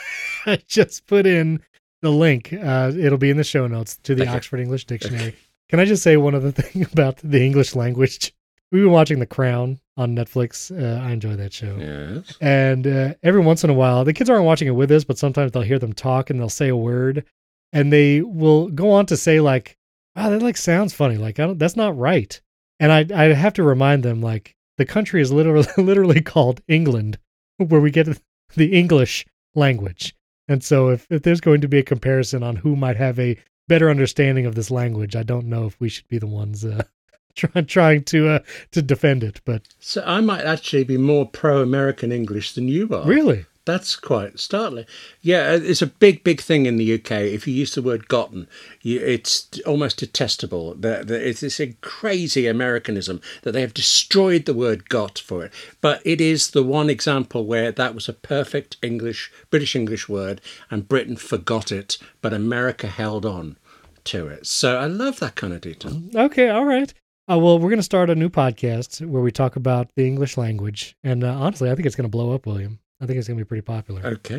I 0.45 0.57
just 0.67 1.05
put 1.07 1.25
in 1.25 1.61
the 2.01 2.11
link. 2.11 2.53
Uh, 2.53 2.91
it'll 2.97 3.17
be 3.17 3.29
in 3.29 3.37
the 3.37 3.43
show 3.43 3.67
notes 3.67 3.97
to 4.03 4.15
the 4.15 4.23
Okay. 4.23 4.31
Oxford 4.31 4.59
English 4.59 4.85
Dictionary. 4.85 5.35
Can 5.69 5.79
I 5.79 5.85
just 5.85 6.03
say 6.03 6.17
one 6.17 6.35
other 6.35 6.51
thing 6.61 6.85
about 6.91 7.17
the 7.17 7.43
English 7.43 7.75
language? 7.75 8.33
We've 8.71 8.83
been 8.83 8.91
watching 8.91 9.19
The 9.19 9.25
Crown 9.25 9.79
on 9.95 10.15
Netflix. 10.15 10.69
Uh, 10.71 11.01
I 11.01 11.11
enjoy 11.11 11.35
that 11.37 11.53
show. 11.53 11.77
Yes. 11.79 12.35
And 12.41 12.85
uh, 12.85 13.13
every 13.23 13.39
once 13.41 13.63
in 13.63 13.69
a 13.69 13.73
while, 13.73 14.03
the 14.03 14.11
kids 14.13 14.29
aren't 14.29 14.43
watching 14.43 14.67
it 14.67 14.71
with 14.71 14.91
us, 14.91 15.03
but 15.03 15.17
sometimes 15.17 15.51
they'll 15.51 15.61
hear 15.63 15.79
them 15.79 15.93
talk 15.93 16.29
and 16.29 16.39
they'll 16.39 16.49
say 16.49 16.67
a 16.67 16.75
word, 16.75 17.23
and 17.71 17.93
they 17.93 18.21
will 18.21 18.67
go 18.69 18.91
on 18.91 19.05
to 19.07 19.15
say 19.17 19.39
like, 19.39 19.77
"Wow, 20.15 20.29
that 20.31 20.41
like 20.41 20.57
sounds 20.57 20.93
funny. 20.93 21.15
Like 21.17 21.39
I 21.39 21.45
don't, 21.47 21.57
that's 21.59 21.75
not 21.77 21.97
right." 21.97 22.39
And 22.79 22.91
I 22.91 23.05
I 23.15 23.33
have 23.33 23.53
to 23.53 23.63
remind 23.63 24.03
them 24.03 24.19
like, 24.21 24.54
the 24.77 24.85
country 24.85 25.21
is 25.21 25.31
literally 25.31 25.67
literally 25.77 26.21
called 26.21 26.61
England, 26.67 27.17
where 27.57 27.81
we 27.81 27.91
get 27.91 28.07
the 28.55 28.73
English 28.73 29.25
language. 29.53 30.15
And 30.47 30.63
so, 30.63 30.89
if, 30.89 31.07
if 31.09 31.23
there's 31.23 31.41
going 31.41 31.61
to 31.61 31.67
be 31.67 31.79
a 31.79 31.83
comparison 31.83 32.43
on 32.43 32.57
who 32.57 32.75
might 32.75 32.97
have 32.97 33.19
a 33.19 33.37
better 33.67 33.89
understanding 33.89 34.45
of 34.45 34.55
this 34.55 34.69
language, 34.69 35.15
I 35.15 35.23
don't 35.23 35.47
know 35.47 35.65
if 35.65 35.79
we 35.79 35.89
should 35.89 36.07
be 36.07 36.19
the 36.19 36.27
ones 36.27 36.63
uh, 36.63 36.83
trying 37.35 37.65
trying 37.65 38.03
to 38.05 38.29
uh, 38.29 38.39
to 38.71 38.81
defend 38.81 39.23
it. 39.23 39.41
But 39.45 39.63
So 39.79 40.03
I 40.05 40.21
might 40.21 40.45
actually 40.45 40.83
be 40.83 40.97
more 40.97 41.27
pro-American 41.27 42.11
English 42.11 42.53
than 42.53 42.67
you 42.67 42.89
are. 42.93 43.05
really, 43.05 43.45
That's 43.65 43.95
quite 43.95 44.39
startling. 44.39 44.85
Yeah, 45.21 45.49
uh, 45.49 45.59
it's 45.63 45.81
a 45.81 45.87
big, 45.87 46.23
big 46.23 46.39
thing 46.39 46.67
in 46.67 46.77
the 46.77 46.93
UK. 46.93 47.11
If 47.11 47.47
you 47.47 47.53
use 47.53 47.73
the 47.73 47.81
word 47.81 48.07
"gotten," 48.07 48.47
you, 48.83 48.99
it's 48.99 49.59
almost 49.65 49.97
detestable. 49.97 50.77
It's 50.83 51.39
this 51.41 51.59
crazy 51.81 52.45
Americanism 52.45 53.21
that 53.41 53.53
they 53.53 53.61
have 53.61 53.73
destroyed 53.73 54.45
the 54.45 54.53
word 54.53 54.87
"got" 54.87 55.17
for 55.17 55.43
it. 55.45 55.53
But 55.81 56.01
it 56.05 56.21
is 56.21 56.51
the 56.51 56.63
one 56.63 56.91
example 56.91 57.45
where 57.45 57.71
that 57.71 57.95
was 57.95 58.07
a 58.07 58.13
perfect 58.13 58.77
English, 58.83 59.31
British 59.49 59.75
English 59.75 60.07
word, 60.07 60.41
and 60.69 60.87
Britain 60.87 61.15
forgot 61.15 61.71
it, 61.71 61.97
but 62.21 62.33
America 62.33 62.87
held 62.87 63.25
on 63.25 63.57
to 64.05 64.27
it. 64.27 64.45
So 64.45 64.77
I 64.77 64.85
love 64.85 65.19
that 65.19 65.35
kind 65.35 65.53
of 65.53 65.61
detail. 65.61 66.03
okay, 66.15 66.49
all 66.49 66.65
right. 66.65 66.93
Uh, 67.27 67.39
well, 67.39 67.57
we're 67.57 67.69
going 67.69 67.79
to 67.79 67.83
start 67.83 68.11
a 68.11 68.15
new 68.15 68.29
podcast 68.29 69.03
where 69.03 69.23
we 69.23 69.31
talk 69.31 69.55
about 69.55 69.89
the 69.95 70.05
English 70.05 70.37
language, 70.37 70.95
and 71.03 71.23
uh, 71.23 71.33
honestly, 71.33 71.71
I 71.71 71.73
think 71.73 71.87
it's 71.87 71.95
going 71.95 72.03
to 72.03 72.09
blow 72.09 72.35
up, 72.35 72.45
William. 72.45 72.77
I 73.05 73.07
think 73.07 73.19
it's 73.19 73.27
going 73.27 73.37
to 73.37 73.45
be 73.45 73.47
pretty 73.47 73.61
popular. 73.61 74.01
Okay. 74.05 74.35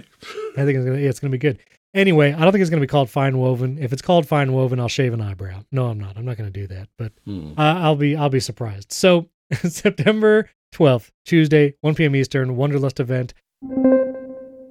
I 0.57 0.65
think 0.65 0.77
it's 0.77 0.85
going 0.85 0.97
to 0.97 1.01
yeah, 1.03 1.09
it's 1.09 1.21
to 1.21 1.29
be 1.29 1.39
good. 1.39 1.59
Anyway, 1.95 2.33
I 2.33 2.41
don't 2.41 2.53
think 2.53 2.61
it's 2.61 2.69
going 2.71 2.81
to 2.81 2.87
be 2.87 2.91
called 2.91 3.09
FineWoven. 3.09 3.81
If 3.81 3.93
it's 3.93 4.03
called 4.03 4.27
FineWoven, 4.27 4.79
I'll 4.79 4.89
shave 4.89 5.15
an 5.15 5.21
eyebrow. 5.23 5.65
No, 5.73 5.87
I'm 5.87 5.99
not. 5.99 6.17
I'm 6.19 6.25
not 6.25 6.37
going 6.37 6.53
to 6.53 6.61
do 6.61 6.67
that. 6.67 6.89
But 6.99 7.13
Hmm. 7.25 7.53
uh, 7.57 7.63
I'll 7.63 7.97
be 7.97 8.17
I'll 8.17 8.29
be 8.29 8.41
surprised. 8.41 8.93
So 8.93 9.29
September 9.53 10.51
12th, 10.75 11.11
Tuesday, 11.25 11.75
1 11.81 11.95
p.m. 11.95 12.17
Eastern, 12.17 12.57
Wonderlust 12.57 13.01
event. 13.01 13.33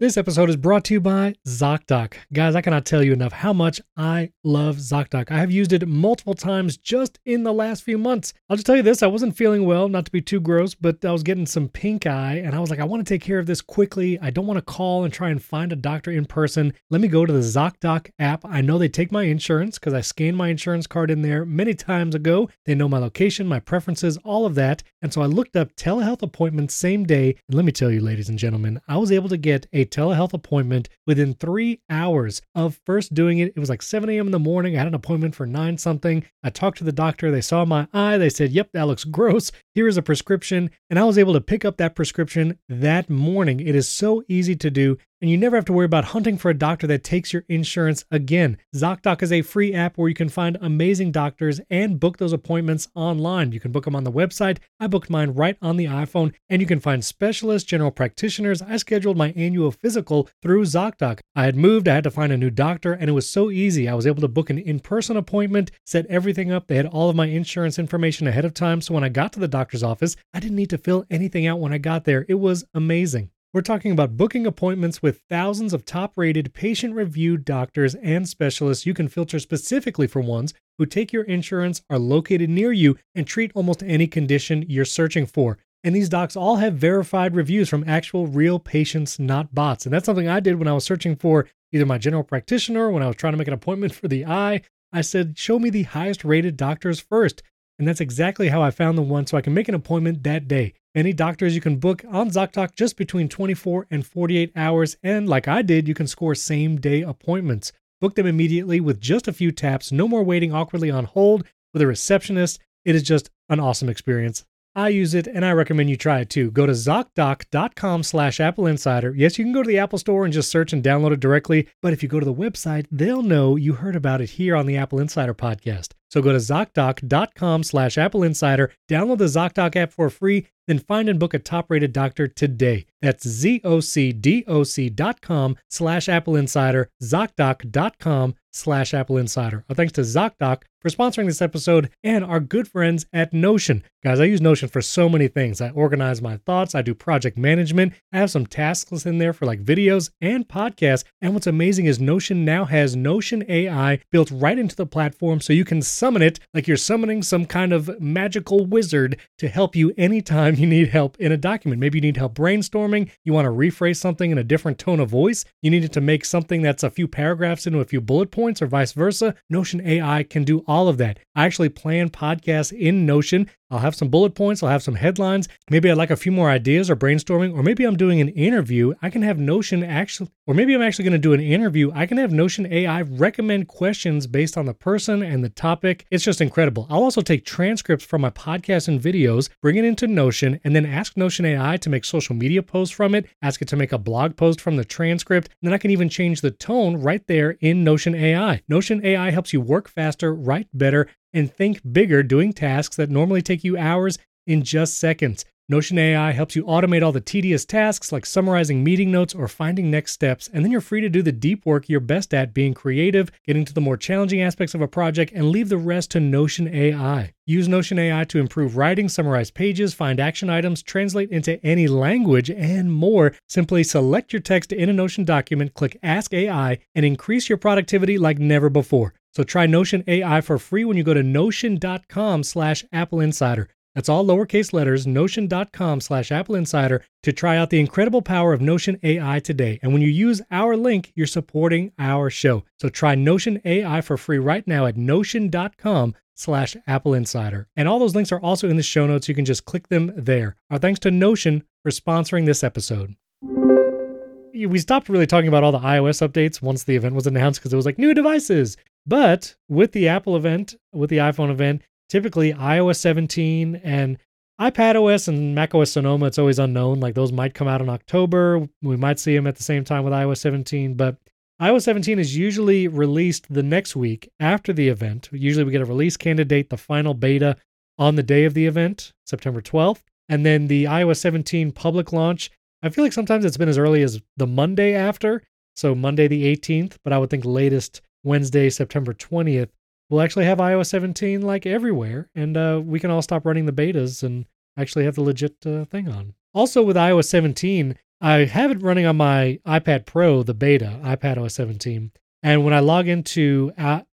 This 0.05 0.17
episode 0.17 0.51
is 0.51 0.55
brought 0.55 0.83
to 0.83 0.93
you 0.93 1.01
by 1.01 1.33
ZocDoc. 1.47 2.13
Guys, 2.31 2.53
I 2.53 2.61
cannot 2.61 2.85
tell 2.85 3.01
you 3.01 3.11
enough 3.11 3.31
how 3.33 3.53
much 3.53 3.81
I 3.97 4.33
love 4.43 4.75
ZocDoc. 4.75 5.31
I 5.31 5.39
have 5.39 5.49
used 5.49 5.73
it 5.73 5.87
multiple 5.87 6.35
times 6.35 6.77
just 6.77 7.17
in 7.25 7.41
the 7.41 7.51
last 7.51 7.81
few 7.81 7.97
months. 7.97 8.31
I'll 8.47 8.55
just 8.55 8.67
tell 8.67 8.75
you 8.75 8.83
this 8.83 9.01
I 9.01 9.07
wasn't 9.07 9.35
feeling 9.35 9.65
well, 9.65 9.89
not 9.89 10.05
to 10.05 10.11
be 10.11 10.21
too 10.21 10.39
gross, 10.39 10.75
but 10.75 11.03
I 11.03 11.11
was 11.11 11.23
getting 11.23 11.47
some 11.47 11.69
pink 11.69 12.05
eye, 12.05 12.35
and 12.35 12.53
I 12.53 12.59
was 12.59 12.69
like, 12.69 12.77
I 12.77 12.83
want 12.83 13.03
to 13.03 13.11
take 13.11 13.23
care 13.23 13.39
of 13.39 13.47
this 13.47 13.61
quickly. 13.61 14.19
I 14.19 14.29
don't 14.29 14.45
want 14.45 14.59
to 14.59 14.61
call 14.61 15.05
and 15.05 15.11
try 15.11 15.29
and 15.29 15.41
find 15.41 15.73
a 15.73 15.75
doctor 15.75 16.11
in 16.11 16.25
person. 16.25 16.71
Let 16.91 17.01
me 17.01 17.07
go 17.07 17.25
to 17.25 17.33
the 17.33 17.39
ZocDoc 17.39 18.11
app. 18.19 18.45
I 18.45 18.61
know 18.61 18.77
they 18.77 18.89
take 18.89 19.11
my 19.11 19.23
insurance 19.23 19.79
because 19.79 19.95
I 19.95 20.01
scanned 20.01 20.37
my 20.37 20.49
insurance 20.49 20.85
card 20.85 21.09
in 21.09 21.23
there 21.23 21.45
many 21.45 21.73
times 21.73 22.13
ago. 22.13 22.47
They 22.67 22.75
know 22.75 22.87
my 22.87 22.99
location, 22.99 23.47
my 23.47 23.59
preferences, 23.59 24.19
all 24.23 24.45
of 24.45 24.53
that. 24.53 24.83
And 25.01 25.11
so 25.11 25.23
I 25.23 25.25
looked 25.25 25.55
up 25.55 25.75
telehealth 25.75 26.21
appointments 26.21 26.75
same 26.75 27.05
day. 27.05 27.37
And 27.47 27.55
let 27.55 27.65
me 27.65 27.71
tell 27.71 27.89
you, 27.89 28.01
ladies 28.01 28.29
and 28.29 28.37
gentlemen, 28.37 28.79
I 28.87 28.97
was 28.97 29.11
able 29.11 29.29
to 29.29 29.37
get 29.37 29.65
a 29.73 29.94
telehealth 29.95 30.33
appointment 30.33 30.89
within 31.07 31.33
three 31.33 31.79
hours 31.89 32.41
of 32.53 32.79
first 32.85 33.13
doing 33.13 33.39
it. 33.39 33.53
It 33.55 33.59
was 33.59 33.69
like 33.69 33.81
7 33.81 34.09
a.m. 34.09 34.27
in 34.27 34.31
the 34.31 34.39
morning. 34.39 34.75
I 34.75 34.79
had 34.79 34.87
an 34.87 34.93
appointment 34.93 35.35
for 35.35 35.45
9 35.45 35.77
something. 35.77 36.25
I 36.43 36.49
talked 36.49 36.79
to 36.79 36.83
the 36.83 36.91
doctor. 36.91 37.31
They 37.31 37.41
saw 37.41 37.63
my 37.63 37.87
eye. 37.93 38.17
They 38.17 38.29
said, 38.29 38.51
Yep, 38.51 38.71
that 38.73 38.87
looks 38.87 39.05
gross. 39.05 39.51
Here 39.73 39.87
is 39.87 39.97
a 39.97 40.01
prescription. 40.01 40.69
And 40.89 40.99
I 40.99 41.05
was 41.05 41.17
able 41.17 41.33
to 41.33 41.41
pick 41.41 41.63
up 41.63 41.77
that 41.77 41.95
prescription 41.95 42.59
that 42.67 43.09
morning. 43.09 43.59
It 43.59 43.75
is 43.75 43.87
so 43.87 44.23
easy 44.27 44.55
to 44.57 44.69
do. 44.69 44.97
And 45.21 45.31
you 45.31 45.37
never 45.37 45.55
have 45.55 45.65
to 45.65 45.73
worry 45.73 45.85
about 45.85 46.05
hunting 46.05 46.37
for 46.37 46.49
a 46.49 46.57
doctor 46.57 46.85
that 46.87 47.03
takes 47.03 47.31
your 47.31 47.45
insurance 47.47 48.03
again. 48.11 48.57
ZocDoc 48.75 49.23
is 49.23 49.31
a 49.31 49.41
free 49.41 49.73
app 49.73 49.97
where 49.97 50.09
you 50.09 50.13
can 50.13 50.27
find 50.27 50.57
amazing 50.59 51.13
doctors 51.13 51.61
and 51.69 51.99
book 51.99 52.17
those 52.17 52.33
appointments 52.33 52.89
online. 52.95 53.53
You 53.53 53.61
can 53.61 53.71
book 53.71 53.85
them 53.85 53.95
on 53.95 54.03
the 54.03 54.11
website. 54.11 54.57
I 54.79 54.87
booked 54.87 55.09
mine 55.09 55.31
right 55.31 55.57
on 55.61 55.77
the 55.77 55.85
iPhone, 55.85 56.33
and 56.49 56.61
you 56.61 56.67
can 56.67 56.81
find 56.81 57.03
specialists, 57.03 57.67
general 57.67 57.91
practitioners. 57.91 58.61
I 58.61 58.75
scheduled 58.75 59.15
my 59.15 59.31
annual 59.37 59.71
physical 59.71 60.29
through 60.41 60.63
ZocDoc. 60.65 61.21
I 61.33 61.45
had 61.45 61.55
moved, 61.55 61.87
I 61.87 61.95
had 61.95 62.03
to 62.03 62.11
find 62.11 62.33
a 62.33 62.37
new 62.37 62.49
doctor, 62.49 62.91
and 62.91 63.09
it 63.09 63.13
was 63.13 63.29
so 63.29 63.49
easy. 63.49 63.87
I 63.87 63.93
was 63.93 64.05
able 64.05 64.21
to 64.21 64.27
book 64.27 64.49
an 64.49 64.59
in 64.59 64.81
person 64.81 65.15
appointment, 65.15 65.71
set 65.85 66.05
everything 66.07 66.51
up. 66.51 66.67
They 66.67 66.75
had 66.75 66.87
all 66.87 67.09
of 67.09 67.15
my 67.15 67.27
insurance 67.27 67.79
information 67.79 68.27
ahead 68.27 68.45
of 68.45 68.53
time. 68.53 68.81
So 68.81 68.93
when 68.93 69.05
I 69.05 69.09
got 69.09 69.31
to 69.33 69.39
the 69.39 69.47
doctor's 69.47 69.83
office, 69.83 70.17
I 70.33 70.41
didn't 70.41 70.57
need 70.57 70.69
to 70.71 70.77
fill 70.77 71.05
anything 71.09 71.47
out 71.47 71.61
when 71.61 71.71
I 71.71 71.77
got 71.77 72.03
there. 72.03 72.25
It 72.27 72.35
was 72.35 72.65
amazing. 72.73 73.31
We're 73.55 73.61
talking 73.61 73.93
about 73.93 74.17
booking 74.17 74.45
appointments 74.45 75.01
with 75.01 75.21
thousands 75.29 75.71
of 75.71 75.85
top 75.85 76.17
rated, 76.17 76.53
patient 76.53 76.93
reviewed 76.93 77.45
doctors 77.45 77.95
and 77.95 78.27
specialists. 78.27 78.85
You 78.85 78.93
can 78.93 79.07
filter 79.07 79.39
specifically 79.39 80.07
for 80.07 80.19
ones 80.19 80.53
who 80.77 80.85
take 80.85 81.13
your 81.13 81.23
insurance, 81.23 81.81
are 81.89 81.97
located 81.97 82.49
near 82.49 82.73
you, 82.73 82.97
and 83.15 83.25
treat 83.25 83.53
almost 83.55 83.81
any 83.81 84.07
condition 84.07 84.65
you're 84.67 84.83
searching 84.83 85.25
for. 85.25 85.57
And 85.85 85.95
these 85.95 86.09
docs 86.09 86.35
all 86.35 86.57
have 86.57 86.73
verified 86.73 87.33
reviews 87.33 87.69
from 87.69 87.87
actual 87.87 88.27
real 88.27 88.59
patients, 88.59 89.19
not 89.19 89.55
bots. 89.55 89.85
And 89.85 89.93
that's 89.93 90.05
something 90.05 90.27
I 90.27 90.41
did 90.41 90.59
when 90.59 90.67
I 90.67 90.73
was 90.73 90.83
searching 90.83 91.15
for 91.15 91.47
either 91.71 91.85
my 91.85 91.97
general 91.97 92.25
practitioner, 92.25 92.91
when 92.91 93.03
I 93.03 93.07
was 93.07 93.15
trying 93.15 93.31
to 93.31 93.37
make 93.37 93.47
an 93.47 93.53
appointment 93.53 93.95
for 93.95 94.09
the 94.09 94.25
eye. 94.25 94.63
I 94.91 94.99
said, 94.99 95.37
show 95.37 95.59
me 95.59 95.69
the 95.69 95.83
highest 95.83 96.25
rated 96.25 96.57
doctors 96.57 96.99
first. 96.99 97.41
And 97.79 97.87
that's 97.87 98.01
exactly 98.01 98.49
how 98.49 98.61
I 98.61 98.71
found 98.71 98.97
the 98.97 99.01
one 99.01 99.25
so 99.25 99.37
I 99.37 99.41
can 99.41 99.53
make 99.53 99.69
an 99.69 99.75
appointment 99.75 100.23
that 100.23 100.49
day. 100.49 100.73
Any 100.95 101.11
doctors 101.11 101.53
you 101.53 101.59
can 101.59 101.75
book 101.75 102.05
on 102.09 102.29
ZocDoc 102.29 102.73
just 102.73 102.95
between 102.95 103.27
24 103.27 103.87
and 103.91 104.07
48 104.07 104.53
hours. 104.55 104.95
And 105.03 105.27
like 105.27 105.45
I 105.45 105.61
did, 105.61 105.89
you 105.89 105.93
can 105.93 106.07
score 106.07 106.33
same 106.35 106.79
day 106.79 107.01
appointments. 107.01 107.73
Book 107.99 108.15
them 108.15 108.25
immediately 108.25 108.79
with 108.79 109.01
just 109.01 109.27
a 109.27 109.33
few 109.33 109.51
taps. 109.51 109.91
No 109.91 110.07
more 110.07 110.23
waiting 110.23 110.53
awkwardly 110.53 110.89
on 110.89 111.03
hold 111.03 111.45
with 111.73 111.81
a 111.81 111.87
receptionist. 111.87 112.59
It 112.85 112.95
is 112.95 113.03
just 113.03 113.29
an 113.49 113.59
awesome 113.59 113.89
experience. 113.89 114.45
I 114.73 114.89
use 114.89 115.13
it 115.13 115.27
and 115.27 115.45
I 115.45 115.51
recommend 115.51 115.89
you 115.89 115.97
try 115.97 116.19
it 116.19 116.29
too. 116.29 116.49
Go 116.51 116.65
to 116.65 116.71
ZocDoc.com 116.73 118.03
slash 118.03 118.39
Apple 118.39 118.65
Insider. 118.65 119.13
Yes, 119.15 119.37
you 119.37 119.43
can 119.43 119.53
go 119.53 119.63
to 119.63 119.67
the 119.67 119.79
Apple 119.79 119.99
Store 119.99 120.23
and 120.23 120.33
just 120.33 120.51
search 120.51 120.71
and 120.71 120.83
download 120.83 121.11
it 121.11 121.19
directly. 121.19 121.67
But 121.81 121.91
if 121.91 122.03
you 122.03 122.09
go 122.09 122.19
to 122.21 122.25
the 122.25 122.33
website, 122.33 122.85
they'll 122.89 123.21
know 123.21 123.57
you 123.57 123.73
heard 123.73 123.95
about 123.97 124.21
it 124.21 124.31
here 124.31 124.55
on 124.55 124.65
the 124.65 124.77
Apple 124.77 124.99
Insider 124.99 125.33
podcast. 125.33 125.89
So 126.15 126.21
go 126.21 126.31
to 126.31 126.37
ZocDoc.com 126.37 127.63
slash 127.63 127.97
Apple 127.97 128.23
Insider, 128.23 128.71
download 128.89 129.17
the 129.17 129.25
ZocDoc 129.25 129.75
app 129.75 129.91
for 129.91 130.09
free, 130.09 130.47
then 130.65 130.79
find 130.79 131.09
and 131.09 131.19
book 131.19 131.33
a 131.33 131.39
top 131.39 131.69
rated 131.69 131.91
doctor 131.91 132.25
today. 132.25 132.85
That's 133.01 133.25
ZocDoc.com 133.25 135.57
slash 135.69 136.07
Apple 136.07 136.35
Insider, 136.37 136.89
ZocDoc.com 137.03 138.35
slash 138.53 138.93
Apple 138.93 139.17
Insider. 139.17 139.65
Our 139.69 139.75
thanks 139.75 139.93
to 139.93 140.01
ZocDoc 140.01 140.63
for 140.79 140.89
sponsoring 140.89 141.25
this 141.25 141.41
episode 141.41 141.89
and 142.03 142.23
our 142.23 142.39
good 142.39 142.67
friends 142.67 143.05
at 143.11 143.33
Notion. 143.33 143.83
Guys, 144.03 144.19
I 144.19 144.25
use 144.25 144.39
Notion 144.39 144.69
for 144.69 144.81
so 144.81 145.09
many 145.09 145.27
things. 145.27 145.59
I 145.59 145.71
organize 145.71 146.21
my 146.21 146.37
thoughts, 146.37 146.75
I 146.75 146.81
do 146.81 146.93
project 146.93 147.37
management, 147.37 147.93
I 148.13 148.19
have 148.19 148.31
some 148.31 148.45
tasks 148.45 149.05
in 149.05 149.17
there 149.17 149.33
for 149.33 149.45
like 149.45 149.63
videos 149.63 150.11
and 150.21 150.47
podcasts. 150.47 151.03
And 151.21 151.33
what's 151.33 151.47
amazing 151.47 151.85
is 151.85 151.99
Notion 151.99 152.45
now 152.45 152.65
has 152.65 152.95
Notion 152.95 153.43
AI 153.49 153.99
built 154.11 154.31
right 154.31 154.57
into 154.57 154.75
the 154.75 154.85
platform 154.85 155.41
so 155.41 155.53
you 155.53 155.65
can 155.65 155.81
summon 156.05 156.21
it 156.21 156.39
like 156.53 156.67
you're 156.67 156.77
summoning 156.77 157.23
some 157.23 157.47
kind 157.47 157.73
of 157.73 157.99
magical 157.99 158.63
wizard 158.67 159.17
to 159.39 159.47
help 159.47 159.75
you 159.75 159.91
anytime 159.97 160.53
you 160.53 160.67
need 160.67 160.89
help 160.89 161.17
in 161.17 161.31
a 161.31 161.37
document. 161.37 161.79
Maybe 161.79 161.97
you 161.97 162.01
need 162.03 162.17
help 162.17 162.35
brainstorming, 162.35 163.09
you 163.23 163.33
want 163.33 163.45
to 163.45 163.49
rephrase 163.49 163.95
something 163.95 164.29
in 164.29 164.37
a 164.37 164.43
different 164.43 164.77
tone 164.77 164.99
of 164.99 165.09
voice, 165.09 165.45
you 165.63 165.71
need 165.71 165.83
it 165.83 165.93
to 165.93 166.01
make 166.01 166.23
something 166.23 166.61
that's 166.61 166.83
a 166.83 166.91
few 166.91 167.07
paragraphs 167.07 167.65
into 167.65 167.79
a 167.79 167.85
few 167.85 168.01
bullet 168.01 168.29
points 168.29 168.61
or 168.61 168.67
vice 168.67 168.93
versa. 168.93 169.33
Notion 169.49 169.81
AI 169.81 170.21
can 170.21 170.43
do 170.43 170.63
all 170.67 170.87
of 170.87 170.99
that. 170.99 171.17
I 171.33 171.45
actually 171.45 171.69
plan 171.69 172.11
podcasts 172.11 172.71
in 172.71 173.07
Notion. 173.07 173.49
I'll 173.71 173.79
have 173.79 173.95
some 173.95 174.09
bullet 174.09 174.35
points, 174.35 174.61
I'll 174.61 174.69
have 174.69 174.83
some 174.83 174.95
headlines. 174.95 175.47
Maybe 175.71 175.89
I'd 175.89 175.97
like 175.97 176.11
a 176.11 176.15
few 176.15 176.31
more 176.31 176.49
ideas 176.49 176.89
or 176.89 176.95
brainstorming, 176.95 177.55
or 177.55 177.63
maybe 177.63 177.83
I'm 177.83 177.97
doing 177.97 178.21
an 178.21 178.29
interview. 178.29 178.93
I 179.01 179.09
can 179.09 179.23
have 179.23 179.39
Notion 179.39 179.83
actually, 179.83 180.29
or 180.45 180.53
maybe 180.53 180.75
I'm 180.75 180.83
actually 180.83 181.05
going 181.05 181.13
to 181.13 181.17
do 181.17 181.33
an 181.33 181.39
interview. 181.39 181.91
I 181.93 182.05
can 182.05 182.17
have 182.17 182.31
Notion 182.31 182.71
AI 182.71 183.01
recommend 183.01 183.67
questions 183.67 184.27
based 184.27 184.55
on 184.55 184.67
the 184.67 184.73
person 184.73 185.23
and 185.23 185.43
the 185.43 185.49
topic. 185.49 186.05
It's 186.11 186.23
just 186.23 186.41
incredible. 186.41 186.85
I'll 186.89 187.03
also 187.03 187.21
take 187.21 187.43
transcripts 187.43 188.05
from 188.05 188.21
my 188.21 188.29
podcasts 188.29 188.87
and 188.87 189.01
videos, 189.01 189.49
bring 189.61 189.77
it 189.77 189.85
into 189.85 190.07
Notion, 190.07 190.59
and 190.63 190.75
then 190.75 190.85
ask 190.85 191.17
Notion 191.17 191.45
AI 191.45 191.77
to 191.77 191.89
make 191.89 192.05
social 192.05 192.35
media 192.35 192.61
posts 192.61 192.93
from 192.93 193.15
it, 193.15 193.25
ask 193.41 193.61
it 193.61 193.67
to 193.69 193.75
make 193.75 193.91
a 193.91 193.97
blog 193.97 194.37
post 194.37 194.61
from 194.61 194.75
the 194.75 194.85
transcript, 194.85 195.49
and 195.61 195.67
then 195.67 195.73
I 195.73 195.79
can 195.79 195.91
even 195.91 196.09
change 196.09 196.41
the 196.41 196.51
tone 196.51 196.97
right 196.97 197.25
there 197.25 197.57
in 197.61 197.83
Notion 197.83 198.13
AI. 198.13 198.61
Notion 198.69 199.03
AI 199.03 199.31
helps 199.31 199.53
you 199.53 199.61
work 199.61 199.87
faster, 199.89 200.35
write 200.35 200.67
better, 200.73 201.07
and 201.35 201.53
think 201.53 201.81
bigger 201.93 202.23
doing 202.23 202.53
tasks 202.53 202.95
that 202.95 203.11
normally 203.11 203.43
take 203.43 203.63
you 203.63 203.77
hours 203.77 204.17
in 204.47 204.63
just 204.63 204.97
seconds. 204.97 205.45
Notion 205.67 205.97
AI 205.97 206.31
helps 206.31 206.55
you 206.55 206.63
automate 206.65 207.01
all 207.01 207.11
the 207.11 207.19
tedious 207.19 207.65
tasks 207.65 208.11
like 208.11 208.23
summarizing 208.23 208.83
meeting 208.83 209.11
notes 209.11 209.33
or 209.33 209.47
finding 209.47 209.89
next 209.89 210.11
steps, 210.11 210.47
and 210.53 210.63
then 210.63 210.71
you're 210.71 210.79
free 210.79 211.01
to 211.01 211.09
do 211.09 211.23
the 211.23 211.31
deep 211.31 211.65
work 211.65 211.89
you're 211.89 211.99
best 211.99 212.35
at 212.35 212.53
being 212.53 212.75
creative, 212.75 213.31
getting 213.47 213.65
to 213.65 213.73
the 213.73 213.81
more 213.81 213.97
challenging 213.97 214.43
aspects 214.43 214.75
of 214.75 214.81
a 214.81 214.87
project, 214.87 215.31
and 215.33 215.49
leave 215.49 215.69
the 215.69 215.77
rest 215.77 216.11
to 216.11 216.19
Notion 216.19 216.67
AI. 216.67 217.33
Use 217.47 217.67
Notion 217.67 217.97
AI 217.97 218.25
to 218.25 218.37
improve 218.37 218.77
writing, 218.77 219.09
summarize 219.09 219.49
pages, 219.49 219.95
find 219.95 220.19
action 220.19 220.51
items, 220.51 220.83
translate 220.83 221.31
into 221.31 221.59
any 221.65 221.87
language, 221.87 222.51
and 222.51 222.93
more. 222.93 223.33
Simply 223.49 223.83
select 223.83 224.33
your 224.33 224.43
text 224.43 224.71
in 224.71 224.87
a 224.87 224.93
Notion 224.93 225.25
document, 225.25 225.73
click 225.73 225.97
Ask 226.03 226.31
AI, 226.31 226.77
and 226.93 227.07
increase 227.07 227.49
your 227.49 227.57
productivity 227.57 228.19
like 228.19 228.37
never 228.37 228.69
before. 228.69 229.15
So 229.35 229.43
try 229.43 229.65
Notion 229.65 230.03
AI 230.07 230.39
for 230.41 230.57
free 230.57 230.85
when 230.85 230.95
you 230.95 231.03
go 231.03 231.13
to 231.13 231.21
notion.com 231.21 232.43
slash 232.43 232.85
Apple 232.93 233.19
Insider. 233.19 233.67
That's 233.93 234.09
all 234.09 234.25
lowercase 234.25 234.73
letters, 234.73 235.05
notion.com 235.05 236.01
slash 236.01 236.31
Apple 236.31 236.55
Insider 236.55 237.03
to 237.23 237.33
try 237.33 237.57
out 237.57 237.69
the 237.69 237.79
incredible 237.79 238.21
power 238.21 238.53
of 238.53 238.61
Notion 238.61 238.97
AI 239.03 239.39
today. 239.39 239.79
And 239.81 239.93
when 239.93 240.01
you 240.01 240.09
use 240.09 240.41
our 240.51 240.77
link, 240.77 241.11
you're 241.15 241.27
supporting 241.27 241.91
our 241.99 242.29
show. 242.29 242.63
So 242.79 242.89
try 242.89 243.15
Notion 243.15 243.61
AI 243.65 244.01
for 244.01 244.17
free 244.17 244.37
right 244.37 244.65
now 244.67 244.85
at 244.85 244.97
notion.com 244.97 246.15
slash 246.35 246.75
Apple 246.87 247.13
Insider. 247.13 247.67
And 247.75 247.87
all 247.87 247.99
those 247.99 248.15
links 248.15 248.31
are 248.31 248.39
also 248.39 248.69
in 248.69 248.77
the 248.77 248.83
show 248.83 249.05
notes. 249.05 249.27
You 249.27 249.35
can 249.35 249.45
just 249.45 249.65
click 249.65 249.87
them 249.87 250.13
there. 250.15 250.55
Our 250.69 250.77
thanks 250.77 250.99
to 251.01 251.11
Notion 251.11 251.63
for 251.83 251.89
sponsoring 251.89 252.45
this 252.45 252.63
episode. 252.63 253.15
We 253.41 254.79
stopped 254.79 255.09
really 255.09 255.27
talking 255.27 255.49
about 255.49 255.65
all 255.65 255.73
the 255.73 255.79
iOS 255.79 256.25
updates 256.25 256.61
once 256.61 256.83
the 256.83 256.95
event 256.95 257.15
was 257.15 257.27
announced 257.27 257.59
because 257.59 257.73
it 257.73 257.77
was 257.77 257.85
like 257.85 257.99
new 257.99 258.13
devices. 258.13 258.77
But 259.07 259.55
with 259.69 259.91
the 259.91 260.07
Apple 260.07 260.35
event, 260.35 260.75
with 260.91 261.09
the 261.09 261.17
iPhone 261.17 261.51
event, 261.51 261.83
typically 262.09 262.53
iOS 262.53 262.97
17 262.97 263.81
and 263.83 264.17
iPad 264.59 264.95
OS 264.95 265.27
and 265.27 265.53
Mac 265.53 265.75
OS 265.75 265.91
Sonoma, 265.91 266.27
it's 266.27 266.39
always 266.39 266.59
unknown. 266.59 266.99
Like 266.99 267.13
those 267.13 267.31
might 267.31 267.53
come 267.53 267.67
out 267.67 267.81
in 267.81 267.89
October. 267.89 268.67
We 268.81 268.95
might 268.95 269.19
see 269.19 269.35
them 269.35 269.47
at 269.47 269.57
the 269.57 269.63
same 269.63 269.83
time 269.83 270.03
with 270.03 270.13
iOS 270.13 270.37
17, 270.37 270.95
but 270.95 271.17
iOS 271.61 271.83
17 271.83 272.19
is 272.19 272.35
usually 272.35 272.87
released 272.87 273.51
the 273.53 273.63
next 273.63 273.95
week 273.95 274.31
after 274.39 274.73
the 274.73 274.87
event. 274.87 275.29
Usually 275.31 275.63
we 275.63 275.71
get 275.71 275.81
a 275.81 275.85
release 275.85 276.17
candidate, 276.17 276.69
the 276.69 276.77
final 276.77 277.13
beta 277.13 277.57
on 277.97 278.15
the 278.15 278.23
day 278.23 278.45
of 278.45 278.53
the 278.53 278.65
event, 278.65 279.13
September 279.25 279.61
12th. 279.61 280.01
And 280.27 280.45
then 280.45 280.67
the 280.67 280.85
iOS 280.85 281.17
17 281.17 281.71
public 281.71 282.11
launch, 282.11 282.49
I 282.81 282.89
feel 282.89 283.03
like 283.03 283.13
sometimes 283.13 283.45
it's 283.45 283.57
been 283.57 283.69
as 283.69 283.77
early 283.77 284.01
as 284.01 284.21
the 284.37 284.47
Monday 284.47 284.95
after. 284.95 285.43
So 285.75 285.93
Monday 285.93 286.27
the 286.27 286.55
18th, 286.55 286.97
but 287.03 287.13
I 287.13 287.17
would 287.17 287.29
think 287.29 287.45
latest 287.45 288.01
Wednesday, 288.25 288.69
September 288.69 289.13
20th 289.13 289.69
we'll 290.09 290.21
actually 290.21 290.45
have 290.45 290.59
iOS 290.59 290.87
17 290.87 291.41
like 291.41 291.65
everywhere, 291.65 292.29
and 292.35 292.55
uh, 292.57 292.81
we 292.83 292.99
can 292.99 293.11
all 293.11 293.21
stop 293.21 293.45
running 293.45 293.65
the 293.65 293.71
betas 293.71 294.23
and 294.23 294.45
actually 294.77 295.05
have 295.05 295.15
the 295.15 295.21
legit 295.21 295.55
uh, 295.65 295.85
thing 295.85 296.09
on. 296.09 296.33
Also, 296.53 296.83
with 296.83 296.95
iOS 296.95 297.25
17, 297.25 297.97
I 298.21 298.45
have 298.45 298.71
it 298.71 298.81
running 298.81 299.05
on 299.05 299.17
my 299.17 299.59
iPad 299.65 300.05
Pro, 300.05 300.43
the 300.43 300.53
beta, 300.53 300.99
iPad 301.03 301.37
OS 301.37 301.55
17. 301.55 302.11
And 302.43 302.63
when 302.63 302.73
I 302.73 302.79
log 302.79 303.07
into 303.07 303.71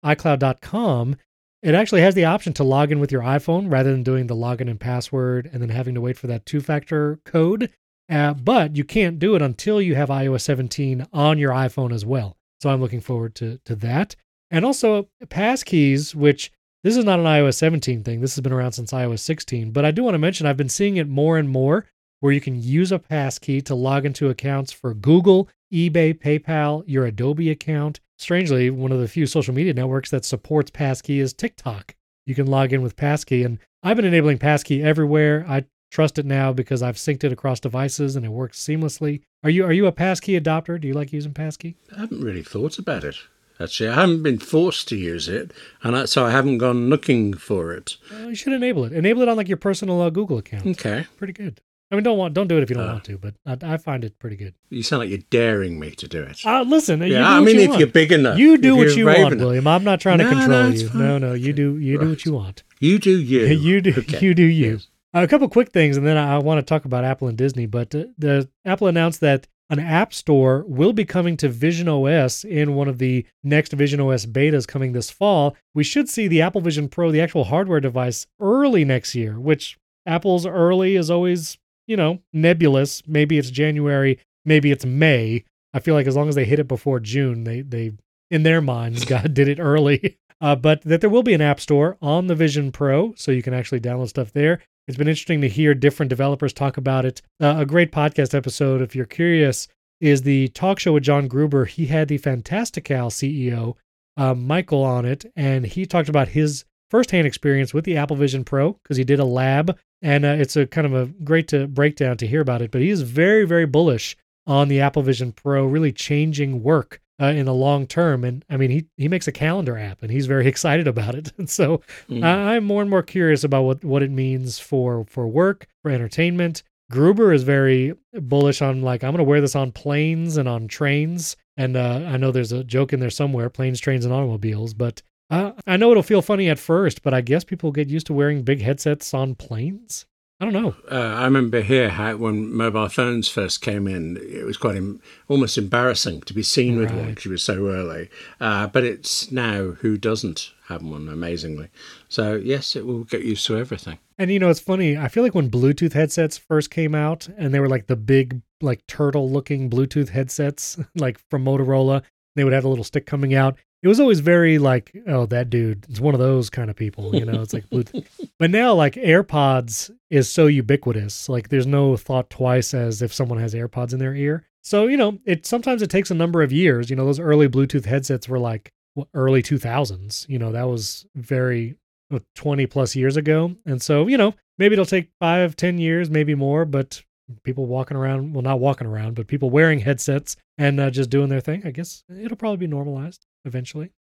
iCloud.com, 0.03 1.15
it 1.63 1.73
actually 1.73 2.01
has 2.01 2.13
the 2.13 2.25
option 2.25 2.53
to 2.53 2.63
log 2.63 2.91
in 2.91 2.99
with 2.99 3.11
your 3.11 3.23
iPhone 3.23 3.71
rather 3.71 3.91
than 3.91 4.03
doing 4.03 4.27
the 4.27 4.35
login 4.35 4.69
and 4.69 4.79
password 4.79 5.49
and 5.51 5.61
then 5.61 5.69
having 5.69 5.95
to 5.95 6.01
wait 6.01 6.17
for 6.17 6.27
that 6.27 6.45
two 6.45 6.61
factor 6.61 7.19
code. 7.25 7.71
Uh, 8.09 8.33
but 8.33 8.75
you 8.75 8.83
can't 8.83 9.19
do 9.19 9.35
it 9.35 9.41
until 9.41 9.81
you 9.81 9.95
have 9.95 10.09
iOS 10.09 10.41
17 10.41 11.07
on 11.11 11.37
your 11.37 11.51
iPhone 11.51 11.91
as 11.91 12.05
well. 12.05 12.37
So 12.61 12.69
I'm 12.69 12.81
looking 12.81 13.01
forward 13.01 13.35
to, 13.35 13.59
to 13.65 13.75
that. 13.77 14.15
And 14.49 14.65
also 14.65 15.09
passkeys, 15.25 16.15
which 16.15 16.51
this 16.83 16.95
is 16.95 17.05
not 17.05 17.19
an 17.19 17.25
iOS 17.25 17.55
17 17.55 18.03
thing. 18.03 18.21
This 18.21 18.35
has 18.35 18.41
been 18.41 18.53
around 18.53 18.71
since 18.71 18.91
iOS 18.91 19.19
16. 19.19 19.71
But 19.71 19.85
I 19.85 19.91
do 19.91 20.03
want 20.03 20.15
to 20.15 20.19
mention 20.19 20.47
I've 20.47 20.57
been 20.57 20.69
seeing 20.69 20.97
it 20.97 21.07
more 21.07 21.37
and 21.37 21.49
more 21.49 21.85
where 22.19 22.33
you 22.33 22.41
can 22.41 22.61
use 22.61 22.91
a 22.91 22.99
passkey 22.99 23.61
to 23.61 23.75
log 23.75 24.05
into 24.05 24.29
accounts 24.29 24.71
for 24.71 24.93
Google, 24.93 25.49
eBay, 25.73 26.17
PayPal, 26.17 26.83
your 26.87 27.05
Adobe 27.05 27.51
account. 27.51 27.99
Strangely, 28.17 28.69
one 28.69 28.91
of 28.91 28.99
the 28.99 29.07
few 29.07 29.27
social 29.27 29.53
media 29.53 29.73
networks 29.73 30.09
that 30.09 30.25
supports 30.25 30.71
passkey 30.71 31.19
is 31.19 31.33
TikTok. 31.33 31.95
You 32.25 32.33
can 32.33 32.47
log 32.47 32.73
in 32.73 32.81
with 32.81 32.95
passkey, 32.95 33.43
and 33.43 33.59
I've 33.83 33.95
been 33.95 34.05
enabling 34.05 34.39
passkey 34.39 34.81
everywhere. 34.81 35.45
I 35.47 35.65
trust 35.89 36.19
it 36.19 36.25
now 36.25 36.53
because 36.53 36.81
I've 36.83 36.95
synced 36.95 37.23
it 37.23 37.31
across 37.31 37.59
devices 37.59 38.15
and 38.15 38.25
it 38.25 38.29
works 38.29 38.59
seamlessly. 38.59 39.21
Are 39.43 39.49
you 39.49 39.65
are 39.65 39.73
you 39.73 39.85
a 39.85 39.91
passkey 39.91 40.39
adopter? 40.39 40.79
Do 40.79 40.88
you 40.88 40.93
like 40.93 41.13
using 41.13 41.33
passkey? 41.33 41.75
I 41.95 42.01
haven't 42.01 42.21
really 42.21 42.43
thought 42.43 42.77
about 42.77 43.03
it. 43.03 43.15
Actually, 43.59 43.89
I 43.89 43.95
haven't 43.95 44.21
been 44.21 44.38
forced 44.38 44.88
to 44.89 44.95
use 44.95 45.27
it, 45.27 45.51
and 45.81 45.95
I, 45.95 46.05
so 46.05 46.23
I 46.23 46.29
haven't 46.29 46.59
gone 46.59 46.89
looking 46.89 47.33
for 47.33 47.73
it. 47.73 47.97
Well, 48.11 48.29
you 48.29 48.35
should 48.35 48.53
enable 48.53 48.85
it. 48.85 48.93
Enable 48.93 49.23
it 49.23 49.29
on 49.29 49.35
like 49.35 49.47
your 49.47 49.57
personal 49.57 49.99
uh, 49.99 50.11
Google 50.11 50.38
account. 50.38 50.67
Okay, 50.67 51.07
pretty 51.17 51.33
good. 51.33 51.59
I 51.91 51.95
mean, 51.95 52.03
don't 52.03 52.17
want 52.17 52.33
don't 52.33 52.47
do 52.47 52.57
it 52.57 52.63
if 52.63 52.69
you 52.69 52.75
don't 52.75 52.88
uh, 52.88 52.93
want 52.93 53.05
to, 53.05 53.17
but 53.17 53.33
I, 53.45 53.73
I, 53.73 53.77
find 53.77 54.03
it 54.03 54.19
pretty 54.19 54.35
good. 54.35 54.53
You 54.69 54.83
sound 54.83 54.99
like 54.99 55.09
you're 55.09 55.19
daring 55.29 55.79
me 55.79 55.91
to 55.91 56.07
do 56.07 56.21
it. 56.21 56.45
Uh, 56.45 56.63
listen, 56.63 57.01
yeah, 57.01 57.27
I 57.27 57.39
mean, 57.39 57.59
if 57.59 57.69
want. 57.69 57.79
you're 57.79 57.88
big 57.88 58.11
enough, 58.11 58.38
you 58.38 58.57
do 58.57 58.75
what 58.75 58.95
you 58.95 59.05
want, 59.05 59.19
enough. 59.19 59.39
William. 59.39 59.65
I'm 59.67 59.85
not 59.85 60.01
trying 60.01 60.17
no, 60.17 60.25
to 60.25 60.29
control 60.29 60.63
no, 60.63 60.67
you. 60.67 60.89
Fine. 60.89 60.99
No, 60.99 61.17
no, 61.17 61.33
you 61.33 61.53
do 61.53 61.77
you 61.77 61.97
right. 61.97 62.03
do 62.03 62.09
what 62.09 62.25
you 62.25 62.33
want. 62.33 62.63
You 62.79 62.99
do 62.99 63.17
you. 63.17 63.45
you 63.45 63.81
do 63.81 63.93
okay. 63.97 64.19
you 64.19 64.33
do 64.33 64.43
you. 64.43 64.73
Yes. 64.73 64.88
Uh, 65.18 65.24
a 65.24 65.28
couple 65.28 65.49
quick 65.49 65.72
things, 65.72 65.97
and 65.97 66.05
then 66.05 66.15
I, 66.15 66.38
want 66.38 66.59
to 66.59 66.61
talk 66.61 66.86
about 66.86 67.03
Apple 67.03 67.28
and 67.28 67.36
Disney. 67.36 67.65
But 67.65 67.95
uh, 67.95 68.05
the 68.20 68.47
Apple 68.65 68.86
announced 68.86 69.20
that 69.22 69.47
an 69.68 69.80
app 69.80 70.13
store 70.13 70.63
will 70.68 70.93
be 70.93 71.05
coming 71.05 71.36
to 71.38 71.49
Vision 71.49 71.89
OS 71.89 72.43
in 72.43 72.76
one 72.76 72.88
of 72.88 72.99
the 72.99 73.26
next 73.43 73.74
Vision 73.74 73.99
OS 73.99 74.28
betas 74.28 74.68
coming 74.68 74.91
this 74.91 75.09
fall. 75.09 75.57
We 75.74 75.84
should 75.84 76.07
see 76.07 76.28
the 76.28 76.43
Apple 76.43 76.61
Vision 76.61 76.88
Pro, 76.88 77.11
the 77.11 77.22
actual 77.22 77.45
hardware 77.45 77.80
device, 77.80 78.28
early 78.39 78.86
next 78.86 79.15
year, 79.15 79.39
which 79.39 79.80
Apple's 80.05 80.45
early 80.45 80.95
is 80.95 81.09
always, 81.09 81.57
you 81.88 81.97
know, 81.97 82.20
nebulous. 82.32 83.01
Maybe 83.07 83.39
it's 83.39 83.49
January, 83.49 84.20
maybe 84.45 84.72
it's 84.72 84.86
May. 84.86 85.45
I 85.74 85.80
feel 85.80 85.95
like 85.95 86.05
as 86.05 86.15
long 86.15 86.30
as 86.30 86.36
they 86.36 86.45
hit 86.45 86.59
it 86.59 86.68
before 86.68 86.99
June, 86.99 87.43
they 87.43 87.61
they 87.61 87.93
in 88.30 88.43
their 88.43 88.61
minds 88.61 89.03
God 89.15 89.34
did 89.34 89.47
it 89.47 89.59
early. 89.59 90.20
Uh, 90.39 90.55
but 90.55 90.84
that 90.84 91.01
there 91.01 91.09
will 91.09 91.24
be 91.24 91.34
an 91.34 91.41
app 91.41 91.59
store 91.59 91.97
on 91.99 92.28
the 92.28 92.36
Vision 92.36 92.72
Pro, 92.72 93.11
so 93.15 93.32
you 93.32 93.41
can 93.41 93.55
actually 93.55 93.80
download 93.80 94.09
stuff 94.09 94.32
there. 94.34 94.61
It's 94.88 94.97
been 94.97 95.09
interesting 95.09 95.41
to 95.41 95.49
hear 95.49 95.73
different 95.73 96.09
developers 96.09 96.53
talk 96.53 96.77
about 96.77 97.03
it. 97.03 97.21
Uh, 97.41 97.55
a 97.57 97.65
great 97.65 97.91
podcast 97.91 98.33
episode, 98.33 98.81
if 98.81 98.95
you're 98.95 99.05
curious, 99.05 99.67
is 99.99 100.21
the 100.21 100.47
talk 100.49 100.79
show 100.79 100.93
with 100.93 101.03
John 101.03 101.27
Gruber. 101.27 101.65
He 101.65 101.88
had 101.88 102.07
the 102.07 102.17
Fantastical 102.17 103.09
CEO, 103.09 103.75
uh, 104.15 104.33
Michael, 104.33 104.83
on 104.83 105.03
it, 105.03 105.25
and 105.35 105.65
he 105.65 105.85
talked 105.85 106.07
about 106.07 106.29
his 106.29 106.63
firsthand 106.89 107.27
experience 107.27 107.73
with 107.73 107.83
the 107.83 107.97
Apple 107.97 108.15
Vision 108.15 108.45
Pro 108.45 108.73
because 108.81 108.95
he 108.95 109.03
did 109.03 109.19
a 109.19 109.25
lab, 109.25 109.77
and 110.01 110.23
uh, 110.23 110.38
it's 110.39 110.55
a 110.55 110.65
kind 110.65 110.88
of 110.88 110.93
a 110.93 111.07
great 111.21 111.49
to 111.49 111.67
breakdown 111.67 112.15
to 112.15 112.27
hear 112.27 112.39
about 112.39 112.61
it. 112.61 112.71
But 112.71 112.79
he 112.79 112.89
is 112.89 113.01
very, 113.01 113.45
very 113.45 113.65
bullish 113.65 114.15
on 114.45 114.69
the 114.69 114.79
Apple 114.79 115.01
Vision 115.01 115.33
Pro 115.33 115.65
really 115.65 115.91
changing 115.91 116.63
work 116.63 117.01
uh, 117.22 117.28
in 117.28 117.45
the 117.45 117.53
long 117.53 117.88
term. 117.88 118.24
And 118.24 118.43
I 118.49 118.57
mean, 118.57 118.70
he 118.70 118.86
he 118.97 119.07
makes 119.07 119.28
a 119.28 119.32
calendar 119.32 119.78
app, 119.78 120.01
and 120.01 120.11
he's 120.11 120.26
very 120.28 120.47
excited 120.53 120.88
about 120.88 121.15
it. 121.15 121.32
And 121.38 121.49
so 121.49 121.82
mm. 122.09 122.24
I, 122.24 122.55
I'm 122.55 122.63
more 122.63 122.82
and 122.82 122.89
more 122.89 123.03
curious 123.03 123.43
about 123.43 123.63
what 123.63 123.84
what 123.84 124.03
it 124.03 124.11
means 124.11 124.59
for 124.59 125.05
for 125.05 125.28
work, 125.28 125.68
for 125.82 125.91
entertainment. 125.91 126.63
Gruber 126.89 127.34
is 127.34 127.43
very 127.43 127.93
bullish 128.13 128.61
on 128.61 128.82
like 128.82 129.03
I'm 129.03 129.11
going 129.11 129.18
to 129.18 129.24
wear 129.24 129.41
this 129.41 129.55
on 129.55 129.72
planes 129.72 130.38
and 130.38 130.47
on 130.47 130.68
trains. 130.68 131.36
And 131.57 131.76
uh, 131.76 132.05
I 132.07 132.18
know 132.18 132.32
there's 132.32 132.51
a 132.51 132.63
joke 132.63 132.93
in 132.93 132.99
there 132.99 133.09
somewhere: 133.09 133.49
planes, 133.49 133.80
trains, 133.80 134.05
and 134.05 134.13
automobiles. 134.13 134.74
But 134.74 135.01
uh, 135.30 135.51
I 135.65 135.76
know 135.78 135.91
it'll 135.91 136.03
feel 136.03 136.22
funny 136.22 136.49
at 136.49 136.59
first, 136.59 137.01
but 137.01 137.13
I 137.13 137.22
guess 137.22 137.43
people 137.43 137.72
get 137.72 137.89
used 137.89 138.07
to 138.07 138.13
wearing 138.13 138.43
big 138.43 138.61
headsets 138.61 139.13
on 139.13 139.36
planes. 139.36 140.05
I 140.39 140.45
don't 140.45 140.53
know. 140.53 140.75
Uh, 140.91 141.15
I 141.15 141.23
remember 141.23 141.61
here 141.61 141.89
how 141.89 142.15
when 142.15 142.53
mobile 142.53 142.89
phones 142.89 143.27
first 143.27 143.61
came 143.61 143.88
in, 143.88 144.17
it 144.17 144.45
was 144.45 144.55
quite 144.55 144.75
Im- 144.75 145.01
almost 145.27 145.57
embarrassing 145.57 146.21
to 146.21 146.33
be 146.33 146.43
seen 146.43 146.77
with 146.77 146.91
one 146.91 147.09
because 147.09 147.25
it 147.25 147.31
was 147.31 147.43
so 147.43 147.67
early. 147.67 148.09
Uh, 148.39 148.67
but 148.67 148.83
it's 148.83 149.31
now 149.31 149.71
who 149.71 149.97
doesn't 149.97 150.51
have 150.67 150.83
one, 150.83 151.09
amazingly. 151.09 151.69
So 152.07 152.35
yes, 152.35 152.75
it 152.75 152.85
will 152.85 153.03
get 153.03 153.23
used 153.23 153.47
to 153.47 153.57
everything. 153.57 153.97
And 154.19 154.29
you 154.29 154.38
know, 154.38 154.49
it's 154.49 154.59
funny. 154.59 154.95
I 154.95 155.07
feel 155.07 155.23
like 155.23 155.33
when 155.33 155.49
Bluetooth 155.49 155.93
headsets 155.93 156.38
first 156.38 156.69
came 156.69 156.93
out, 156.93 157.27
and 157.38 157.51
they 157.51 157.59
were 157.59 157.69
like 157.69 157.88
the 157.88 157.95
big, 157.95 158.41
like 158.61 158.85
turtle-looking 158.85 159.71
Bluetooth 159.71 160.09
headsets, 160.09 160.77
like 160.95 161.19
from 161.31 161.45
Motorola. 161.45 162.03
They 162.35 162.43
would 162.43 162.53
have 162.53 162.65
a 162.65 162.69
little 162.69 162.83
stick 162.83 163.07
coming 163.07 163.33
out 163.33 163.57
it 163.84 163.88
was 163.88 163.99
always 163.99 164.19
very 164.19 164.57
like, 164.57 164.95
oh, 165.07 165.25
that 165.28 165.49
dude 165.49 165.86
is 165.89 166.01
one 166.01 166.13
of 166.15 166.19
those 166.19 166.49
kind 166.49 166.69
of 166.69 166.75
people, 166.75 167.15
you 167.15 167.25
know. 167.25 167.41
It's 167.41 167.53
like, 167.53 167.65
but 168.39 168.49
now 168.49 168.73
like 168.73 168.95
AirPods 168.95 169.91
is 170.09 170.32
so 170.32 170.47
ubiquitous. 170.47 171.30
Like, 171.30 171.49
there's 171.49 171.67
no 171.67 171.95
thought 171.95 172.30
twice 172.30 172.73
as 172.73 173.01
if 173.01 173.13
someone 173.13 173.39
has 173.39 173.53
AirPods 173.53 173.93
in 173.93 173.99
their 173.99 174.15
ear. 174.15 174.43
So 174.63 174.88
you 174.88 174.97
know, 174.97 175.19
it 175.25 175.45
sometimes 175.45 175.82
it 175.82 175.89
takes 175.89 176.11
a 176.11 176.15
number 176.15 176.41
of 176.41 176.51
years. 176.51 176.89
You 176.89 176.95
know, 176.95 177.05
those 177.05 177.19
early 177.19 177.47
Bluetooth 177.47 177.86
headsets 177.86 178.28
were 178.28 178.39
like 178.39 178.71
early 179.13 179.43
2000s. 179.43 180.28
You 180.28 180.39
know, 180.39 180.51
that 180.51 180.67
was 180.67 181.05
very 181.15 181.75
uh, 182.11 182.19
20 182.36 182.65
plus 182.67 182.95
years 182.95 183.15
ago, 183.15 183.55
and 183.65 183.82
so 183.82 184.07
you 184.07 184.17
know, 184.17 184.34
maybe 184.57 184.73
it'll 184.73 184.86
take 184.86 185.11
five, 185.19 185.55
ten 185.55 185.78
years, 185.78 186.09
maybe 186.09 186.36
more, 186.36 186.65
but 186.65 187.01
people 187.43 187.65
walking 187.65 187.97
around 187.97 188.34
well 188.34 188.41
not 188.41 188.59
walking 188.59 188.88
around 188.88 189.13
but 189.13 189.28
people 189.28 189.49
wearing 189.49 189.80
headsets 189.80 190.38
and 190.57 190.80
uh, 190.80 190.89
just 190.89 191.09
doing 191.09 191.28
their 191.28 191.41
thing 191.41 191.61
i 191.65 191.71
guess 191.71 192.03
it'll 192.21 192.38
probably 192.38 192.57
be 192.57 192.67
normalized 192.67 193.25
eventually. 193.47 193.91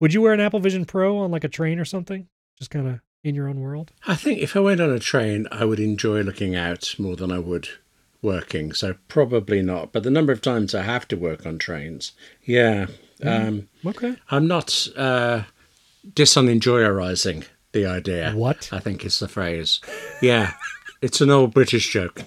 Would 0.00 0.14
you 0.14 0.22
wear 0.22 0.32
an 0.32 0.40
Apple 0.40 0.60
Vision 0.60 0.84
Pro 0.84 1.18
on 1.18 1.30
like 1.30 1.44
a 1.44 1.48
train 1.48 1.78
or 1.78 1.84
something? 1.84 2.28
Just 2.58 2.70
kind 2.70 2.88
of 2.88 3.00
in 3.22 3.34
your 3.34 3.48
own 3.48 3.60
world? 3.60 3.92
I 4.06 4.14
think 4.14 4.40
if 4.40 4.56
I 4.56 4.60
went 4.60 4.80
on 4.80 4.90
a 4.90 4.98
train, 4.98 5.46
I 5.52 5.64
would 5.64 5.80
enjoy 5.80 6.22
looking 6.22 6.56
out 6.56 6.94
more 6.98 7.16
than 7.16 7.30
I 7.30 7.38
would 7.38 7.68
working. 8.20 8.72
So 8.72 8.96
probably 9.08 9.62
not. 9.62 9.92
But 9.92 10.02
the 10.02 10.10
number 10.10 10.32
of 10.32 10.40
times 10.40 10.74
I 10.74 10.82
have 10.82 11.06
to 11.08 11.16
work 11.16 11.44
on 11.44 11.58
trains, 11.58 12.12
yeah. 12.44 12.86
Mm. 13.20 13.48
Um, 13.48 13.68
okay. 13.86 14.16
I'm 14.30 14.46
not 14.46 14.88
uh, 14.96 15.42
disunenjoyerizing 16.08 17.46
the 17.72 17.86
idea. 17.86 18.32
What? 18.32 18.68
I 18.72 18.80
think 18.80 19.04
is 19.04 19.18
the 19.18 19.28
phrase. 19.28 19.80
Yeah. 20.20 20.52
It's 21.02 21.20
an 21.20 21.30
old 21.30 21.52
British 21.52 21.92
joke. 21.92 22.14
Well, 22.16 22.24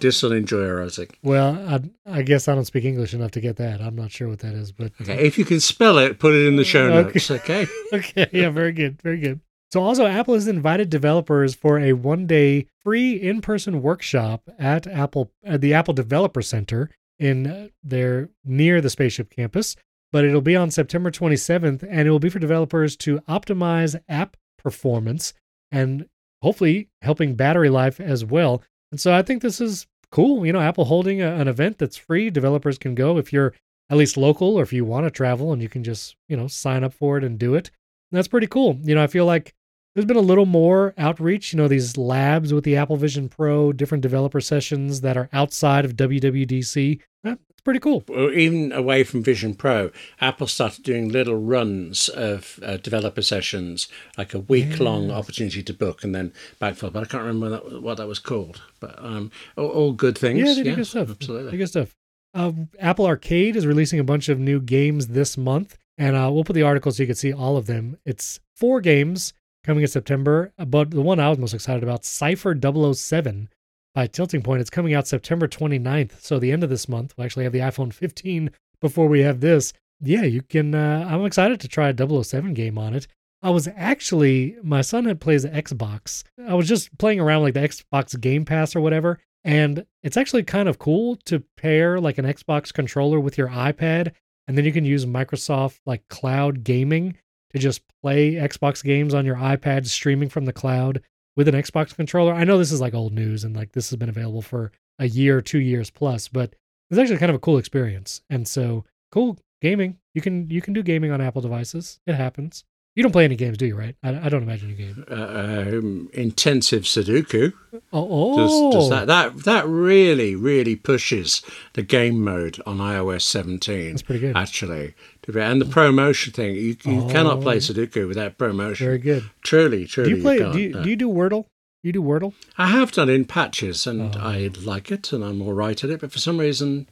I, 0.83 0.89
think. 0.89 1.17
Well, 1.23 1.81
I 2.05 2.21
guess 2.23 2.49
I 2.49 2.55
don't 2.55 2.65
speak 2.65 2.83
English 2.83 3.13
enough 3.13 3.31
to 3.31 3.41
get 3.41 3.55
that. 3.55 3.81
I'm 3.81 3.95
not 3.95 4.11
sure 4.11 4.27
what 4.27 4.39
that 4.39 4.53
is, 4.53 4.73
but 4.73 4.91
okay. 5.01 5.25
If 5.25 5.37
you 5.37 5.45
can 5.45 5.61
spell 5.61 5.97
it, 5.97 6.19
put 6.19 6.35
it 6.35 6.45
in 6.45 6.57
the 6.57 6.65
show 6.65 6.89
notes. 6.89 7.31
Okay. 7.31 7.67
okay. 7.93 8.29
Yeah. 8.33 8.49
Very 8.49 8.73
good. 8.73 9.01
Very 9.01 9.19
good. 9.19 9.39
So 9.71 9.81
also 9.81 10.05
Apple 10.05 10.33
has 10.33 10.47
invited 10.47 10.89
developers 10.89 11.55
for 11.55 11.79
a 11.79 11.93
one-day 11.93 12.67
free 12.83 13.13
in-person 13.13 13.81
workshop 13.81 14.49
at 14.59 14.87
Apple 14.87 15.31
at 15.43 15.61
the 15.61 15.73
Apple 15.73 15.93
Developer 15.93 16.41
Center 16.41 16.89
in 17.17 17.47
uh, 17.47 17.67
their 17.83 18.29
near 18.43 18.81
the 18.81 18.89
spaceship 18.89 19.29
campus, 19.29 19.75
but 20.11 20.25
it'll 20.25 20.41
be 20.41 20.55
on 20.55 20.69
September 20.69 21.11
27th 21.11 21.85
and 21.89 22.07
it 22.07 22.11
will 22.11 22.19
be 22.19 22.29
for 22.29 22.39
developers 22.39 22.95
to 22.97 23.19
optimize 23.21 23.99
app 24.07 24.37
performance 24.57 25.33
and 25.71 26.07
hopefully 26.41 26.89
helping 27.01 27.35
battery 27.35 27.69
life 27.69 27.99
as 27.99 28.23
well. 28.25 28.61
And 28.91 28.99
so 28.99 29.13
I 29.13 29.21
think 29.21 29.41
this 29.41 29.59
is 29.59 29.87
cool. 30.11 30.45
You 30.45 30.53
know, 30.53 30.61
Apple 30.61 30.85
holding 30.85 31.21
a, 31.21 31.35
an 31.35 31.47
event 31.47 31.77
that's 31.77 31.97
free. 31.97 32.29
Developers 32.29 32.77
can 32.77 32.95
go 32.95 33.17
if 33.17 33.33
you're 33.33 33.53
at 33.89 33.97
least 33.97 34.17
local 34.17 34.55
or 34.55 34.63
if 34.63 34.73
you 34.73 34.85
want 34.85 35.05
to 35.05 35.11
travel 35.11 35.53
and 35.53 35.61
you 35.61 35.69
can 35.69 35.83
just, 35.83 36.15
you 36.27 36.37
know, 36.37 36.47
sign 36.47 36.83
up 36.83 36.93
for 36.93 37.17
it 37.17 37.23
and 37.23 37.37
do 37.37 37.55
it. 37.55 37.69
And 38.11 38.17
that's 38.17 38.27
pretty 38.27 38.47
cool. 38.47 38.79
You 38.81 38.95
know, 38.95 39.03
I 39.03 39.07
feel 39.07 39.25
like 39.25 39.53
there's 39.95 40.05
been 40.05 40.17
a 40.17 40.21
little 40.21 40.45
more 40.45 40.93
outreach, 40.97 41.53
you 41.53 41.57
know, 41.57 41.67
these 41.69 41.95
labs 41.97 42.53
with 42.53 42.65
the 42.65 42.75
Apple 42.75 42.97
Vision 42.97 43.29
Pro, 43.29 43.71
different 43.71 44.01
developer 44.01 44.41
sessions 44.41 45.01
that 45.01 45.15
are 45.17 45.29
outside 45.33 45.85
of 45.85 45.95
WWDC. 45.95 46.99
It's 47.23 47.61
pretty 47.63 47.79
cool. 47.79 48.03
Well, 48.09 48.31
even 48.31 48.71
away 48.73 49.03
from 49.05 49.23
Vision 49.23 49.55
Pro, 49.55 49.89
Apple 50.19 50.47
started 50.47 50.83
doing 50.83 51.09
little 51.09 51.37
runs 51.37 52.09
of 52.09 52.59
uh, 52.61 52.77
developer 52.77 53.21
sessions, 53.21 53.87
like 54.17 54.33
a 54.33 54.39
week 54.39 54.79
long 54.79 55.07
Yes. 55.07 55.17
opportunity 55.17 55.63
to 55.63 55.73
book 55.73 56.03
and 56.03 56.13
then 56.13 56.33
backfill. 56.61 56.91
But 56.91 57.03
I 57.03 57.05
can't 57.05 57.23
remember 57.23 57.49
what 57.57 57.69
that, 57.71 57.81
what 57.81 57.97
that 57.97 58.07
was 58.07 58.19
called. 58.19 58.61
But 58.81 59.01
um, 59.03 59.31
all, 59.57 59.67
all 59.69 59.91
good 59.93 60.17
things. 60.17 60.39
Yeah, 60.39 60.53
they 60.53 60.63
do 60.63 60.69
yes, 60.71 60.75
good 60.75 60.87
stuff. 60.87 61.09
Absolutely. 61.09 61.57
good 61.57 61.67
stuff. 61.69 61.95
Uh, 62.33 62.51
Apple 62.79 63.05
Arcade 63.07 63.55
is 63.55 63.65
releasing 63.65 63.99
a 63.99 64.03
bunch 64.03 64.27
of 64.27 64.37
new 64.37 64.59
games 64.59 65.07
this 65.07 65.37
month, 65.37 65.77
and 65.97 66.17
uh, 66.17 66.29
we'll 66.31 66.43
put 66.43 66.53
the 66.53 66.63
article 66.63 66.91
so 66.91 67.01
you 67.01 67.07
can 67.07 67.15
see 67.15 67.31
all 67.31 67.55
of 67.55 67.65
them. 67.65 67.97
It's 68.05 68.41
four 68.57 68.81
games 68.81 69.33
coming 69.65 69.81
in 69.81 69.87
September, 69.87 70.53
but 70.57 70.91
the 70.91 71.01
one 71.01 71.19
I 71.19 71.29
was 71.29 71.39
most 71.39 71.53
excited 71.53 71.83
about, 71.83 72.05
Cypher 72.05 72.55
007 72.55 73.49
by 73.93 74.07
Tilting 74.07 74.41
Point, 74.41 74.61
it's 74.61 74.69
coming 74.69 74.93
out 74.93 75.07
September 75.07 75.47
29th. 75.47 76.21
So 76.21 76.39
the 76.39 76.51
end 76.51 76.63
of 76.63 76.69
this 76.69 76.87
month, 76.87 77.13
we'll 77.17 77.25
actually 77.25 77.45
have 77.45 77.53
the 77.53 77.59
iPhone 77.59 77.93
15 77.93 78.51
before 78.81 79.07
we 79.07 79.21
have 79.21 79.39
this. 79.41 79.73
Yeah, 80.01 80.23
you 80.23 80.41
can. 80.41 80.75
Uh, 80.75 81.07
I'm 81.09 81.25
excited 81.25 81.59
to 81.61 81.67
try 81.67 81.89
a 81.89 82.23
007 82.23 82.53
game 82.53 82.77
on 82.77 82.93
it. 82.93 83.07
I 83.41 83.49
was 83.49 83.67
actually, 83.75 84.57
my 84.63 84.81
son 84.81 85.05
had 85.05 85.21
plays 85.21 85.45
Xbox. 85.45 86.23
I 86.47 86.55
was 86.55 86.67
just 86.67 86.97
playing 86.97 87.19
around 87.19 87.43
like 87.43 87.53
the 87.53 87.67
Xbox 87.67 88.19
Game 88.19 88.43
Pass 88.43 88.75
or 88.75 88.81
whatever. 88.81 89.19
And 89.43 89.85
it's 90.01 90.17
actually 90.17 90.43
kind 90.43 90.67
of 90.67 90.79
cool 90.79 91.17
to 91.25 91.43
pair 91.55 91.99
like 91.99 92.17
an 92.17 92.25
Xbox 92.25 92.73
controller 92.73 93.19
with 93.19 93.37
your 93.37 93.49
iPad. 93.49 94.13
And 94.47 94.57
then 94.57 94.65
you 94.65 94.73
can 94.73 94.85
use 94.85 95.05
Microsoft 95.05 95.79
like 95.85 96.07
cloud 96.09 96.63
gaming 96.63 97.17
to 97.53 97.59
just 97.59 97.81
play 98.01 98.33
Xbox 98.33 98.83
games 98.83 99.13
on 99.13 99.25
your 99.25 99.35
iPad 99.35 99.87
streaming 99.87 100.29
from 100.29 100.45
the 100.45 100.53
cloud 100.53 101.01
with 101.35 101.47
an 101.47 101.55
Xbox 101.55 101.95
controller. 101.95 102.33
I 102.33 102.43
know 102.43 102.57
this 102.57 102.71
is 102.71 102.81
like 102.81 102.93
old 102.93 103.13
news 103.13 103.43
and 103.43 103.55
like 103.55 103.71
this 103.73 103.89
has 103.89 103.97
been 103.97 104.09
available 104.09 104.41
for 104.41 104.71
a 104.99 105.07
year, 105.07 105.41
two 105.41 105.59
years 105.59 105.89
plus, 105.89 106.27
but 106.27 106.55
it's 106.89 106.99
actually 106.99 107.17
kind 107.17 107.29
of 107.29 107.35
a 107.35 107.39
cool 107.39 107.57
experience. 107.57 108.21
And 108.29 108.47
so 108.47 108.85
cool 109.11 109.37
gaming. 109.61 109.97
You 110.13 110.21
can 110.21 110.49
you 110.49 110.61
can 110.61 110.73
do 110.73 110.83
gaming 110.83 111.11
on 111.11 111.21
Apple 111.21 111.41
devices. 111.41 111.99
It 112.05 112.15
happens. 112.15 112.63
You 112.95 113.03
don't 113.03 113.11
play 113.11 113.25
any 113.25 113.35
games, 113.35 113.57
do 113.57 113.65
you? 113.65 113.75
Right? 113.75 113.95
I, 114.03 114.25
I 114.25 114.29
don't 114.29 114.43
imagine 114.43 114.69
you 114.69 114.75
game. 114.75 115.05
Uh, 115.11 115.15
um, 115.15 116.09
intensive 116.13 116.83
Sudoku. 116.83 117.51
Oh, 117.91 118.37
Does, 118.37 118.51
oh. 118.53 118.71
does 118.71 118.89
that 118.89 119.07
that 119.07 119.43
that 119.43 119.67
really 119.67 120.33
really 120.35 120.77
pushes 120.77 121.41
the 121.73 121.83
game 121.83 122.23
mode 122.23 122.61
on 122.65 122.77
iOS 122.77 123.23
17? 123.23 123.89
That's 123.91 124.01
pretty 124.01 124.21
good. 124.21 124.37
Actually, 124.37 124.93
and 125.27 125.59
the 125.61 125.65
promotion 125.65 126.31
thing, 126.31 126.55
you, 126.55 126.77
you 126.85 127.07
cannot 127.09 127.41
play 127.41 127.55
Oh. 127.55 127.59
Sudoku 127.59 128.07
without 128.07 128.37
promotion. 128.37 128.85
Very 128.87 128.97
good. 128.99 129.23
Truly, 129.43 129.85
truly, 129.87 130.11
Do 130.11 130.15
you 130.15 130.21
play? 130.21 130.37
can't, 130.37 130.53
do 130.53 130.59
you, 130.59 130.69
no. 130.69 130.83
do 130.83 130.89
you 130.89 130.95
do 130.95 131.09
Wordle? 131.09 131.45
You 131.83 131.91
do 131.91 132.01
Wordle? 132.01 132.33
I 132.57 132.67
have 132.67 132.91
done 132.93 133.09
in 133.09 133.25
patches, 133.25 133.85
and 133.85 134.15
Oh. 134.15 134.19
I 134.19 134.49
like 134.63 134.89
it, 134.89 135.11
and 135.11 135.21
I'm 135.23 135.41
all 135.41 135.53
right 135.53 135.83
at 135.83 135.89
it. 135.89 135.99
But 135.99 136.11
for 136.13 136.19
some 136.19 136.37
reason, 136.39 136.87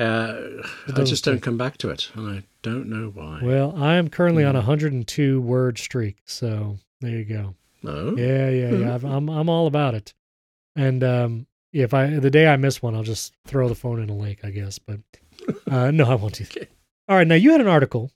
uh, 0.00 0.62
I 0.96 1.04
just 1.04 1.24
don't 1.24 1.40
come 1.42 1.56
back 1.58 1.76
to 1.78 1.90
it, 1.90 2.10
and 2.14 2.28
I 2.38 2.42
don't 2.62 2.88
know 2.88 3.10
why. 3.14 3.40
Well, 3.42 3.74
I 3.76 3.96
am 3.96 4.08
currently 4.08 4.44
on 4.44 4.56
a 4.56 4.60
Hmm. 4.62 4.68
102 4.68 5.40
word 5.40 5.78
streak, 5.78 6.16
so 6.24 6.78
there 7.00 7.10
you 7.18 7.24
go. 7.24 7.54
no. 7.82 8.14
Yeah, 8.16 8.48
yeah, 8.50 8.70
yeah. 8.72 8.94
I've, 8.94 9.04
I'm 9.04 9.28
I'm 9.28 9.48
all 9.48 9.66
about 9.66 9.94
it. 9.94 10.14
And 10.76 11.02
um, 11.04 11.46
if 11.72 11.92
I 11.94 12.06
the 12.18 12.30
day 12.30 12.46
I 12.48 12.56
miss 12.56 12.82
one, 12.82 12.94
I'll 12.94 13.02
just 13.02 13.34
throw 13.46 13.68
the 13.68 13.74
phone 13.74 14.00
in 14.00 14.08
a 14.08 14.16
lake, 14.16 14.40
I 14.44 14.50
guess. 14.50 14.78
But 14.78 15.00
uh, 15.70 15.90
no, 15.92 16.04
I 16.10 16.14
won't 16.14 16.34
do 16.34 16.44
that. 16.44 16.56
Okay. 16.56 16.68
All 17.08 17.16
right, 17.16 17.26
now 17.26 17.34
you 17.34 17.52
had 17.52 17.60
an 17.60 17.66
article 17.68 18.10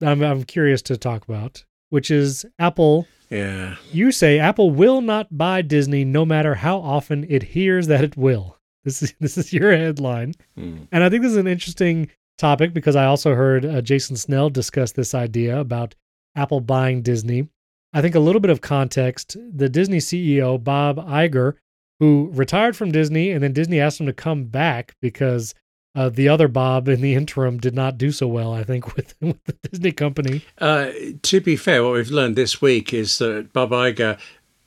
that 0.00 0.10
I'm 0.10 0.22
I'm 0.22 0.44
curious 0.44 0.82
to 0.82 0.96
talk 0.96 1.24
about, 1.28 1.64
which 1.90 2.10
is 2.10 2.44
Apple. 2.58 3.06
Yeah. 3.30 3.76
You 3.92 4.10
say 4.10 4.40
Apple 4.40 4.72
will 4.72 5.00
not 5.00 5.38
buy 5.38 5.62
Disney, 5.62 6.04
no 6.04 6.24
matter 6.24 6.56
how 6.56 6.78
often 6.78 7.24
it 7.28 7.42
hears 7.54 7.86
that 7.86 8.02
it 8.02 8.16
will. 8.16 8.56
This 8.84 9.02
is 9.02 9.14
this 9.20 9.38
is 9.38 9.52
your 9.52 9.76
headline. 9.76 10.34
Mm. 10.58 10.88
And 10.92 11.04
I 11.04 11.08
think 11.08 11.22
this 11.22 11.32
is 11.32 11.38
an 11.38 11.46
interesting 11.46 12.10
topic 12.38 12.72
because 12.72 12.96
I 12.96 13.04
also 13.04 13.34
heard 13.34 13.64
uh, 13.64 13.82
Jason 13.82 14.16
Snell 14.16 14.50
discuss 14.50 14.92
this 14.92 15.14
idea 15.14 15.58
about 15.58 15.94
Apple 16.36 16.60
buying 16.60 17.02
Disney. 17.02 17.48
I 17.92 18.00
think 18.00 18.14
a 18.14 18.20
little 18.20 18.40
bit 18.40 18.50
of 18.50 18.60
context 18.60 19.36
the 19.52 19.68
Disney 19.68 19.98
CEO, 19.98 20.62
Bob 20.62 20.96
Iger, 20.96 21.54
who 21.98 22.30
retired 22.32 22.76
from 22.76 22.92
Disney 22.92 23.30
and 23.30 23.42
then 23.42 23.52
Disney 23.52 23.80
asked 23.80 24.00
him 24.00 24.06
to 24.06 24.12
come 24.12 24.44
back 24.44 24.94
because 25.00 25.54
uh, 25.94 26.08
the 26.08 26.28
other 26.28 26.48
Bob 26.48 26.88
in 26.88 27.00
the 27.00 27.14
interim 27.14 27.58
did 27.58 27.74
not 27.74 27.98
do 27.98 28.12
so 28.12 28.28
well, 28.28 28.52
I 28.52 28.62
think, 28.62 28.96
with, 28.96 29.14
with 29.20 29.42
the 29.44 29.56
Disney 29.68 29.92
company. 29.92 30.42
Uh, 30.58 30.90
to 31.22 31.40
be 31.40 31.56
fair, 31.56 31.82
what 31.82 31.92
we've 31.94 32.10
learned 32.10 32.36
this 32.36 32.62
week 32.62 32.94
is 32.94 33.18
that 33.18 33.52
Bob 33.52 33.70
Iger 33.70 34.18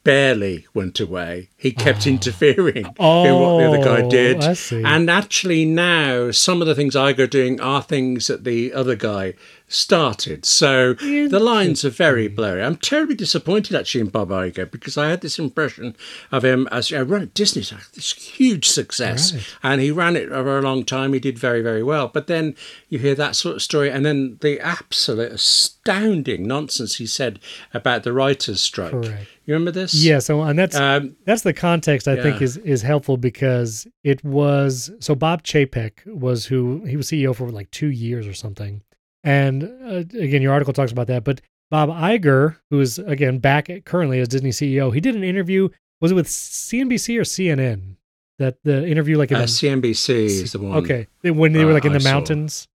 barely 0.03 0.65
went 0.73 0.99
away. 0.99 1.49
He 1.57 1.71
kept 1.71 2.05
Oh. 2.05 2.09
interfering 2.09 2.85
in 2.99 3.35
what 3.35 3.59
the 3.59 3.67
other 3.67 3.83
guy 3.83 4.01
Oh, 4.01 4.09
did. 4.09 4.43
And 4.85 5.09
actually, 5.09 5.63
now 5.65 6.31
some 6.31 6.61
of 6.61 6.67
the 6.67 6.75
things 6.75 6.95
Iger 6.95 7.19
are 7.19 7.27
doing 7.27 7.61
are 7.61 7.81
things 7.81 8.27
that 8.27 8.43
the 8.43 8.73
other 8.73 8.95
guy 8.95 9.33
started. 9.69 10.45
So 10.45 10.93
the 10.93 11.39
lines 11.39 11.83
are 11.85 11.89
very 11.89 12.27
blurry. 12.27 12.61
I'm 12.61 12.75
terribly 12.75 13.15
disappointed 13.15 13.75
actually 13.75 14.01
in 14.01 14.09
Bob 14.09 14.29
Iger 14.29 14.69
because 14.69 14.97
I 14.97 15.09
had 15.09 15.21
this 15.21 15.39
impression 15.39 15.95
of 16.31 16.43
him 16.45 16.67
as 16.71 16.91
know, 16.91 17.03
run 17.03 17.31
Disney's 17.33 17.71
like 17.71 17.91
this 17.93 18.11
huge 18.13 18.67
success, 18.67 19.33
Right. 19.33 19.43
and 19.63 19.81
he 19.81 19.89
ran 19.89 20.15
it 20.15 20.31
over 20.31 20.59
a 20.59 20.61
long 20.61 20.83
time. 20.83 21.13
He 21.13 21.19
did 21.19 21.39
very 21.39 21.61
very 21.61 21.81
well. 21.81 22.07
But 22.07 22.27
then 22.27 22.55
you 22.89 22.99
hear 22.99 23.15
that 23.15 23.35
sort 23.35 23.55
of 23.55 23.61
story, 23.63 23.89
and 23.89 24.05
then 24.05 24.37
the 24.41 24.59
absolute 24.59 25.31
astounding 25.31 26.45
nonsense 26.45 26.95
he 26.97 27.07
said 27.07 27.39
about 27.73 28.03
the 28.03 28.13
writers' 28.13 28.61
strike. 28.61 28.91
Correct. 28.91 29.27
You 29.45 29.53
remember 29.53 29.71
this? 29.71 29.93
Yeah, 29.93 30.19
so 30.19 30.41
and 30.41 30.57
that's 30.57 30.75
Um, 30.75 31.15
that's 31.25 31.41
the 31.41 31.53
context 31.53 32.07
I 32.07 32.15
think 32.21 32.41
is 32.41 32.57
is 32.57 32.81
helpful 32.81 33.17
because 33.17 33.85
it 34.03 34.23
was 34.23 34.89
so 34.99 35.15
Bob 35.15 35.43
Chapek 35.43 36.05
was 36.05 36.45
who 36.45 36.83
he 36.85 36.95
was 36.95 37.07
CEO 37.07 37.35
for 37.35 37.49
like 37.49 37.69
two 37.71 37.89
years 37.89 38.25
or 38.25 38.33
something, 38.33 38.81
and 39.23 39.63
uh, 39.63 40.03
again 40.17 40.41
your 40.41 40.53
article 40.53 40.73
talks 40.73 40.91
about 40.93 41.07
that. 41.07 41.23
But 41.25 41.41
Bob 41.69 41.89
Iger, 41.89 42.57
who 42.69 42.79
is 42.79 42.99
again 42.99 43.39
back 43.39 43.69
at, 43.69 43.83
currently 43.85 44.19
as 44.19 44.29
Disney 44.29 44.51
CEO, 44.51 44.93
he 44.93 45.01
did 45.01 45.15
an 45.15 45.23
interview. 45.23 45.67
Was 45.99 46.11
it 46.11 46.15
with 46.15 46.27
CNBC 46.27 47.17
or 47.17 47.23
CNN? 47.23 47.97
That 48.39 48.57
the 48.63 48.85
interview 48.87 49.17
like 49.17 49.29
in 49.31 49.37
uh, 49.37 49.41
the, 49.41 49.45
CNBC 49.45 50.09
is 50.25 50.51
the 50.53 50.59
one. 50.59 50.77
okay 50.79 51.07
when 51.21 51.53
they 51.53 51.63
were 51.65 51.71
uh, 51.71 51.75
like 51.75 51.85
in 51.85 51.91
I 51.91 51.95
the 51.95 51.99
saw. 52.01 52.11
mountains, 52.11 52.67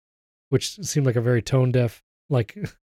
which 0.51 0.77
seemed 0.85 1.05
like 1.07 1.17
a 1.17 1.21
very 1.21 1.43
tone 1.43 1.73
deaf 1.73 2.03
like 2.31 2.57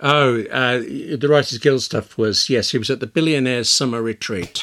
Oh, 0.00 0.42
uh, 0.44 0.78
the 0.78 1.28
Writers 1.28 1.58
Guild 1.58 1.82
stuff 1.82 2.18
was 2.18 2.48
yes, 2.50 2.70
he 2.70 2.78
was 2.78 2.90
at 2.90 3.00
the 3.00 3.06
billionaire's 3.06 3.68
summer 3.68 4.02
retreat, 4.02 4.62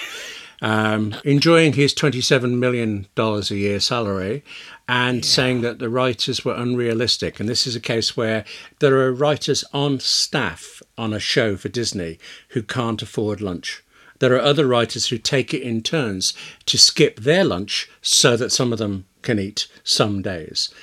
um, 0.61 1.15
enjoying 1.23 1.73
his 1.73 1.93
twenty-seven 1.93 2.59
million 2.59 3.07
dollars 3.15 3.51
a 3.51 3.57
year 3.57 3.79
salary, 3.79 4.43
and 4.87 5.23
saying 5.25 5.61
that 5.61 5.79
the 5.79 5.89
writers 5.89 6.43
were 6.43 6.55
unrealistic. 6.55 7.39
And 7.39 7.47
this 7.47 7.65
is 7.65 7.75
a 7.75 7.79
case 7.79 8.17
where 8.17 8.45
there 8.79 8.97
are 8.97 9.13
writers 9.13 9.63
on 9.73 9.99
staff 9.99 10.81
on 10.97 11.13
a 11.13 11.19
show 11.19 11.55
for 11.57 11.69
Disney 11.69 12.19
who 12.49 12.61
can't 12.61 13.01
afford 13.01 13.41
lunch. 13.41 13.83
There 14.19 14.35
are 14.35 14.41
other 14.41 14.67
writers 14.67 15.07
who 15.07 15.17
take 15.17 15.53
it 15.53 15.63
in 15.63 15.81
turns 15.81 16.33
to 16.67 16.77
skip 16.77 17.19
their 17.19 17.43
lunch 17.43 17.89
so 18.01 18.37
that 18.37 18.51
some 18.51 18.71
of 18.71 18.79
them 18.79 19.05
can 19.21 19.39
eat 19.39 19.67
some 19.83 20.21
days. 20.21 20.73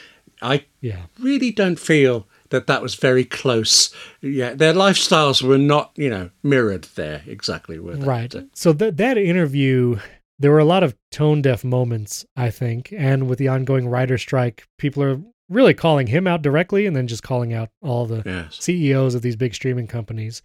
I 0.43 0.65
yeah 0.81 1.03
really 1.19 1.51
don't 1.51 1.79
feel 1.79 2.27
that 2.51 2.67
that 2.67 2.83
was 2.83 2.95
very 2.95 3.25
close. 3.25 3.95
Yeah, 4.21 4.55
their 4.55 4.75
lifestyles 4.75 5.43
were 5.43 5.59
not, 5.59 5.93
you 5.97 6.11
know, 6.11 6.31
mirrored 6.43 6.85
there 6.95 7.23
exactly. 7.27 7.79
Were 7.79 7.97
they? 7.97 8.07
Right. 8.07 8.35
So 8.55 8.73
that 8.75 8.97
that 8.99 9.17
interview, 9.19 9.99
there 10.39 10.51
were 10.51 10.59
a 10.59 10.65
lot 10.65 10.83
of 10.83 10.97
tone 11.11 11.43
deaf 11.43 11.65
moments, 11.65 12.25
I 12.37 12.51
think, 12.51 12.93
and 12.97 13.29
with 13.29 13.39
the 13.39 13.49
ongoing 13.49 13.89
writer 13.89 14.19
strike, 14.19 14.67
people 14.79 15.03
are 15.03 15.21
really 15.49 15.75
calling 15.75 16.07
him 16.07 16.27
out 16.27 16.43
directly, 16.43 16.87
and 16.87 16.95
then 16.95 17.09
just 17.09 17.23
calling 17.25 17.53
out 17.53 17.71
all 17.83 18.07
the 18.07 18.23
Yes. 18.25 18.59
CEOs 18.61 19.15
of 19.17 19.23
these 19.23 19.37
big 19.37 19.55
streaming 19.55 19.89
companies. 19.89 20.43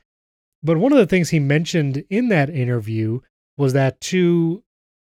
But 0.64 0.78
one 0.78 0.92
of 0.92 0.98
the 0.98 1.06
things 1.06 1.30
he 1.30 1.40
mentioned 1.40 2.04
in 2.10 2.30
that 2.30 2.50
interview 2.50 3.20
was 3.56 3.74
that 3.74 4.02
to 4.02 4.64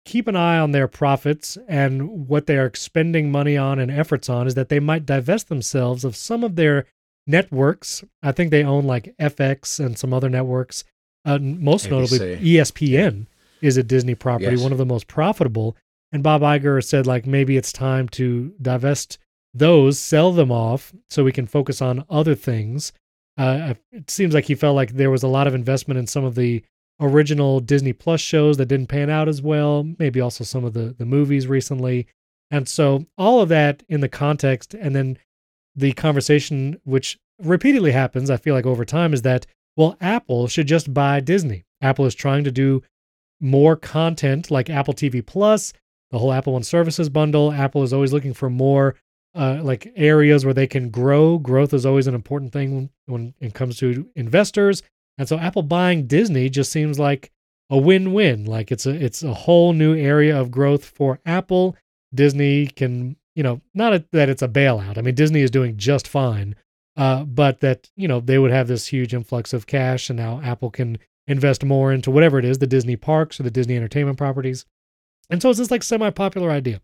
keep 0.05 0.27
an 0.27 0.37
eye 0.37 0.59
on 0.59 0.73
their 0.73 0.89
profits 0.89 1.57
and 1.69 2.27
what 2.29 2.47
they 2.47 2.57
are 2.59 2.67
expending 2.67 3.31
money 3.31 3.57
on 3.57 3.79
and 3.79 3.91
efforts 3.91 4.29
on 4.29 4.47
is 4.47 4.55
that 4.55 4.69
they 4.69 4.81
might 4.81 5.07
divest 5.07 5.49
themselves 5.49 6.05
of 6.05 6.17
some 6.17 6.43
of 6.43 6.57
their 6.57 6.87
networks. 7.27 8.03
I 8.23 8.33
think 8.33 8.51
they 8.51 8.65
own 8.65 8.85
like 8.85 9.15
FX 9.21 9.85
and 9.85 9.99
some 9.99 10.13
other 10.13 10.29
networks 10.29 10.85
uh, 11.25 11.39
most 11.39 11.89
notably 11.91 12.19
ABC. 12.19 12.41
ESPN 12.43 13.27
is 13.61 13.77
a 13.77 13.83
Disney 13.85 14.17
property, 14.17 14.51
Yes. 14.57 14.61
one 14.63 14.73
of 14.73 14.79
the 14.79 14.85
most 14.87 15.07
profitable. 15.07 15.77
And 16.11 16.23
Bob 16.23 16.43
Iger 16.43 16.83
said 16.85 17.07
like 17.07 17.27
maybe 17.27 17.57
it's 17.57 17.73
time 17.73 18.09
to 18.11 18.53
divest 18.61 19.19
those, 19.55 19.99
sell 19.99 20.33
them 20.33 20.51
off, 20.51 20.93
so 21.11 21.23
we 21.23 21.31
can 21.33 21.47
focus 21.47 21.81
on 21.81 22.05
other 22.11 22.35
things. 22.35 22.93
Uh, 23.39 23.75
it 23.93 24.11
seems 24.11 24.35
like 24.35 24.47
he 24.47 24.55
felt 24.55 24.75
like 24.77 24.93
there 24.93 25.11
was 25.11 25.23
a 25.23 25.29
lot 25.29 25.47
of 25.47 25.55
investment 25.55 25.99
in 25.99 26.07
some 26.07 26.25
of 26.25 26.35
the 26.35 26.63
original 27.01 27.61
Disney 27.61 27.93
Plus 27.93 28.21
shows 28.21 28.57
that 28.57 28.67
didn't 28.67 28.89
pan 28.89 29.11
out 29.11 29.29
as 29.29 29.43
well. 29.43 29.85
Maybe 29.99 30.21
also 30.21 30.45
some 30.45 30.65
of 30.65 30.73
the 30.73 30.95
the 30.97 31.07
movies 31.07 31.47
recently, 31.47 32.07
and 32.51 32.69
so 32.69 33.07
all 33.19 33.41
of 33.41 33.49
that 33.49 33.83
in 33.89 34.01
the 34.01 34.09
context, 34.09 34.75
and 34.75 34.95
then 34.95 35.19
the 35.75 35.93
conversation 35.93 36.79
which 36.85 37.19
repeatedly 37.43 37.93
happens, 37.93 38.31
I 38.31 38.37
feel 38.37 38.55
like 38.55 38.67
over 38.67 38.85
time, 38.85 39.15
is 39.15 39.23
that 39.23 39.47
well, 39.77 39.97
Apple 40.01 40.49
should 40.49 40.67
just 40.67 40.93
buy 40.93 41.21
Disney. 41.21 41.65
Apple 41.81 42.05
is 42.05 42.15
trying 42.15 42.45
to 42.45 42.51
do 42.51 42.83
more 43.41 43.75
content 43.75 44.51
like 44.51 44.71
Apple 44.71 44.95
TV 44.95 45.25
Plus, 45.25 45.73
the 46.11 46.19
whole 46.19 46.33
Apple 46.33 46.53
One 46.53 46.63
Services 46.63 47.09
bundle. 47.09 47.53
Apple 47.53 47.83
is 47.83 47.93
always 47.93 48.13
looking 48.13 48.35
for 48.35 48.51
more 48.51 48.95
uh, 49.35 49.61
like 49.63 49.91
areas 49.97 50.45
where 50.45 50.55
they 50.55 50.67
can 50.67 50.91
grow. 50.91 51.39
Growth 51.39 51.73
is 51.73 51.87
always 51.87 52.07
an 52.07 52.15
important 52.15 52.53
thing 52.53 52.75
when, 52.75 52.91
when 53.07 53.35
it 53.41 53.55
comes 53.55 53.79
to 53.79 54.09
investors. 54.15 54.83
And 55.19 55.29
so 55.29 55.39
Apple 55.39 55.63
buying 55.63 56.07
Disney 56.07 56.49
just 56.49 56.73
seems 56.73 56.99
like 56.99 57.31
a 57.71 57.79
win-win. 57.79 58.45
Like 58.45 58.71
it's 58.73 58.87
a 58.87 58.91
it's 58.91 59.23
a 59.23 59.35
whole 59.35 59.73
new 59.73 59.95
area 59.95 60.39
of 60.39 60.51
growth 60.51 60.85
for 60.85 61.21
Apple. 61.25 61.77
Disney 62.15 62.67
can, 62.67 63.17
you 63.35 63.43
know, 63.43 63.61
not 63.75 63.95
a, 63.95 64.05
that 64.13 64.29
it's 64.29 64.43
a 64.43 64.49
bailout. 64.49 64.99
I 64.99 65.03
mean, 65.03 65.15
Disney 65.15 65.41
is 65.41 65.51
doing 65.51 65.77
just 65.77 66.07
fine, 66.07 66.55
uh, 66.97 67.25
but 67.25 67.61
that 67.61 67.91
you 67.97 68.09
know 68.09 68.21
they 68.21 68.39
would 68.39 68.51
have 68.51 68.69
this 68.69 68.87
huge 68.87 69.15
influx 69.15 69.53
of 69.53 69.67
cash, 69.67 70.11
and 70.11 70.19
now 70.19 70.41
Apple 70.43 70.71
can 70.71 70.99
invest 71.27 71.65
more 71.65 71.93
into 71.93 72.11
whatever 72.11 72.39
it 72.39 72.45
is, 72.45 72.59
the 72.59 72.67
Disney 72.67 72.97
parks 72.97 73.39
or 73.39 73.45
the 73.45 73.51
Disney 73.51 73.77
entertainment 73.77 74.19
properties. 74.19 74.67
And 75.31 75.41
so 75.41 75.51
it's 75.51 75.59
this 75.59 75.71
like 75.71 75.83
semi-popular 75.83 76.51
idea. 76.51 76.81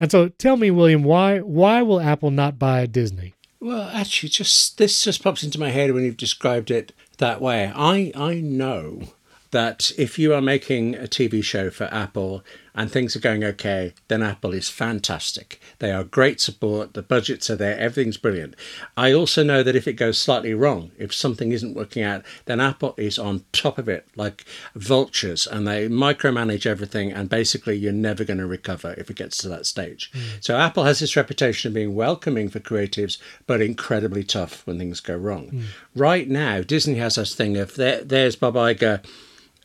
And 0.00 0.10
so 0.10 0.28
tell 0.28 0.56
me, 0.56 0.70
William, 0.70 1.02
why 1.02 1.38
why 1.40 1.82
will 1.82 2.00
Apple 2.00 2.30
not 2.30 2.58
buy 2.58 2.86
Disney? 2.86 3.34
Well, 3.60 3.90
actually, 3.92 4.28
just 4.28 4.78
this 4.78 5.02
just 5.02 5.22
pops 5.22 5.42
into 5.42 5.58
my 5.58 5.70
head 5.70 5.92
when 5.92 6.04
you've 6.04 6.16
described 6.16 6.70
it 6.70 6.92
that 7.18 7.40
way. 7.40 7.72
I 7.74 8.12
I 8.14 8.34
know 8.34 9.14
that 9.50 9.90
if 9.98 10.18
you 10.18 10.32
are 10.34 10.40
making 10.40 10.94
a 10.94 11.08
TV 11.08 11.42
show 11.42 11.70
for 11.70 11.84
Apple 11.84 12.44
and 12.74 12.90
things 12.90 13.16
are 13.16 13.20
going 13.20 13.44
okay, 13.44 13.94
then 14.08 14.22
Apple 14.22 14.52
is 14.52 14.68
fantastic. 14.68 15.60
They 15.78 15.92
are 15.92 16.04
great 16.04 16.40
support. 16.40 16.94
The 16.94 17.02
budgets 17.02 17.50
are 17.50 17.56
there. 17.56 17.78
Everything's 17.78 18.16
brilliant. 18.16 18.54
I 18.96 19.12
also 19.12 19.42
know 19.42 19.62
that 19.62 19.76
if 19.76 19.88
it 19.88 19.94
goes 19.94 20.18
slightly 20.18 20.54
wrong, 20.54 20.90
if 20.98 21.14
something 21.14 21.52
isn't 21.52 21.74
working 21.74 22.02
out, 22.02 22.22
then 22.44 22.60
Apple 22.60 22.94
is 22.96 23.18
on 23.18 23.44
top 23.52 23.78
of 23.78 23.88
it 23.88 24.08
like 24.16 24.44
vultures 24.74 25.46
and 25.46 25.66
they 25.66 25.88
micromanage 25.88 26.66
everything. 26.66 27.12
And 27.12 27.28
basically, 27.28 27.76
you're 27.76 27.92
never 27.92 28.24
going 28.24 28.38
to 28.38 28.46
recover 28.46 28.94
if 28.98 29.10
it 29.10 29.16
gets 29.16 29.38
to 29.38 29.48
that 29.48 29.66
stage. 29.66 30.10
Hmm. 30.12 30.20
So 30.40 30.56
Apple 30.56 30.84
has 30.84 31.00
this 31.00 31.16
reputation 31.16 31.70
of 31.70 31.74
being 31.74 31.94
welcoming 31.94 32.48
for 32.48 32.60
creatives, 32.60 33.18
but 33.46 33.60
incredibly 33.60 34.24
tough 34.24 34.66
when 34.66 34.78
things 34.78 35.00
go 35.00 35.16
wrong. 35.16 35.48
Hmm. 35.48 35.62
Right 35.94 36.28
now, 36.28 36.62
Disney 36.62 36.96
has 36.96 37.16
this 37.16 37.34
thing 37.34 37.56
of 37.56 37.74
there, 37.74 38.02
there's 38.04 38.36
Bob 38.36 38.54
Iger 38.54 39.04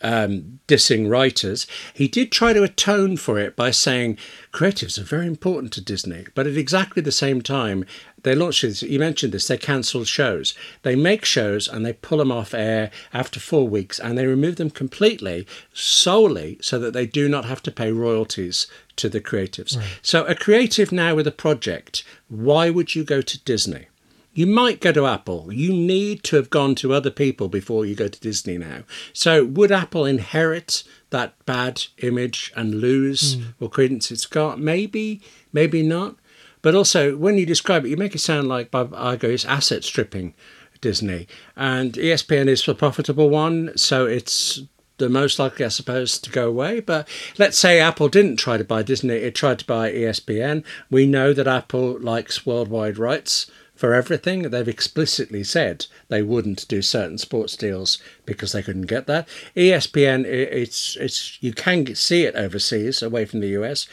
um, 0.04 0.60
dissing 0.68 1.10
writers. 1.10 1.66
He 1.94 2.08
did 2.08 2.32
try 2.32 2.54
to 2.54 2.64
atone 2.64 3.18
for 3.18 3.40
it 3.40 3.56
by 3.56 3.72
saying 3.72 4.18
creatives 4.52 5.00
are 5.00 5.04
very 5.04 5.26
important 5.26 5.74
to 5.74 5.82
Disney, 5.82 6.26
but 6.36 6.46
at 6.46 6.58
exactly 6.58 7.02
the 7.02 7.12
same 7.12 7.42
time, 7.42 7.86
they 8.24 8.36
launched 8.36 8.62
this. 8.62 8.82
You 8.82 9.00
mentioned 9.00 9.34
this. 9.34 9.48
They 9.48 9.58
cancelled 9.58 10.08
shows. 10.08 10.54
They 10.84 10.96
make 10.96 11.26
shows 11.26 11.68
and 11.68 11.86
they 11.86 11.94
pull 11.94 12.20
them 12.20 12.32
off 12.32 12.54
air 12.54 12.90
after 13.14 13.40
four 13.40 13.68
weeks, 13.68 14.00
and 14.00 14.18
they 14.18 14.26
remove 14.26 14.56
them 14.56 14.70
completely, 14.70 15.46
solely 15.74 16.58
so 16.62 16.80
that 16.80 16.94
they 16.94 17.06
do 17.06 17.28
not 17.28 17.46
have 17.46 17.62
to 17.64 17.72
pay 17.72 17.92
royalties 17.92 18.68
to 18.96 19.10
the 19.10 19.22
creatives. 19.22 19.78
So, 20.02 20.24
a 20.26 20.36
creative 20.36 20.92
now 20.92 21.16
with 21.16 21.28
a 21.28 21.32
project, 21.32 22.04
why 22.30 22.70
would 22.70 22.96
you 22.96 23.04
go 23.04 23.22
to 23.22 23.44
Disney? 23.44 23.88
You 24.34 24.48
might 24.48 24.82
go 24.82 24.92
to 24.92 25.06
Apple. 25.06 25.54
You 25.54 25.72
need 25.72 26.24
to 26.24 26.36
have 26.38 26.50
gone 26.50 26.74
to 26.76 26.94
other 26.94 27.12
people 27.12 27.50
before 27.50 27.86
you 27.86 27.96
go 27.96 28.08
to 28.08 28.20
Disney 28.20 28.58
now. 28.58 28.84
So, 29.14 29.46
would 29.46 29.72
Apple 29.72 30.06
inherit 30.06 30.84
that 31.12 31.34
bad 31.46 31.84
image 32.00 32.52
and 32.56 32.76
lose 32.76 33.36
hmm. 33.36 33.44
what 33.60 33.72
credence 33.72 34.12
it's 34.12 34.26
got? 34.26 34.60
Maybe, 34.60 35.22
maybe 35.52 35.84
not. 35.84 36.16
But 36.64 36.74
also, 36.74 37.16
when 37.16 37.38
you 37.38 37.46
describe 37.46 37.86
it, 37.86 37.90
you 37.90 37.98
make 37.98 38.16
it 38.16 38.20
sound 38.20 38.48
like 38.48 38.72
Bob 38.72 38.92
Iger 38.94 39.26
is 39.26 39.46
asset 39.46 39.84
stripping 39.84 40.34
Disney. 40.82 41.28
And 41.56 41.94
ESPN 41.94 42.48
is 42.48 42.66
the 42.66 42.74
profitable 42.74 43.30
one, 43.30 43.78
so 43.78 44.06
it's 44.06 44.62
the 44.98 45.10
most 45.10 45.40
likely, 45.40 45.66
I 45.66 45.70
suppose, 45.70 46.18
to 46.20 46.30
go 46.30 46.48
away. 46.48 46.80
But 46.80 47.08
let's 47.38 47.58
say 47.58 47.80
Apple 47.80 48.10
didn't 48.10 48.38
try 48.38 48.58
to 48.58 48.64
buy 48.64 48.84
Disney, 48.84 49.16
it 49.16 49.36
tried 49.36 49.60
to 49.60 49.66
buy 49.66 49.92
ESPN. 49.92 50.64
We 50.90 51.06
know 51.06 51.34
that 51.34 51.48
Apple 51.48 52.00
likes 52.00 52.46
worldwide 52.46 52.98
rights 52.98 53.50
for 53.84 53.94
everything. 53.94 54.44
They've 54.44 54.66
explicitly 54.66 55.44
said 55.44 55.88
they 56.08 56.22
wouldn't 56.22 56.70
do 56.70 56.82
certain 56.82 57.18
sports 57.18 57.58
deals 57.58 58.02
because 58.26 58.54
they 58.54 58.64
couldn't 58.64 58.84
get 58.84 59.08
that. 59.08 59.28
ESPN, 59.58 60.24
it's 60.24 60.96
it's 60.96 61.38
you 61.44 61.52
can 61.52 61.94
see 61.94 62.24
it 62.24 62.34
overseas, 62.34 63.02
away 63.02 63.26
from 63.26 63.42
the 63.42 63.50
US, 63.60 63.86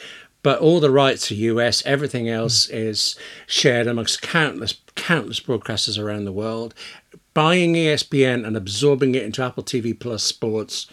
but 0.43 0.59
all 0.59 0.79
the 0.79 0.89
rights 0.89 1.29
are 1.29 1.35
US. 1.35 1.85
Everything 1.85 2.27
hmm. 2.27 2.31
else 2.31 2.69
is 2.69 3.17
shared 3.47 3.85
amongst 3.85 4.21
countless 4.21 4.75
countless 4.95 5.41
broadcasters 5.41 6.01
around 6.01 6.23
the 6.23 6.31
world. 6.31 6.73
Buying 7.33 7.73
ESPN 7.73 8.47
and 8.47 8.55
absorbing 8.55 9.13
it 9.15 9.23
into 9.23 9.43
Apple 9.43 9.63
TV 9.63 9.99
Plus 9.99 10.23
Sports, 10.23 10.87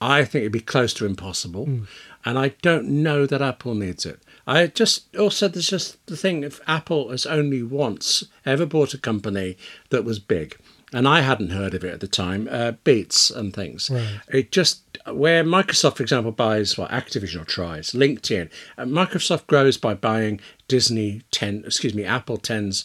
I 0.00 0.24
think 0.24 0.42
it'd 0.42 0.52
be 0.52 0.60
close 0.60 0.94
to 0.94 1.06
impossible. 1.06 1.64
Hmm. 1.64 1.84
And 2.24 2.38
I 2.38 2.50
don't 2.62 2.86
know 2.88 3.26
that 3.26 3.42
Apple 3.42 3.74
needs 3.74 4.06
it. 4.06 4.20
I 4.46 4.66
just 4.66 5.14
also 5.16 5.48
there's 5.48 5.68
just 5.68 6.04
the 6.06 6.16
thing 6.16 6.42
if 6.44 6.60
Apple 6.66 7.10
has 7.10 7.24
only 7.26 7.62
once 7.62 8.24
ever 8.44 8.66
bought 8.66 8.94
a 8.94 8.98
company 8.98 9.56
that 9.90 10.04
was 10.04 10.18
big, 10.18 10.56
and 10.92 11.08
I 11.08 11.22
hadn't 11.22 11.50
heard 11.50 11.72
of 11.74 11.82
it 11.84 11.94
at 11.94 12.00
the 12.00 12.08
time, 12.08 12.48
uh, 12.50 12.72
Beats 12.84 13.30
and 13.30 13.54
things. 13.54 13.88
Right. 13.90 14.20
It 14.28 14.52
just 14.52 14.82
where 15.10 15.44
Microsoft, 15.44 15.96
for 15.96 16.02
example, 16.02 16.32
buys 16.32 16.76
what 16.78 16.90
Activision 16.90 17.42
or 17.42 17.44
tries 17.44 17.92
LinkedIn. 17.92 18.50
Uh, 18.78 18.84
Microsoft 18.84 19.46
grows 19.46 19.76
by 19.78 19.94
buying 19.94 20.40
Disney 20.68 21.22
ten, 21.30 21.62
excuse 21.66 21.94
me, 21.94 22.04
Apple 22.04 22.36
tends 22.36 22.84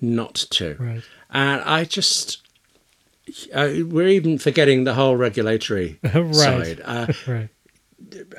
not 0.00 0.34
to. 0.34 0.76
Right. 0.78 1.02
And 1.30 1.62
I 1.62 1.84
just. 1.84 2.42
Uh, 3.52 3.68
we're 3.84 4.08
even 4.08 4.38
forgetting 4.38 4.84
the 4.84 4.94
whole 4.94 5.14
regulatory 5.14 5.98
Right. 6.14 6.34
side. 6.34 6.80
Uh, 6.82 7.12
Right. 7.26 7.48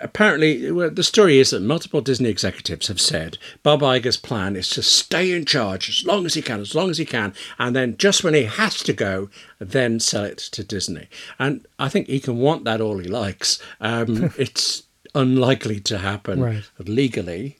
Apparently, 0.02 0.72
well, 0.72 0.90
the 0.90 1.04
story 1.04 1.40
is 1.40 1.50
that 1.52 1.62
multiple 1.62 2.02
Disney 2.02 2.30
executives 2.30 2.88
have 2.88 3.00
said 3.02 3.38
Bob 3.64 3.82
Iger's 3.82 4.18
plan 4.18 4.56
is 4.56 4.70
to 4.70 4.82
stay 4.84 5.32
in 5.32 5.46
charge 5.46 5.90
as 5.90 6.06
long 6.06 6.26
as 6.26 6.34
he 6.34 6.42
can, 6.42 6.60
as 6.62 6.76
long 6.76 6.90
as 6.90 6.98
he 6.98 7.06
can, 7.06 7.34
and 7.58 7.76
then 7.76 7.98
just 7.98 8.24
when 8.24 8.34
he 8.34 8.44
has 8.44 8.82
to 8.84 8.94
go, 8.94 9.30
then 9.60 10.00
sell 10.00 10.24
it 10.26 10.38
to 10.38 10.64
Disney. 10.64 11.08
And 11.38 11.66
I 11.78 11.90
think 11.90 12.08
he 12.08 12.20
can 12.20 12.38
want 12.38 12.64
that 12.66 12.82
all 12.82 12.98
he 13.00 13.08
likes. 13.08 13.62
Um, 13.80 14.32
it's 14.38 14.84
unlikely 15.16 15.80
to 15.82 15.98
happen 15.98 16.40
Right. 16.42 16.64
legally. 16.80 17.58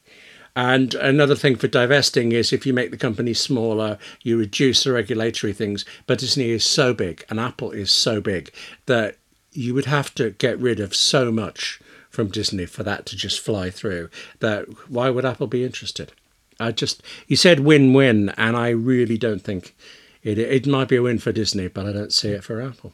And 0.56 0.94
another 0.96 1.36
thing 1.36 1.56
for 1.56 1.68
divesting 1.68 2.32
is 2.32 2.52
if 2.52 2.66
you 2.66 2.74
make 2.74 2.92
the 2.92 2.98
company 2.98 3.34
smaller, 3.34 3.98
you 4.24 4.38
reduce 4.38 4.84
the 4.84 4.92
regulatory 4.92 5.54
things. 5.54 5.86
But 6.06 6.20
Disney 6.20 6.50
is 6.50 6.66
so 6.66 6.94
big 6.94 7.24
and 7.30 7.40
Apple 7.40 7.72
is 7.72 7.92
so 7.92 8.20
big 8.20 8.52
that 8.88 9.18
you 9.52 9.74
would 9.74 9.86
have 9.86 10.14
to 10.16 10.32
get 10.32 10.60
rid 10.60 10.80
of 10.80 10.96
so 10.96 11.32
much 11.32 11.80
from 12.20 12.28
Disney 12.28 12.66
for 12.66 12.84
that 12.84 13.06
to 13.06 13.16
just 13.16 13.40
fly 13.40 13.70
through. 13.70 14.10
That 14.40 14.66
why 14.90 15.10
would 15.10 15.24
Apple 15.24 15.48
be 15.48 15.64
interested? 15.64 16.12
I 16.60 16.74
just 16.74 17.02
you 17.28 17.38
said 17.38 17.62
win-win, 17.62 18.28
and 18.36 18.58
I 18.58 18.70
really 18.72 19.18
don't 19.18 19.42
think 19.42 19.74
it. 20.22 20.38
It 20.38 20.68
might 20.68 20.90
be 20.90 20.98
a 20.98 21.02
win 21.02 21.20
for 21.20 21.32
Disney, 21.32 21.70
but 21.70 21.86
I 21.86 21.94
don't 21.94 22.12
see 22.12 22.32
it 22.32 22.44
for 22.44 22.62
Apple. 22.62 22.92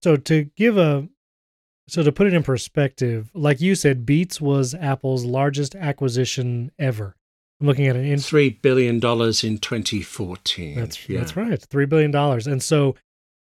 So 0.00 0.14
to 0.16 0.44
give 0.56 0.78
a 0.78 1.08
so 1.88 2.04
to 2.04 2.12
put 2.12 2.28
it 2.28 2.32
in 2.32 2.44
perspective, 2.44 3.32
like 3.34 3.60
you 3.60 3.74
said, 3.74 4.06
Beats 4.06 4.40
was 4.40 4.72
Apple's 4.72 5.24
largest 5.24 5.74
acquisition 5.74 6.70
ever. 6.78 7.16
I'm 7.60 7.66
looking 7.66 7.88
at 7.88 7.96
an 7.96 8.04
in 8.04 8.20
Three 8.20 8.50
billion 8.50 9.00
dollars 9.00 9.42
in 9.42 9.58
2014. 9.58 10.76
That's 10.76 11.08
Yeah. 11.08 11.18
that's 11.18 11.36
right, 11.36 11.60
three 11.60 11.86
billion 11.86 12.12
dollars. 12.12 12.46
And 12.46 12.62
so, 12.62 12.94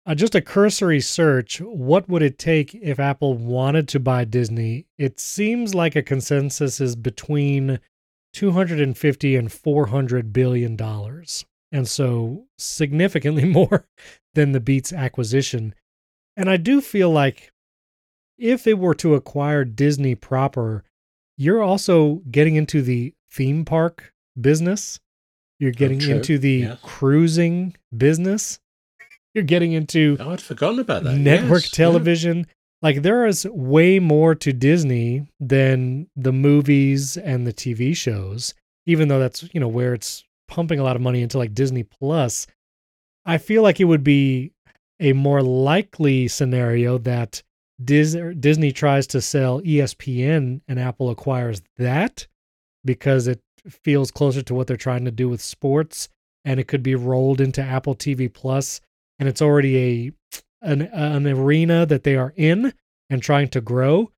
uh, 0.09 0.15
just 0.15 0.33
a 0.33 0.41
cursory 0.41 0.99
search, 0.99 1.61
what 1.61 2.09
would 2.09 2.23
it 2.23 2.39
take 2.39 2.73
if 2.73 2.99
Apple 2.99 3.35
wanted 3.35 3.87
to 3.89 3.99
buy 3.99 4.25
Disney? 4.25 4.87
It 4.97 5.19
seems 5.19 5.75
like 5.75 5.95
a 5.95 6.01
consensus 6.01 6.81
is 6.81 6.95
between 6.95 7.79
250 8.33 9.35
and 9.35 9.51
400 9.51 10.33
billion 10.33 10.75
dollars, 10.75 11.45
and 11.71 11.87
so 11.87 12.45
significantly 12.57 13.45
more 13.59 13.85
than 14.33 14.51
the 14.51 14.59
Beats 14.59 14.91
acquisition. 14.91 15.75
And 16.35 16.49
I 16.49 16.57
do 16.57 16.81
feel 16.81 17.11
like 17.11 17.51
if 18.39 18.65
it 18.65 18.79
were 18.79 18.95
to 18.95 19.13
acquire 19.13 19.63
Disney 19.63 20.15
proper, 20.15 20.83
you're 21.37 21.61
also 21.61 22.21
getting 22.31 22.55
into 22.55 22.81
the 22.81 23.13
theme 23.31 23.63
park 23.63 24.11
business. 24.39 24.99
You're 25.59 25.71
getting 25.71 25.99
true. 25.99 26.15
into 26.15 26.39
the 26.39 26.51
Yes. 26.51 26.79
cruising 26.81 27.75
business. 27.95 28.59
You're 29.33 29.43
getting 29.43 29.73
into 29.73 30.17
Oh, 30.19 30.31
I'd 30.31 30.41
forgotten 30.41 30.79
about 30.79 31.03
that. 31.03 31.15
network 31.17 31.63
Yes, 31.63 31.73
yeah. 31.77 31.85
television. 31.85 32.47
like 32.81 33.01
there 33.01 33.25
is 33.25 33.45
way 33.51 33.99
more 33.99 34.33
to 34.35 34.53
Disney 34.53 35.27
than 35.39 36.07
the 36.15 36.31
movies 36.31 37.17
and 37.17 37.45
the 37.45 37.53
TV 37.53 37.95
shows, 37.95 38.53
even 38.85 39.07
though 39.07 39.19
that's, 39.19 39.47
you 39.53 39.59
know, 39.59 39.67
where 39.67 39.93
it's 39.93 40.23
pumping 40.47 40.79
a 40.79 40.83
lot 40.83 40.95
of 40.95 41.01
money 41.01 41.21
into 41.21 41.37
like 41.37 41.53
Disney 41.53 41.83
Plus. 41.83 42.47
I 43.25 43.37
feel 43.37 43.61
like 43.63 43.79
it 43.79 43.85
would 43.85 44.03
be 44.03 44.51
a 44.99 45.13
more 45.13 45.41
likely 45.43 46.27
scenario 46.27 46.97
that 46.99 47.43
Dis- 47.83 48.17
Disney 48.39 48.71
tries 48.71 49.07
to 49.07 49.21
sell 49.21 49.61
ESPN 49.61 50.61
and 50.67 50.79
Apple 50.79 51.09
acquires 51.09 51.61
that 51.77 52.27
because 52.83 53.27
it 53.27 53.39
feels 53.67 54.09
closer 54.11 54.41
to 54.41 54.53
what 54.55 54.67
they're 54.67 54.75
trying 54.77 55.05
to 55.05 55.11
do 55.11 55.29
with 55.29 55.41
sports 55.41 56.09
and 56.45 56.59
it 56.59 56.67
could 56.67 56.81
be 56.83 56.95
rolled 56.95 57.39
into 57.41 57.61
Apple 57.61 57.93
TV 57.95 58.31
Plus 58.33 58.81
and 59.19 59.27
it's 59.29 59.41
already 59.41 59.77
a 59.77 60.11
an, 60.61 60.81
an 60.81 61.27
arena 61.27 61.85
that 61.85 62.03
they 62.03 62.15
are 62.15 62.33
in 62.35 62.73
and 63.09 63.21
trying 63.21 63.47
to 63.49 63.61
grow 63.61 64.11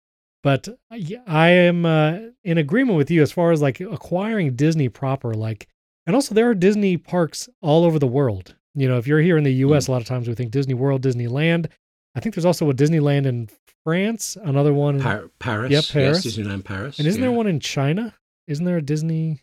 but 0.44 0.68
I- 0.90 1.22
I 1.28 1.50
am 1.50 1.86
uh, 1.86 2.18
in 2.44 2.58
agreement 2.58 2.98
with 2.98 3.12
you 3.12 3.22
as 3.22 3.32
far 3.32 3.52
as 3.52 3.62
like 3.62 3.80
acquiring 3.80 4.56
Disney 4.56 4.90
proper 4.90 5.34
like 5.34 5.68
and 6.08 6.16
also 6.16 6.34
there 6.34 6.50
are 6.50 6.56
Disney 6.56 6.98
parks 6.98 7.48
all 7.62 7.84
over 7.84 8.00
the 8.00 8.08
world 8.08 8.56
you 8.74 8.88
know 8.88 8.98
if 8.98 9.06
you're 9.08 9.20
here 9.22 9.38
in 9.38 9.44
the 9.44 9.54
US 9.66 9.88
a 9.88 9.92
lot 9.92 10.02
of 10.02 10.08
times 10.08 10.28
we 10.28 10.34
think 10.36 10.52
Disney 10.52 10.74
World 10.74 11.02
Disneyland 11.04 11.68
I 12.16 12.20
think 12.20 12.36
there's 12.36 12.46
also 12.46 12.70
a 12.70 12.74
Disneyland 12.74 13.26
in 13.26 13.50
France 13.84 14.36
another 14.44 14.74
one 14.74 14.96
in- 14.96 15.02
Par- 15.02 15.30
Paris. 15.40 15.72
Yep, 15.72 15.84
Paris. 15.92 16.26
Yes, 16.26 16.36
Disneyland 16.38 16.64
Paris. 16.66 16.98
and 17.00 17.08
isn't 17.08 17.22
there 17.22 17.32
one 17.32 17.48
in 17.48 17.60
China 17.60 18.16
isn't 18.48 18.66
there 18.66 18.78
a 18.78 18.82
Disney 18.82 19.42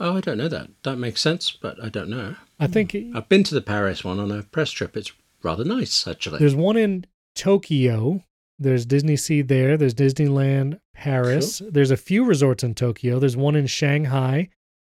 Oh, 0.00 0.16
I 0.16 0.20
don't 0.20 0.38
know 0.38 0.48
that. 0.48 0.70
That 0.82 0.96
makes 0.96 1.20
sense, 1.20 1.52
but 1.52 1.82
I 1.82 1.88
don't 1.88 2.08
know. 2.10 2.34
I 2.58 2.66
think 2.66 2.96
I've 3.14 3.28
been 3.28 3.44
to 3.44 3.54
the 3.54 3.60
Paris 3.60 4.04
one 4.04 4.18
on 4.18 4.30
a 4.30 4.42
press 4.42 4.70
trip. 4.70 4.96
It's 4.96 5.12
rather 5.42 5.64
nice, 5.64 6.06
actually. 6.06 6.38
There's 6.38 6.54
one 6.54 6.76
in 6.76 7.06
Tokyo. 7.34 8.22
There's 8.58 8.86
Disney 8.86 9.16
Sea 9.16 9.42
there. 9.42 9.76
There's 9.76 9.94
Disneyland 9.94 10.78
Paris. 10.94 11.60
There's 11.68 11.90
a 11.90 11.96
few 11.96 12.24
resorts 12.24 12.62
in 12.62 12.74
Tokyo. 12.74 13.18
There's 13.18 13.36
one 13.36 13.56
in 13.56 13.66
Shanghai, 13.66 14.48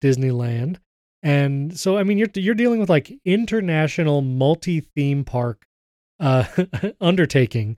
Disneyland. 0.03 0.79
And 1.23 1.79
so 1.79 1.97
I 1.97 2.03
mean 2.03 2.19
you're 2.19 2.29
you're 2.35 2.55
dealing 2.55 2.81
with 2.81 2.91
like 2.91 3.13
international 3.25 4.21
multi-theme 4.21 5.25
park 5.25 5.67
uh 6.21 6.45
undertaking 7.01 7.77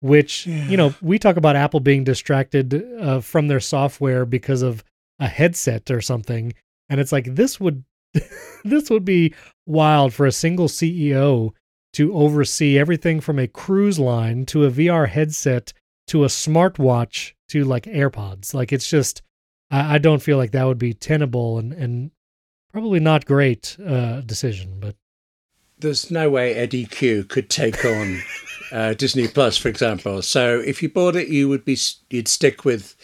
which 0.00 0.46
you 0.46 0.76
know 0.76 0.94
we 1.02 1.18
talk 1.18 1.36
about 1.36 1.56
Apple 1.56 1.80
being 1.80 2.04
distracted 2.04 2.82
uh, 3.00 3.20
from 3.20 3.48
their 3.48 3.60
software 3.60 4.24
because 4.24 4.62
of 4.62 4.82
a 5.20 5.28
headset 5.28 5.90
or 5.90 6.00
something 6.00 6.54
and 6.88 7.00
it's 7.00 7.12
like 7.12 7.34
this 7.34 7.60
would 7.60 7.84
this 8.64 8.90
would 8.90 9.04
be 9.04 9.34
wild 9.66 10.14
for 10.14 10.26
a 10.26 10.32
single 10.32 10.68
CEO 10.68 11.52
to 11.92 12.14
oversee 12.14 12.78
everything 12.78 13.20
from 13.20 13.38
a 13.38 13.48
cruise 13.48 13.98
line 13.98 14.44
to 14.46 14.64
a 14.64 14.70
VR 14.70 15.08
headset 15.08 15.72
to 16.08 16.24
a 16.24 16.28
smartwatch 16.28 17.32
to 17.48 17.64
like 17.64 17.84
AirPods. 17.84 18.54
Like 18.54 18.72
it's 18.72 18.88
just, 18.88 19.22
I, 19.70 19.94
I 19.94 19.98
don't 19.98 20.22
feel 20.22 20.36
like 20.36 20.52
that 20.52 20.64
would 20.64 20.78
be 20.78 20.92
tenable 20.92 21.58
and 21.58 21.72
and 21.72 22.10
probably 22.72 23.00
not 23.00 23.24
great 23.24 23.76
uh, 23.84 24.20
decision. 24.20 24.78
But 24.78 24.96
There's 25.78 26.10
no 26.10 26.28
way 26.28 26.54
Eddy 26.54 26.84
Cue 26.84 27.24
could 27.24 27.48
take 27.48 27.82
on 27.84 28.20
uh, 28.72 28.92
Disney 28.92 29.28
Plus, 29.28 29.56
for 29.56 29.68
example. 29.68 30.20
So 30.20 30.60
if 30.60 30.82
you 30.82 30.90
bought 30.90 31.16
it, 31.16 31.28
you 31.28 31.48
would 31.48 31.64
be 31.64 31.78
you'd 32.10 32.28
stick 32.28 32.66
with 32.66 32.94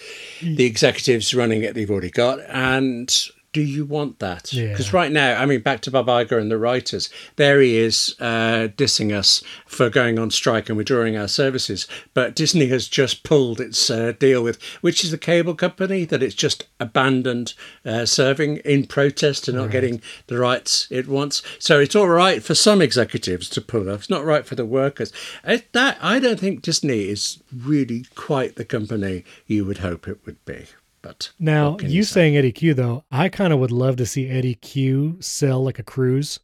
the 0.42 0.66
executives 0.66 1.34
running 1.34 1.62
it. 1.62 1.74
They've 1.74 1.90
already 1.90 2.11
got 2.11 2.40
and. 2.48 3.14
Do 3.53 3.61
you 3.61 3.84
want 3.84 4.18
that? 4.20 4.50
Yeah. 4.53 4.68
Because 4.68 4.94
right 4.94 5.12
now, 5.12 5.38
I 5.40 5.44
mean, 5.44 5.61
back 5.61 5.82
to 5.82 5.90
Bob 5.90 6.07
Iger 6.07 6.40
and 6.40 6.50
the 6.50 6.57
writers, 6.57 7.11
there 7.36 7.61
he 7.61 7.76
is 7.76 8.16
uh, 8.18 8.68
dissing 8.76 9.12
us 9.12 9.42
for 9.66 9.90
going 9.90 10.18
on 10.18 10.30
strike 10.30 10.70
and 10.70 10.78
withdrawing 10.78 11.18
our 11.18 11.28
services. 11.28 11.86
But 12.14 12.34
Disney 12.34 12.68
has 12.68 12.88
just 12.88 13.24
pulled 13.24 13.61
its 13.61 13.90
uh, 13.90 14.12
deal 14.18 14.42
with, 14.42 14.62
which 14.80 15.05
is 15.05 15.11
the 15.11 15.18
cable 15.18 15.55
company 15.55 16.07
that 16.07 16.22
it's 16.22 16.34
just 16.34 16.66
abandoned 16.80 17.53
uh, 17.84 18.07
serving 18.07 18.57
in 18.59 18.86
protest 18.86 19.48
and 19.48 19.59
not 19.59 19.70
getting 19.70 20.00
the 20.28 20.38
rights 20.38 20.86
it 20.90 21.07
wants. 21.07 21.42
So 21.59 21.78
it's 21.78 21.94
all 21.94 22.09
right 22.09 22.42
for 22.42 22.55
some 22.55 22.80
executives 22.80 23.50
to 23.50 23.61
pull 23.61 23.90
off. 23.90 24.00
It's 24.00 24.11
not 24.11 24.24
right 24.24 24.46
for 24.46 24.55
the 24.55 24.64
workers. 24.64 25.12
It, 25.44 25.70
that 25.72 25.98
I 26.00 26.18
don't 26.20 26.40
think 26.40 26.62
Disney 26.62 27.09
is 27.09 27.42
really 27.55 28.07
quite 28.14 28.57
the 28.57 28.64
company 28.64 29.24
you 29.46 29.66
would 29.66 29.78
hope 29.78 30.09
it 30.09 30.24
would 30.24 30.42
be. 30.46 30.66
But 31.03 31.32
now 31.38 31.76
you 31.80 32.05
say? 32.05 32.12
saying 32.14 32.36
Eddy 32.36 32.53
Cue 32.53 32.74
though, 32.74 33.05
I 33.11 33.28
kind 33.28 33.53
of 33.53 33.59
would 33.59 33.72
love 33.72 33.96
to 33.96 34.07
see 34.07 34.28
Eddy 34.28 34.55
Cue 34.55 35.16
sell 35.20 35.62
like 35.62 35.78
a 35.78 35.82
cruise. 35.82 36.38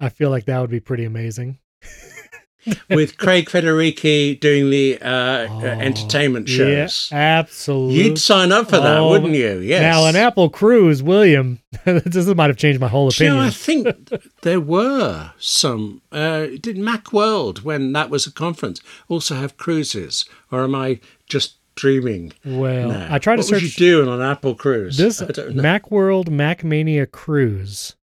I 0.00 0.08
feel 0.08 0.30
like 0.30 0.44
that 0.46 0.60
would 0.60 0.70
be 0.70 0.80
pretty 0.80 1.04
amazing. 1.04 1.58
with 2.90 3.18
Craig 3.18 3.48
Federighi 3.48 4.38
doing 4.40 4.70
the 4.70 4.98
uh, 5.00 5.46
Oh, 5.50 5.58
uh, 5.60 5.64
entertainment 5.64 6.48
shows. 6.48 7.08
Yeah, 7.12 7.18
absolutely. 7.40 8.02
You'd 8.02 8.18
sign 8.18 8.52
up 8.52 8.66
for 8.70 8.78
that, 8.78 8.96
Oh, 8.96 9.10
wouldn't 9.10 9.34
you? 9.34 9.58
Yes. 9.58 9.82
Now 9.82 10.06
an 10.06 10.16
Apple 10.16 10.48
cruise, 10.50 11.02
William. 11.02 11.60
this 11.84 12.26
might 12.34 12.48
have 12.50 12.56
changed 12.56 12.80
my 12.80 12.88
whole 12.88 13.10
Do 13.10 13.24
you 13.24 13.30
opinion. 13.30 13.42
know, 13.42 13.48
I 13.48 13.50
think 13.50 14.30
there 14.42 14.60
were 14.60 15.32
some. 15.38 16.02
Uh, 16.10 16.46
did 16.60 16.76
Macworld, 16.76 17.62
when 17.62 17.92
that 17.92 18.10
was 18.10 18.26
a 18.26 18.32
conference, 18.32 18.80
also 19.08 19.34
have 19.36 19.56
cruises? 19.56 20.24
Or 20.50 20.64
am 20.64 20.74
I 20.74 21.00
just 21.26 21.56
dreaming? 21.74 22.32
well, 22.44 22.88
now? 22.88 23.08
I 23.10 23.18
tried 23.18 23.36
to 23.36 23.42
what 23.42 23.50
was 23.50 23.62
search 23.62 23.62
you 23.62 23.70
doing 23.70 24.08
on 24.08 24.22
Apple 24.22 24.54
Cruise? 24.54 24.96
this. 24.96 25.20
Macworld 25.20 26.26
Macmania 26.28 27.10
cruise, 27.10 27.96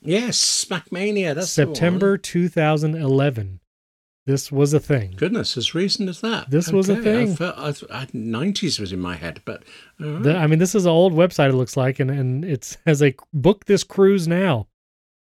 yes, 0.00 0.64
Macmania. 0.68 1.34
That's. 1.34 1.50
September 1.50 2.16
2011. 2.18 3.60
This 4.28 4.52
was 4.52 4.74
a 4.74 4.80
thing. 4.80 5.14
Goodness, 5.16 5.56
as 5.56 5.74
recent 5.74 6.06
as 6.10 6.20
that. 6.20 6.50
This 6.50 6.70
was 6.70 6.90
a 6.90 6.96
thing. 6.96 7.32
I 7.32 7.34
felt, 7.34 7.56
I, 7.90 8.00
I, 8.02 8.06
90s 8.06 8.78
was 8.78 8.92
in 8.92 9.00
my 9.00 9.16
head, 9.16 9.40
but 9.46 9.62
right. 9.98 10.22
The- 10.22 10.36
I 10.36 10.46
mean, 10.46 10.58
this 10.58 10.74
is 10.74 10.84
an 10.84 10.90
old 10.90 11.14
website. 11.14 11.48
It 11.48 11.54
looks 11.54 11.78
like, 11.78 11.98
and 11.98 12.10
and 12.10 12.44
it 12.44 12.76
has 12.84 13.02
a 13.02 13.14
book 13.32 13.64
this 13.64 13.84
cruise 13.84 14.28
now. 14.28 14.66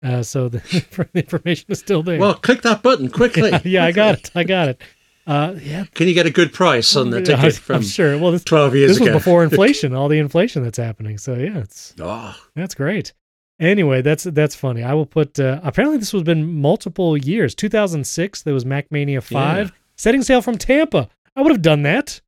Uh, 0.02 0.24
so 0.24 0.48
the, 0.48 0.58
the 1.12 1.20
information 1.20 1.66
is 1.68 1.78
still 1.78 2.02
there. 2.02 2.18
well, 2.18 2.34
click 2.34 2.62
that 2.62 2.82
button 2.82 3.08
quickly. 3.08 3.50
yeah, 3.50 3.60
yeah, 3.64 3.84
I 3.84 3.92
got 3.92 4.18
it. 4.18 4.30
I 4.34 4.42
got 4.42 4.68
it. 4.68 4.82
Uh, 5.28 5.54
yeah, 5.62 5.84
Can 5.94 6.08
you 6.08 6.14
get 6.14 6.24
a 6.26 6.30
good 6.30 6.52
price 6.54 6.96
on 6.96 7.10
the 7.10 7.20
ticket 7.20 7.60
I'm 7.68 7.82
sure. 7.82 8.16
Well, 8.18 8.32
this, 8.32 8.42
12 8.44 8.74
years 8.74 8.90
this 8.92 8.98
was 9.00 9.08
ago? 9.08 9.18
before 9.18 9.44
inflation. 9.48 9.94
all 9.94 10.08
the 10.08 10.18
inflation 10.18 10.62
that's 10.62 10.78
happening. 10.78 11.18
So 11.18 11.34
yeah, 11.34 11.58
it's 11.58 11.94
Oh, 12.00 12.34
That's 12.56 12.74
great. 12.74 13.12
Anyway, 13.60 14.00
that's 14.02 14.24
that's 14.24 14.54
funny. 14.54 14.82
I 14.82 14.94
will 14.94 15.04
put. 15.06 15.38
Uh, 15.38 15.60
apparently, 15.62 15.98
this 15.98 16.12
has 16.12 16.22
been 16.22 16.60
multiple 16.60 17.16
years. 17.16 17.54
2006, 17.56 18.42
there 18.44 18.54
was 18.54 18.64
MacMania 18.64 19.22
Five 19.22 19.66
Yeah. 19.68 19.72
setting 19.96 20.22
sail 20.22 20.40
from 20.40 20.56
Tampa. 20.58 21.08
I 21.36 21.42
would 21.42 21.52
have 21.52 21.62
done 21.62 21.82
that. 21.82 22.20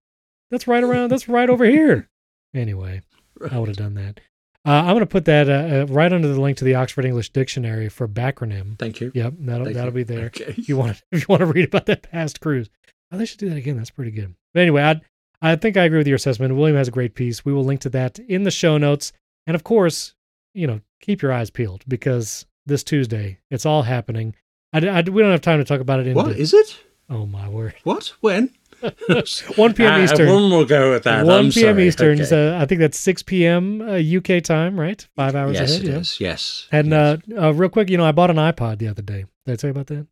That's 0.51 0.67
right 0.69 0.83
around. 0.85 1.11
that's 1.11 1.29
right 1.29 1.49
over 1.49 1.65
here. 1.65 2.09
Anyway, 2.55 3.01
I 3.49 3.59
would 3.61 3.69
have 3.69 3.77
done 3.77 3.95
that. 3.95 4.19
Uh, 4.67 4.73
I'm 4.73 4.89
going 4.89 5.01
to 5.01 5.07
put 5.07 5.25
that 5.25 5.49
uh, 5.49 5.53
uh, 5.83 5.87
right 5.89 6.13
under 6.13 6.29
the 6.29 6.39
link 6.41 6.59
to 6.59 6.65
the 6.65 6.75
Oxford 6.75 7.05
English 7.07 7.31
Dictionary 7.31 7.89
for 7.89 8.07
backronym. 8.07 8.79
thank 8.79 9.01
you. 9.01 9.11
Yep, 9.15 9.35
that'll 9.41 9.65
Thank 9.65 9.77
that'll 9.77 9.91
you. 9.99 10.05
be 10.05 10.15
there. 10.15 10.27
Okay. 10.27 10.45
If 10.59 10.69
you 10.69 10.77
want 10.77 10.97
to, 10.99 11.03
if 11.13 11.21
you 11.21 11.27
want 11.29 11.41
to 11.41 11.47
read 11.47 11.65
about 11.65 11.87
that 11.87 12.03
past 12.03 12.41
cruise, 12.41 12.69
oh, 13.11 13.17
they 13.19 13.25
should 13.25 13.39
do 13.39 13.49
that 13.49 13.57
again. 13.57 13.77
That's 13.79 13.91
pretty 13.91 14.11
good. 14.11 14.35
But 14.53 14.61
anyway, 14.61 14.83
I 14.83 15.01
I 15.41 15.57
think 15.57 15.77
I 15.79 15.85
agree 15.85 15.99
with 15.99 16.07
your 16.07 16.17
assessment. 16.17 16.55
William 16.57 16.77
has 16.77 16.89
a 16.89 16.93
great 16.93 17.15
piece. 17.15 17.43
We 17.45 17.53
will 17.55 17.65
link 17.65 17.81
to 17.83 17.89
that 17.91 18.19
in 18.19 18.43
the 18.43 18.51
show 18.51 18.77
notes, 18.77 19.13
and 19.47 19.55
of 19.55 19.65
course, 19.65 20.15
you 20.53 20.67
know, 20.67 20.81
keep 21.01 21.23
your 21.23 21.33
eyes 21.33 21.49
peeled 21.49 21.83
because 21.89 22.45
this 22.67 22.85
Tuesday 22.85 23.39
it's 23.51 23.65
all 23.65 23.83
happening. 23.85 24.35
I, 24.75 24.87
I- 24.87 25.01
we 25.01 25.23
don't 25.23 25.31
have 25.31 25.41
time 25.41 25.59
to 25.61 25.65
talk 25.65 25.81
about 25.81 26.01
it. 26.01 26.07
In 26.09 26.15
What 26.15 26.37
is 26.37 26.53
it? 26.53 26.79
oh 27.09 27.25
my 27.25 27.49
word! 27.49 27.75
What? 27.85 28.13
When? 28.21 28.51
1 29.57 29.75
p.m. 29.75 29.93
Uh, 29.95 30.05
Eastern. 30.05 30.29
One 30.29 30.51
will 30.51 30.65
go 30.65 30.91
with 30.91 31.05
that. 31.05 31.27
1 31.27 31.35
I'm 31.35 31.51
p.m. 31.51 31.75
sorry. 31.75 31.89
Eastern. 31.89 32.15
Okay. 32.15 32.25
So 32.25 32.59
I 32.59 32.67
think 32.67 32.81
that's 32.81 32.99
6 32.99 33.23
p.m. 33.25 33.83
Uh, 33.83 33.97
UK 33.97 34.43
time, 34.43 34.79
right? 34.79 35.07
Five 35.17 35.35
hours 35.35 35.55
yes, 35.55 35.71
ahead. 35.71 35.85
it 35.85 35.91
yeah. 35.91 35.99
is. 35.99 36.21
Yes. 36.21 36.69
And 36.73 36.89
yes. 36.91 37.21
uh, 37.37 37.47
uh, 37.47 37.51
real 37.53 37.69
quick, 37.71 37.91
you 37.91 37.97
know, 37.97 38.05
I 38.05 38.13
bought 38.13 38.31
an 38.31 38.37
iPod 38.37 38.79
the 38.79 38.89
other 38.89 39.03
day. 39.03 39.25
Did 39.47 39.53
I 39.53 39.57
tell 39.57 39.69
you 39.69 39.73
about 39.73 39.87
that? 39.89 40.07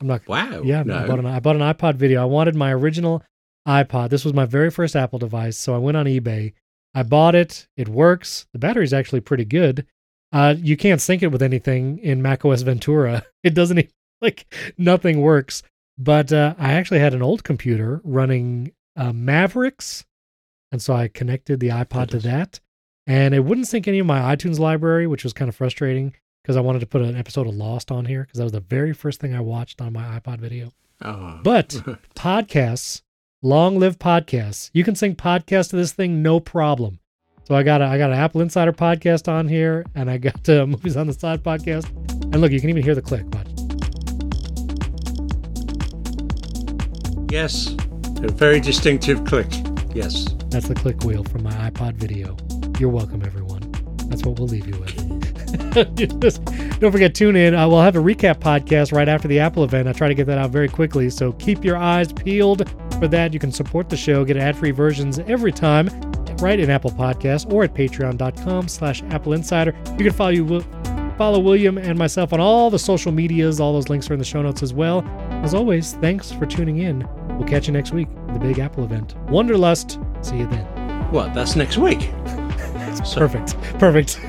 I'm 0.00 0.06
not. 0.08 0.26
wow. 0.26 0.62
Yeah, 0.64 0.82
No. 0.82 0.98
I 0.98 1.06
bought 1.06 1.18
an 1.20 1.26
I 1.26 1.40
bought 1.40 1.56
an 1.56 1.62
iPod 1.62 1.94
video. 1.94 2.20
I 2.22 2.24
wanted 2.24 2.56
my 2.56 2.72
original 2.72 3.22
iPod. 3.66 4.10
This 4.10 4.24
was 4.24 4.34
my 4.34 4.44
very 4.44 4.70
first 4.70 4.96
Apple 4.96 5.18
device, 5.18 5.56
so 5.56 5.74
I 5.74 5.78
went 5.78 5.96
on 5.96 6.06
eBay. 6.06 6.52
I 6.94 7.04
bought 7.04 7.34
it. 7.34 7.68
It 7.76 7.88
works. 7.88 8.46
The 8.52 8.58
battery's 8.58 8.92
actually 8.92 9.20
pretty 9.20 9.44
good. 9.44 9.86
Uh, 10.32 10.54
you 10.58 10.76
can't 10.76 11.00
sync 11.00 11.22
it 11.22 11.28
with 11.28 11.42
anything 11.42 11.98
in 11.98 12.22
macOS 12.22 12.62
Ventura. 12.62 13.24
It 13.44 13.54
doesn't 13.54 13.78
e- 13.78 13.88
like 14.20 14.46
nothing 14.78 15.20
works. 15.20 15.64
But 16.02 16.32
uh, 16.32 16.56
I 16.58 16.72
actually 16.72 16.98
had 16.98 17.14
an 17.14 17.22
old 17.22 17.44
computer 17.44 18.00
running 18.02 18.72
uh, 18.96 19.12
Mavericks, 19.12 20.04
and 20.72 20.82
so 20.82 20.94
I 20.94 21.06
connected 21.06 21.60
the 21.60 21.68
iPod 21.68 22.10
to 22.10 22.18
that, 22.20 22.58
and 23.06 23.32
it 23.32 23.44
wouldn't 23.44 23.68
sync 23.68 23.86
any 23.86 24.00
of 24.00 24.06
my 24.06 24.34
iTunes 24.34 24.58
library, 24.58 25.06
which 25.06 25.22
was 25.22 25.32
kind 25.32 25.48
of 25.48 25.54
frustrating 25.54 26.12
because 26.42 26.56
I 26.56 26.60
wanted 26.60 26.80
to 26.80 26.86
put 26.86 27.02
an 27.02 27.16
episode 27.16 27.46
of 27.46 27.54
Lost 27.54 27.92
on 27.92 28.04
here 28.04 28.22
because 28.22 28.38
that 28.38 28.44
was 28.44 28.52
the 28.52 28.58
very 28.58 28.92
first 28.92 29.20
thing 29.20 29.32
I 29.32 29.40
watched 29.40 29.80
on 29.80 29.92
my 29.92 30.18
iPod 30.18 30.40
video. 30.40 30.72
Oh. 31.02 31.38
But 31.44 31.68
podcasts, 32.16 33.02
long 33.40 33.78
live 33.78 34.00
podcasts. 34.00 34.70
You 34.72 34.82
can 34.82 34.96
sing 34.96 35.14
podcasts 35.14 35.70
to 35.70 35.76
this 35.76 35.92
thing 35.92 36.20
no 36.20 36.40
problem. 36.40 36.98
So 37.44 37.54
I 37.54 37.62
got 37.62 37.80
a, 37.80 37.84
I 37.84 37.96
got 37.96 38.10
an 38.10 38.18
Apple 38.18 38.40
Insider 38.40 38.72
podcast 38.72 39.28
on 39.28 39.46
here, 39.46 39.86
and 39.94 40.10
I 40.10 40.18
got 40.18 40.48
uh, 40.48 40.66
movies 40.66 40.96
on 40.96 41.06
the 41.06 41.12
side 41.12 41.44
podcast. 41.44 41.88
And 42.32 42.40
look, 42.40 42.50
you 42.50 42.60
can 42.60 42.70
even 42.70 42.82
hear 42.82 42.96
the 42.96 43.02
click. 43.02 43.24
Watch. 43.32 43.51
Yes. 47.32 47.74
A 48.22 48.30
very 48.30 48.60
distinctive 48.60 49.24
click. 49.24 49.46
Yes. 49.94 50.26
That's 50.50 50.68
the 50.68 50.74
click 50.74 51.02
wheel 51.02 51.24
from 51.24 51.42
my 51.42 51.70
iPod 51.70 51.94
video. 51.94 52.36
You're 52.78 52.90
welcome, 52.90 53.22
everyone. 53.24 53.72
That's 54.08 54.22
what 54.22 54.38
we'll 54.38 54.48
leave 54.48 54.66
you 54.66 54.78
with. 54.78 54.94
Don't 56.80 56.92
forget, 56.92 57.14
tune 57.14 57.36
in. 57.36 57.54
Uh, 57.54 57.66
we'll 57.68 57.80
have 57.80 57.96
a 57.96 58.00
recap 58.00 58.40
podcast 58.40 58.92
right 58.92 59.08
after 59.08 59.28
the 59.28 59.40
Apple 59.40 59.64
event. 59.64 59.88
I 59.88 59.92
try 59.92 60.08
to 60.08 60.14
get 60.14 60.26
that 60.26 60.36
out 60.36 60.50
very 60.50 60.68
quickly, 60.68 61.08
so 61.08 61.32
keep 61.32 61.64
your 61.64 61.78
eyes 61.78 62.12
peeled 62.12 62.68
for 62.98 63.08
that. 63.08 63.32
You 63.32 63.40
can 63.40 63.50
support 63.50 63.88
the 63.88 63.96
show, 63.96 64.26
get 64.26 64.36
ad-free 64.36 64.72
versions 64.72 65.18
every 65.20 65.52
time, 65.52 65.88
right 66.38 66.60
in 66.60 66.68
Apple 66.68 66.90
Podcasts 66.90 67.50
or 67.50 67.64
at 67.64 67.72
patreon.com 67.72 68.68
slash 68.68 69.02
Apple 69.04 69.32
Insider. 69.32 69.74
You 69.98 70.04
can 70.04 70.12
follow 70.12 70.30
you 70.30 70.60
follow 71.16 71.38
William 71.38 71.78
and 71.78 71.98
myself 71.98 72.32
on 72.32 72.40
all 72.40 72.68
the 72.68 72.78
social 72.78 73.12
medias. 73.12 73.58
All 73.58 73.72
those 73.72 73.88
links 73.88 74.10
are 74.10 74.12
in 74.12 74.18
the 74.18 74.24
show 74.24 74.42
notes 74.42 74.62
as 74.62 74.74
well. 74.74 75.02
As 75.42 75.54
always, 75.54 75.94
thanks 75.94 76.30
for 76.30 76.46
tuning 76.46 76.78
in. 76.78 77.06
We'll 77.36 77.48
catch 77.48 77.66
you 77.66 77.72
next 77.72 77.92
week 77.92 78.08
at 78.28 78.34
the 78.34 78.40
big 78.40 78.58
Apple 78.60 78.84
event. 78.84 79.16
Wonderlust. 79.26 79.98
See 80.24 80.38
you 80.38 80.46
then. 80.46 80.64
What? 81.10 81.34
That's 81.34 81.56
next 81.56 81.78
week. 81.78 82.10
Perfect. 83.14 83.54
Perfect. 83.78 84.20